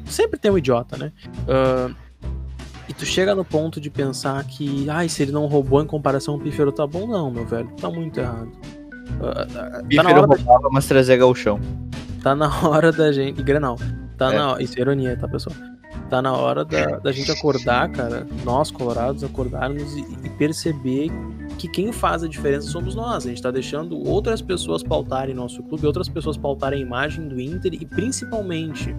[0.06, 1.12] Sempre tem um idiota, né?
[1.48, 1.94] Ah,
[2.88, 6.36] e tu chega no ponto de pensar que, ai, se ele não roubou em comparação
[6.36, 7.08] ao Pífero, tá bom?
[7.08, 8.52] Não, meu velho, tá muito errado.
[9.22, 11.60] Ah, ah, tá, na Bífero hora da, roubava, mas trazia galchão.
[12.22, 13.42] tá na hora da gente.
[13.42, 13.78] Grenal.
[14.18, 14.38] Tá É.
[14.38, 15.56] na Isso é ironia, tá, pessoal?
[16.10, 18.28] Tá na hora da, da gente acordar, cara.
[18.44, 21.10] Nós, colorados, acordarmos e, e perceber
[21.58, 23.26] que quem faz a diferença somos nós.
[23.26, 27.40] A gente tá deixando outras pessoas pautarem nosso clube, outras pessoas pautarem a imagem do
[27.40, 28.94] Inter e principalmente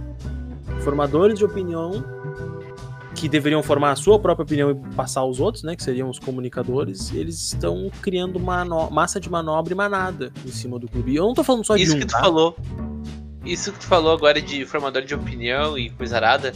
[0.82, 2.02] formadores de opinião
[3.22, 6.18] que deveriam formar a sua própria opinião e passar aos outros, né, que seriam os
[6.18, 11.12] comunicadores, eles estão criando massa de manobra e manada em cima do clube.
[11.12, 12.18] E eu não tô falando só de Isso um, que tu tá?
[12.18, 12.56] falou.
[13.44, 16.52] Isso que tu falou agora de formador de opinião e coisa arada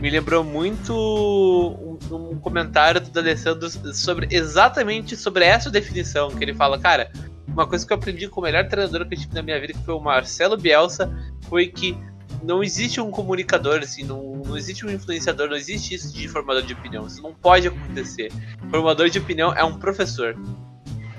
[0.00, 6.54] me lembrou muito um, um comentário do D'Alessandro sobre exatamente sobre essa definição que ele
[6.54, 7.12] fala, cara,
[7.46, 9.74] uma coisa que eu aprendi com o melhor treinador que eu tive na minha vida,
[9.74, 11.94] que foi o Marcelo Bielsa, foi que
[12.42, 16.62] não existe um comunicador, assim, não, não existe um influenciador, não existe isso de formador
[16.62, 17.06] de opinião.
[17.06, 18.32] Isso não pode acontecer.
[18.70, 20.36] Formador de opinião é um professor.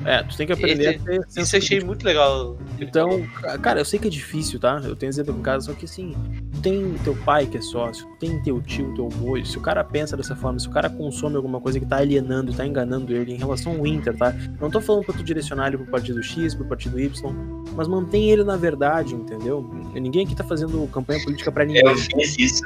[0.08, 2.55] É, tu tem que aprender Esse- a ter Isso eu achei muito legal.
[2.80, 4.80] Então, ca- cara, eu sei que é difícil, tá?
[4.84, 6.16] Eu tenho exemplo em casa, só que assim,
[6.62, 10.16] tem teu pai que é sócio, tem teu tio, teu avô, se o cara pensa
[10.16, 13.38] dessa forma, se o cara consome alguma coisa que tá alienando, tá enganando ele em
[13.38, 14.34] relação ao Inter, tá?
[14.62, 17.36] Não tô falando pra tu direcionar ele pro partido X, pro partido Y,
[17.76, 19.70] mas mantém ele na verdade, entendeu?
[19.93, 21.84] Ninguém aqui tá fazendo campanha política pra ninguém.
[21.86, 22.64] Eu fiz isso,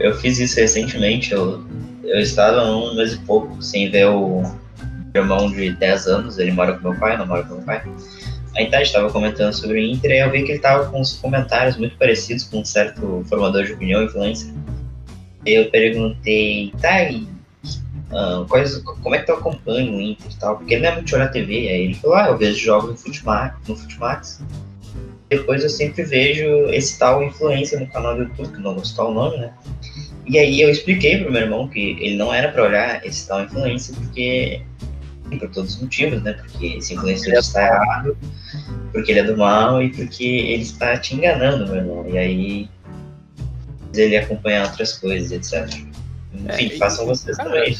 [0.00, 1.32] eu fiz isso recentemente.
[1.32, 1.62] Eu,
[2.02, 4.42] eu estava um mês e pouco sem ver o
[5.12, 7.82] meu irmão de 10 anos, ele mora com meu pai, não mora com meu pai.
[8.56, 10.90] Aí tá, a gente tava comentando sobre o Inter e eu vi que ele tava
[10.90, 14.52] com uns comentários muito parecidos com um certo formador de opinião, influencer.
[15.46, 17.28] Eu perguntei, tá, e
[18.12, 20.56] ah, quais, como é que tu acompanha o Inter e tal?
[20.56, 21.54] Porque ele não é muito de olhar TV.
[21.68, 24.42] Aí ele falou, ah, eu vejo jogos no Futimax, no Futimax.
[25.28, 29.14] Depois eu sempre vejo esse tal influencer no canal do YouTube, que não citar o
[29.14, 29.52] nome, né?
[30.26, 33.44] E aí eu expliquei pro meu irmão que ele não era pra olhar esse tal
[33.44, 34.62] influencer porque
[35.38, 36.32] por todos os motivos, né?
[36.32, 38.16] Porque esse influencer está errado,
[38.92, 42.08] porque ele é do mal e porque ele está te enganando, meu irmão.
[42.08, 42.68] E aí
[43.94, 45.68] ele acompanhar outras coisas, etc.
[46.32, 47.76] Enfim, É, façam vocês cara, também.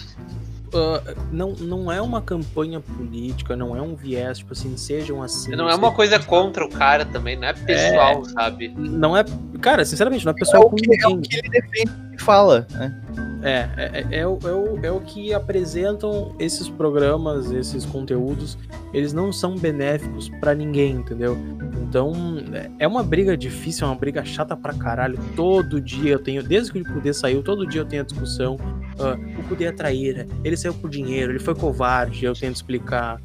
[0.73, 5.51] Ah, não, não é uma campanha política, não é um viés, tipo assim, sejam assim.
[5.53, 6.27] Não é uma coisa assim.
[6.27, 8.69] contra o cara também, não é pessoal, sabe?
[8.69, 9.25] Não é.
[9.61, 12.23] Cara, sinceramente, não é É pessoal o com que, é o que ele defende e
[12.23, 13.03] fala, né?
[13.43, 18.59] É, é, é, é o, é, o, é o que apresentam esses programas, esses conteúdos.
[18.93, 21.39] Eles não são benéficos pra ninguém, entendeu?
[21.83, 22.13] Então,
[22.53, 25.19] é- é uma briga difícil, é uma briga chata pra caralho.
[25.35, 28.57] Todo dia eu tenho, desde que o Kudê saiu, todo dia eu tenho a discussão.
[28.99, 33.21] ah, o Kudê é traíra, ele saiu por dinheiro, ele foi covarde, eu tento explicar.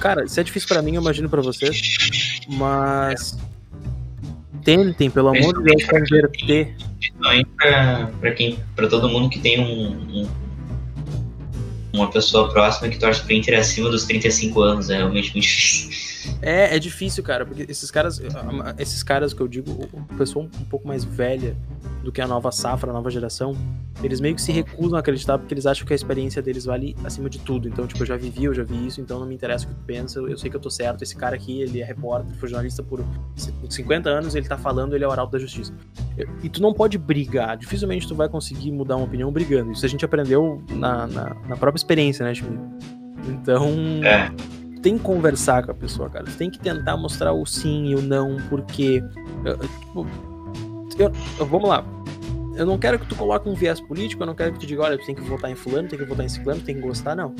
[0.00, 1.80] Cara, isso é difícil pra mim, eu imagino pra vocês.
[2.48, 3.36] Mas.
[4.64, 6.74] Tentem, pelo amor de Deus, converter
[8.20, 10.28] pra quem, pra todo mundo que tem um, um,
[11.92, 14.90] uma pessoa próxima que torce pro Inter acima dos 35 anos.
[14.90, 16.11] É realmente muito difícil.
[16.40, 18.20] É, é difícil, cara, porque esses caras,
[18.78, 21.56] esses caras que eu digo, o pessoal um pouco mais velha
[22.02, 23.56] do que a nova safra, a nova geração,
[24.02, 26.96] eles meio que se recusam a acreditar porque eles acham que a experiência deles vale
[27.04, 27.68] acima de tudo.
[27.68, 29.74] Então, tipo, eu já vivi, eu já vi isso, então não me interessa o que
[29.74, 31.02] tu pensa, eu sei que eu tô certo.
[31.02, 33.04] Esse cara aqui, ele é repórter, foi jornalista por
[33.68, 35.72] 50 anos, ele tá falando, ele é o arauto da justiça.
[36.42, 39.72] E tu não pode brigar, dificilmente tu vai conseguir mudar uma opinião brigando.
[39.72, 42.76] Isso a gente aprendeu na, na, na própria experiência, né, Chimino?
[43.28, 43.70] Então.
[44.04, 46.26] É tem que conversar com a pessoa, cara.
[46.26, 49.02] Você tem que tentar mostrar o sim e o não, porque.
[50.90, 51.84] Tipo, eu, vamos lá.
[52.54, 54.82] Eu não quero que tu coloque um viés político, eu não quero que tu diga,
[54.82, 57.14] olha, tu tem que votar em fulano, tem que votar em ciclano, tem que gostar,
[57.14, 57.34] não.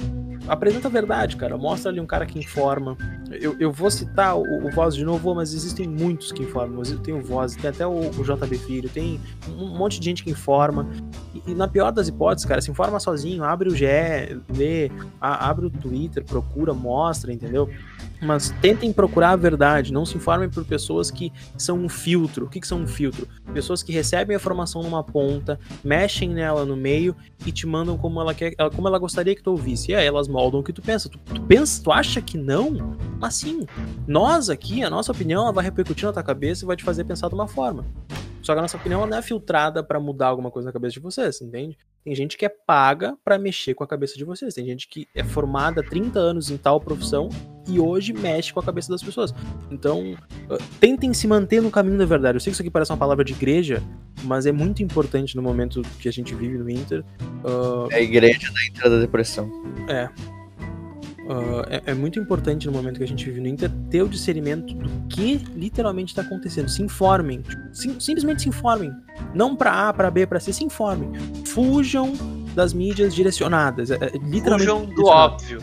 [0.48, 1.56] Apresenta a verdade, cara.
[1.56, 2.96] Mostra ali um cara que informa.
[3.30, 6.82] Eu, eu vou citar o, o Voz de novo, mas existem muitos que informam.
[7.02, 10.30] Tem o Voz, tem até o, o JB Filho, tem um monte de gente que
[10.30, 10.88] informa.
[11.34, 13.86] E, e, na pior das hipóteses, cara, se informa sozinho, abre o GE,
[14.54, 14.90] lê,
[15.20, 17.68] a, abre o Twitter, procura, mostra, entendeu?
[18.20, 22.46] Mas tentem procurar a verdade, não se informem por pessoas que são um filtro.
[22.46, 23.26] O que, que são um filtro?
[23.52, 28.20] Pessoas que recebem a informação numa ponta, mexem nela no meio e te mandam como
[28.20, 29.90] ela quer, como ela gostaria que tu ouvisse.
[29.90, 31.08] E aí elas moldam o que tu pensa.
[31.08, 32.96] Tu, tu pensa, tu acha que não?
[33.20, 33.66] Mas sim,
[34.06, 37.04] nós aqui, a nossa opinião, ela vai repercutir na tua cabeça e vai te fazer
[37.04, 37.84] pensar de uma forma.
[38.42, 41.00] Só que a nossa opinião não é filtrada para mudar alguma coisa na cabeça de
[41.00, 41.78] vocês, entende?
[42.04, 44.54] Tem gente que é paga para mexer com a cabeça de vocês.
[44.54, 47.28] Tem gente que é formada há 30 anos em tal profissão
[47.68, 49.34] e hoje mexe com a cabeça das pessoas.
[49.70, 52.36] Então, uh, tentem se manter no caminho da verdade.
[52.36, 53.82] Eu sei que isso aqui parece uma palavra de igreja,
[54.24, 57.04] mas é muito importante no momento que a gente vive no Inter.
[57.44, 57.88] Uh...
[57.90, 59.50] É a igreja da Inter da depressão.
[59.88, 60.08] É,
[61.22, 64.08] Uh, é, é, muito importante no momento que a gente vive no Inter ter o
[64.08, 66.68] discernimento do que literalmente está acontecendo.
[66.68, 67.42] Se informem.
[67.72, 68.92] Sim, simplesmente se informem.
[69.32, 71.12] Não para A, para B, para C, se informem.
[71.46, 72.12] Fujam
[72.54, 73.90] das mídias direcionadas.
[73.90, 75.60] É, é, literalmente Fujam do óbvio.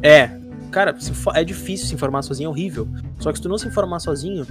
[0.00, 0.30] É.
[0.74, 0.92] Cara,
[1.34, 2.88] é difícil se informar sozinho, é horrível.
[3.20, 4.44] Só que se tu não se informar sozinho,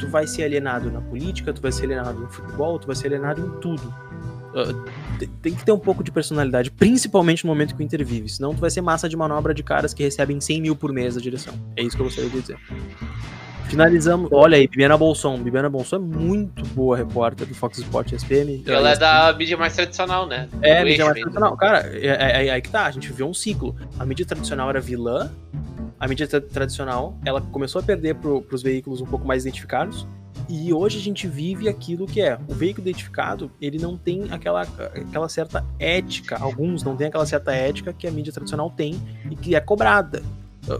[0.00, 3.06] tu vai ser alienado na política, tu vai ser alienado no futebol, tu vai ser
[3.06, 3.94] alienado em tudo.
[4.48, 8.28] Uh, tem que ter um pouco de personalidade, principalmente no momento que o Inter vive.
[8.28, 11.14] Senão tu vai ser massa de manobra de caras que recebem 100 mil por mês
[11.14, 11.54] da direção.
[11.76, 12.58] É isso que eu gostaria de dizer.
[13.68, 14.30] Finalizamos.
[14.32, 15.38] Olha aí, Bibiana Bolson.
[15.38, 18.62] Bibiana Bolson é muito boa repórter do Fox Sport SPM.
[18.66, 20.48] Ela é da mídia mais tradicional, né?
[20.62, 21.56] É, mídia mais tradicional.
[21.56, 22.86] Cara, é, é, é, aí que tá.
[22.86, 23.76] A gente viu um ciclo.
[23.98, 25.30] A mídia tradicional era vilã.
[26.00, 30.06] A mídia tra tradicional, ela começou a perder pro, pros veículos um pouco mais identificados.
[30.48, 34.62] E hoje a gente vive aquilo que é o veículo identificado, ele não tem aquela,
[34.62, 38.98] aquela certa ética, alguns não têm aquela certa ética que a mídia tradicional tem
[39.30, 40.22] e que é cobrada.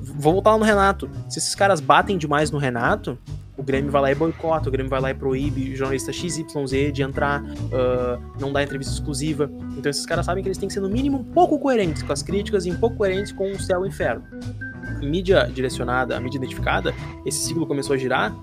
[0.01, 1.09] Vou voltar lá no Renato.
[1.29, 3.19] Se esses caras batem demais no Renato,
[3.59, 7.03] o Grêmio vai lá e boicota, o Grêmio vai lá e proíbe jornalista XYZ de
[7.03, 9.51] entrar, uh, não dá entrevista exclusiva.
[9.77, 12.13] Então esses caras sabem que eles têm que ser no mínimo um pouco coerentes com
[12.13, 14.25] as críticas e um pouco coerentes com o céu e o inferno.
[15.03, 16.95] mídia direcionada, a mídia identificada,
[17.27, 18.35] esse ciclo começou a girar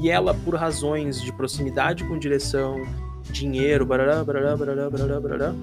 [0.00, 2.82] e ela, por razões de proximidade com direção,
[3.30, 5.54] dinheiro, barará, barará, barará, barará, barará,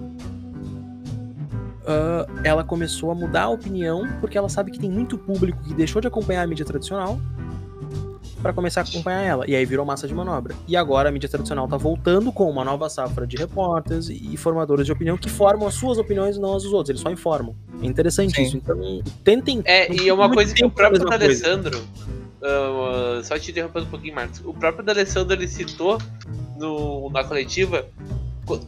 [1.89, 5.73] uh, ela começou a mudar a opinião porque ela sabe que tem muito público que
[5.73, 7.19] deixou de acompanhar a mídia tradicional
[8.41, 9.49] para começar a acompanhar ela.
[9.49, 10.55] E aí virou massa de manobra.
[10.67, 14.85] E agora a mídia tradicional tá voltando com uma nova safra de repórteres e formadores
[14.85, 16.89] de opinião que formam as suas opiniões e não as dos outros.
[16.89, 17.55] Eles só informam.
[17.81, 18.43] É interessante Sim.
[18.43, 18.57] isso.
[18.57, 19.61] Então, tentem.
[19.65, 21.79] É, e é uma coisa que o próprio Alessandro.
[22.41, 24.41] Uh, só te interrompendo um pouquinho, Marcos.
[24.45, 25.97] O próprio D'Alessandro ele citou
[26.57, 27.85] no, na coletiva.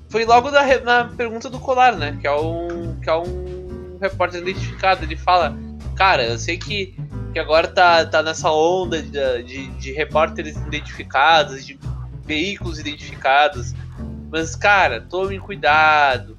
[0.10, 2.18] Foi logo na, na pergunta do Colar, né?
[2.19, 5.03] Que é um, que é um repórter identificado.
[5.03, 5.57] Ele fala:
[5.95, 6.95] Cara, eu sei que,
[7.34, 11.80] que agora tá, tá nessa onda de, de, de repórteres identificados, de
[12.26, 13.73] veículos identificados.
[14.32, 16.38] Mas, cara, tome cuidado.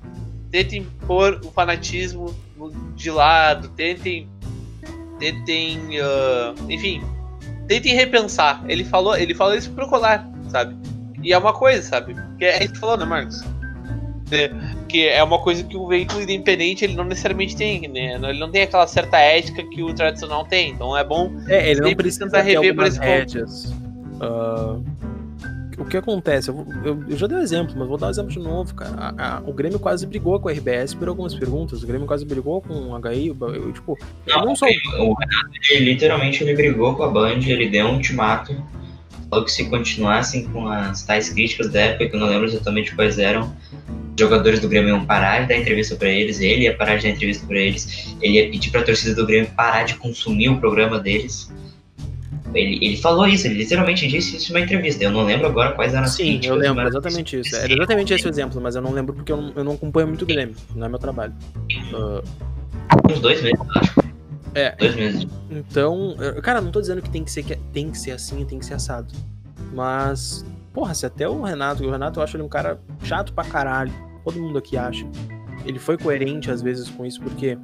[0.51, 2.35] Tentem pôr o fanatismo
[2.95, 3.69] de lado.
[3.71, 4.29] Tentem.
[5.19, 5.79] Tentem.
[6.01, 7.03] Uh, enfim,
[7.69, 8.65] tentem repensar.
[8.69, 10.77] Ele falou, ele falou isso pro colar, sabe?
[11.23, 12.17] E é uma coisa, sabe?
[12.39, 13.43] Que é, a gente falou, né, Marcos?
[14.93, 18.15] É, que é uma coisa que o veículo independente ele não necessariamente tem, né?
[18.15, 20.71] Ele não tem aquela certa ética que o tradicional tem.
[20.71, 21.33] Então é bom.
[21.49, 23.73] É, ele não precisa tentar rever por esse rédeas.
[24.21, 24.85] Uh,
[25.79, 26.51] o que acontece?
[26.51, 29.15] Eu, eu, eu, já dei um exemplo, mas vou dar um exemplo de novo, cara.
[29.17, 31.83] A, a, o Grêmio quase brigou com a RBS por algumas perguntas.
[31.83, 33.29] O Grêmio quase brigou com o HI.
[33.29, 33.99] Eu, tipo,
[34.29, 34.67] não, não só...
[34.67, 38.55] O Renato, ele, literalmente, ele brigou com a Band, ele deu um ultimato.
[39.33, 42.95] Falou que se continuassem com as tais críticas da época, que eu não lembro exatamente
[42.95, 43.57] quais eram,
[44.15, 47.15] jogadores do Grêmio iam parar de dar entrevista para eles, ele ia parar de dar
[47.15, 50.59] entrevista para eles, ele ia pedir para a torcida do Grêmio parar de consumir o
[50.59, 51.51] programa deles.
[52.55, 55.03] Ele, ele falou isso, ele literalmente disse isso numa entrevista.
[55.03, 57.57] Eu não lembro agora quais eram as Sim, eu lembro, exatamente isso.
[57.57, 60.09] Era exatamente esse o exemplo, mas eu não lembro porque eu não, eu não acompanho
[60.09, 61.33] muito o Grêmio, não é meu trabalho.
[61.95, 62.23] Uh,
[63.11, 64.12] Uns dois meses, eu acho.
[64.55, 64.75] É.
[64.77, 65.27] Dois meses.
[65.51, 68.59] Então, cara, não tô dizendo que tem que ser, que tem que ser assim, tem
[68.59, 69.13] que ser assado.
[69.73, 73.45] Mas, porra, se até o Renato, o Renato eu acho ele um cara chato pra
[73.45, 73.93] caralho.
[74.25, 75.07] Todo mundo aqui acha.
[75.65, 77.57] Ele foi coerente às vezes com isso, porque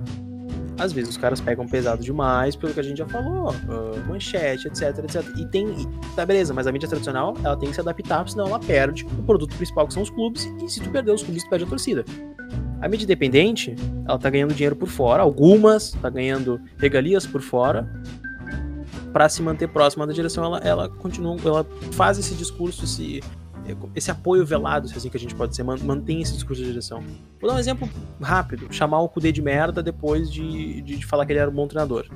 [0.78, 4.68] às vezes os caras pegam pesado demais, pelo que a gente já falou, ah, manchete,
[4.68, 5.24] etc, etc.
[5.36, 5.68] E tem.
[5.68, 9.04] e- Tá, beleza, mas a mídia tradicional ela tem que se adaptar, senão ela perde
[9.04, 11.64] o produto principal que são os clubes, e se tu perder os clubes, tu perde
[11.64, 12.04] a torcida.
[12.80, 13.74] A mídia independente,
[14.06, 17.88] ela tá ganhando dinheiro por fora, algumas tá ganhando regalias por fora,
[19.12, 23.20] para se manter próxima da direção, ela, ela continua, ela faz esse discurso, esse,
[23.94, 26.62] esse apoio velado, se é assim que a gente pode dizer, man- mantém esse discurso
[26.62, 27.02] da direção.
[27.40, 27.88] Vou dar um exemplo
[28.20, 31.54] rápido: chamar o Kudê de merda depois de, de, de falar que ele era um
[31.54, 32.06] bom treinador.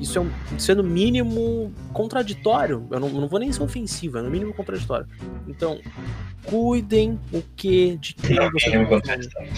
[0.00, 2.86] Isso é, um, isso é no mínimo contraditório.
[2.90, 5.06] Eu não, eu não vou nem ser ofensivo, é no mínimo contraditório.
[5.48, 5.80] Então,
[6.44, 9.50] cuidem o que de quem você Mínimo tá contraditório.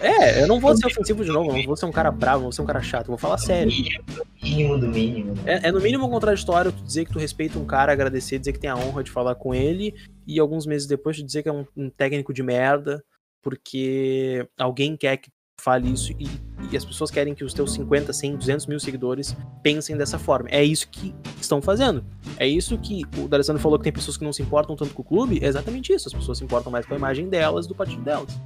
[0.00, 2.38] É, eu não vou ser ofensivo de novo, eu não vou ser um cara bravo,
[2.38, 3.68] não vou ser um cara chato, eu vou falar sério.
[3.68, 4.04] Mínimo,
[4.42, 5.34] mínimo do mínimo.
[5.34, 5.60] né?
[5.62, 8.58] É, é no mínimo contraditório tu dizer que tu respeita um cara, agradecer, dizer que
[8.58, 9.94] tem a honra de falar com ele,
[10.26, 13.04] e alguns meses depois tu dizer que é um, um técnico de merda,
[13.42, 15.30] porque alguém quer que
[15.60, 16.28] fale isso e,
[16.70, 20.48] e as pessoas querem que os teus 50, 100, 200 mil seguidores pensem dessa forma.
[20.50, 22.04] É isso que estão fazendo.
[22.38, 25.02] É isso que o D'Alessandro falou que tem pessoas que não se importam tanto com
[25.02, 25.38] o clube.
[25.42, 26.08] É exatamente isso.
[26.08, 28.38] As pessoas se importam mais com a imagem delas do partido delas.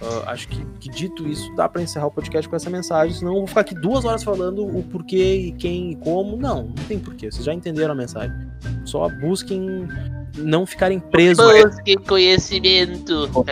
[0.00, 3.32] Ah, acho que, que dito isso, dá pra encerrar o podcast com essa mensagem, senão
[3.32, 6.36] eu vou ficar aqui duas horas falando o porquê e quem e como.
[6.36, 7.30] Não, não tem porquê.
[7.30, 8.36] Vocês já entenderam a mensagem.
[8.84, 9.88] Só busquem
[10.36, 11.44] não ficarem presos.
[11.62, 13.28] Busque conhecimento.
[13.32, 13.50] Como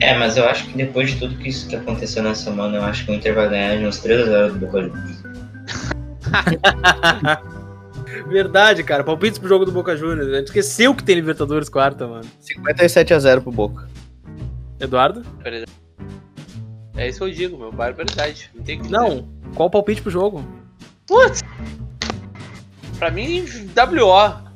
[0.00, 2.82] É, mas eu acho que depois de tudo que isso que aconteceu na semana, eu
[2.82, 5.22] acho que o Inter vai ganhar de uns 3x0 do Boca Juniors.
[8.28, 9.04] Verdade, cara.
[9.04, 10.28] Palpites pro jogo do Boca Juniors.
[10.28, 12.24] A gente esqueceu que tem Libertadores quarta, mano.
[12.42, 13.88] 57x0 pro Boca.
[14.80, 15.22] Eduardo?
[16.96, 17.72] É isso que eu digo, meu.
[17.72, 18.50] Barbaridade.
[18.54, 18.96] Não tem o que dizer.
[18.96, 19.28] Não.
[19.54, 20.44] Qual o palpite pro jogo?
[21.06, 21.42] Putz!
[22.98, 23.44] Pra mim,
[23.74, 24.46] WO.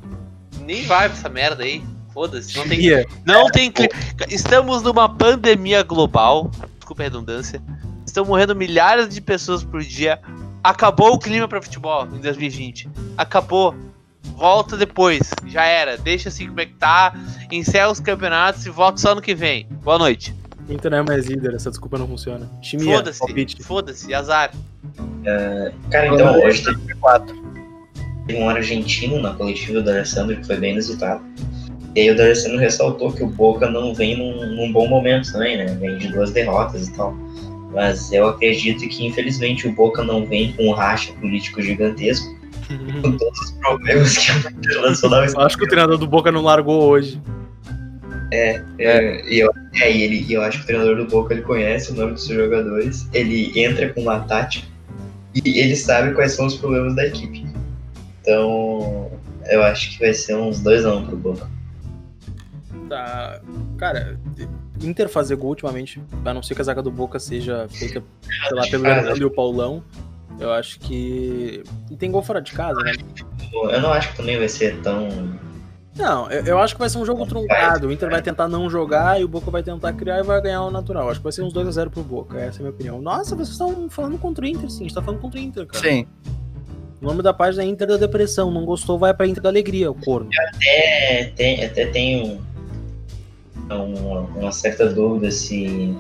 [0.65, 1.83] Nem vai pra essa merda aí.
[2.13, 2.57] Foda-se.
[2.57, 3.07] Não tem, Ia.
[3.25, 3.91] não tem clima.
[4.29, 6.51] Estamos numa pandemia global.
[6.79, 7.63] Desculpa a redundância.
[8.07, 10.19] Estão morrendo milhares de pessoas por dia.
[10.63, 12.89] Acabou o clima pra futebol em 2020.
[13.17, 13.75] Acabou.
[14.37, 15.31] Volta depois.
[15.47, 15.97] Já era.
[15.97, 17.15] Deixa assim como é que tá.
[17.51, 19.67] Encerra os campeonatos e volta só no que vem.
[19.83, 20.35] Boa noite.
[20.69, 22.49] Inter não é mais líder, essa desculpa não funciona.
[22.63, 23.19] Chimia, Foda-se.
[23.19, 23.63] palpite.
[23.63, 24.15] Foda-se.
[24.15, 24.53] Azar.
[25.91, 27.41] Cara, então hoje teve 4.
[28.35, 31.23] um argentino na coletiva do Alessandro que foi bem inusitado.
[31.95, 35.57] E aí o D'Alessandro ressaltou que o Boca não vem num, num bom momento também,
[35.57, 35.67] né?
[35.81, 37.15] Vem de duas derrotas e tal.
[37.73, 42.27] Mas eu acredito que infelizmente o Boca não vem com um racha político gigantesco,
[43.03, 46.43] com todos os problemas que o Internacional Eu acho que o treinador do Boca não
[46.43, 47.21] largou hoje.
[48.33, 51.95] É, e eu, é, ele, eu acho que o treinador do Boca ele conhece o
[51.95, 54.69] nome dos seus jogadores, ele entra com uma tática
[55.35, 57.45] e ele sabe quais são os problemas da equipe.
[58.21, 59.11] Então,
[59.49, 61.60] eu acho que vai ser uns 2 a 1 pro Boca.
[62.91, 63.41] Tá.
[63.79, 64.19] Cara,
[64.83, 68.57] Inter fazer gol ultimamente, a não ser que a zaga do Boca seja feita, sei
[68.57, 69.85] lá, pelo e o Paulão.
[70.41, 71.63] Eu acho que.
[71.89, 72.93] E tem gol fora de casa, né?
[73.53, 75.09] Eu não acho que também vai ser tão.
[75.97, 77.87] Não, eu, eu acho que vai ser um jogo truncado.
[77.87, 80.65] O Inter vai tentar não jogar e o Boca vai tentar criar e vai ganhar
[80.65, 81.11] o natural.
[81.11, 83.01] Acho que vai ser uns 2x0 pro Boca, essa é a minha opinião.
[83.01, 84.81] Nossa, vocês estão falando contra o Inter, sim.
[84.81, 85.85] A gente tá falando contra o Inter, cara.
[85.85, 86.07] Sim.
[87.01, 88.51] O nome da página é Inter da Depressão.
[88.51, 90.29] Não gostou, vai pra Inter da Alegria, o corno.
[91.37, 92.41] Tem, até tem um,
[93.77, 95.95] uma, uma certa dúvida se.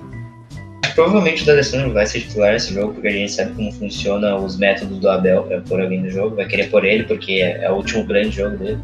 [0.94, 4.56] Provavelmente o D'Alessandro vai ser titular nesse jogo, porque a gente sabe como funciona os
[4.56, 6.36] métodos do Abel para pôr alguém no jogo.
[6.36, 8.80] Vai querer pôr ele, porque é, é o último grande jogo dele.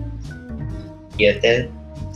[1.18, 1.68] E até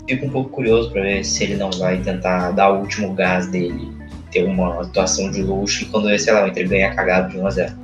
[0.09, 3.49] fico um pouco curioso para ver se ele não vai tentar dar o último gás
[3.49, 3.93] dele,
[4.31, 7.75] ter uma atuação de luxo e quando, sei lá, o Inter ganhar cagado de 1x0.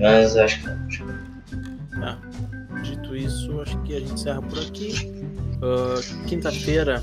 [0.00, 0.80] Mas acho que não.
[2.00, 2.82] Não.
[2.82, 4.94] Dito isso, acho que a gente encerra por aqui.
[5.62, 7.02] Ah, Quinta-feira,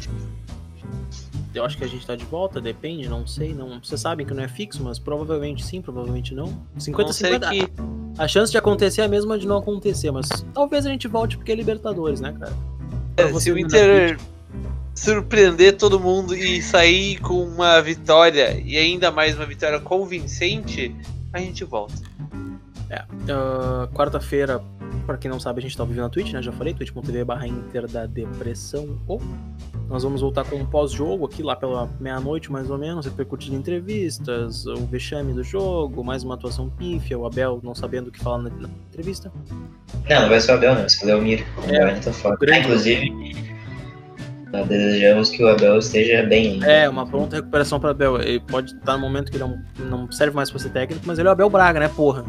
[1.58, 3.54] eu acho que a gente tá de volta, depende, não sei.
[3.54, 6.48] Não, vocês sabem que não é fixo, mas provavelmente sim, provavelmente não.
[6.74, 7.68] Não 50 sei 50 que.
[8.18, 11.38] A chance de acontecer é a mesma de não acontecer, mas talvez a gente volte
[11.38, 12.54] porque é Libertadores, né, cara?
[13.16, 14.18] Pra Se o Inter
[14.94, 20.96] surpreender todo mundo e sair com uma vitória e ainda mais uma vitória convincente,
[21.32, 21.94] a gente volta.
[23.30, 24.64] Ah, Quarta-feira,
[25.08, 26.42] pra quem não sabe, a gente tá vivo na Twitch, né?
[26.42, 29.00] Já falei, twitch.tv barra Inter da Depressão.
[29.08, 29.20] Ou
[29.90, 34.66] nós vamos voltar com um pós-jogo aqui lá pela meia-noite, mais ou menos, repercutindo entrevistas,
[34.68, 38.40] o vexame do jogo, mais uma atuação pífia, o Abel não sabendo o que falar
[38.40, 39.32] na, na entrevista.
[40.10, 40.82] Não, não vai ser o Abel, não.
[40.82, 41.46] Vai ser o Leomir.
[41.58, 42.38] O É, Leomir tá fora.
[42.52, 43.48] Ah, inclusive,
[44.68, 46.58] Desejamos que o Abel esteja bem.
[46.58, 46.84] Né?
[46.84, 48.20] É, uma pronta recuperação para Abel.
[48.20, 51.28] Ele pode estar no momento que não, não serve mais para ser técnico, mas ele
[51.28, 52.24] é o Abel Braga, né, porra?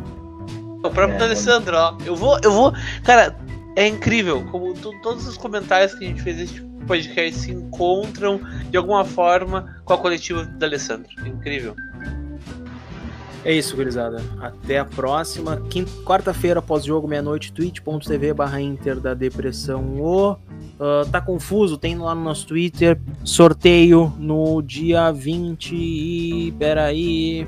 [0.82, 1.96] O próprio é, Alessandro, ó.
[2.04, 2.72] Eu vou, eu vou.
[3.04, 3.36] Cara,
[3.76, 8.40] é incrível como todos os comentários que a gente fez neste podcast se encontram
[8.70, 11.08] de alguma forma com a coletiva do Alessandro.
[11.24, 11.76] É incrível.
[13.44, 14.22] É isso, gurizada.
[14.40, 15.62] Até a próxima.
[16.04, 20.00] Quarta-feira, pós-jogo, meia-noite, twitch.tv barra Inter da Depressão.
[20.00, 21.78] O uh, tá confuso?
[21.78, 23.00] Tem lá no nosso Twitter.
[23.24, 26.52] Sorteio no dia 20 e.
[26.58, 27.46] Peraí.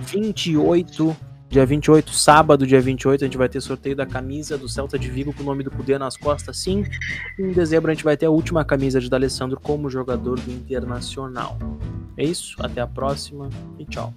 [0.00, 1.16] 28
[1.48, 5.08] Dia 28, sábado, dia 28, a gente vai ter sorteio da camisa do Celta de
[5.08, 6.84] Vigo com o nome do Cudê nas costas, sim.
[7.38, 11.56] Em dezembro a gente vai ter a última camisa de D'Alessandro como jogador do Internacional.
[12.16, 13.48] É isso, até a próxima
[13.78, 14.12] e tchau.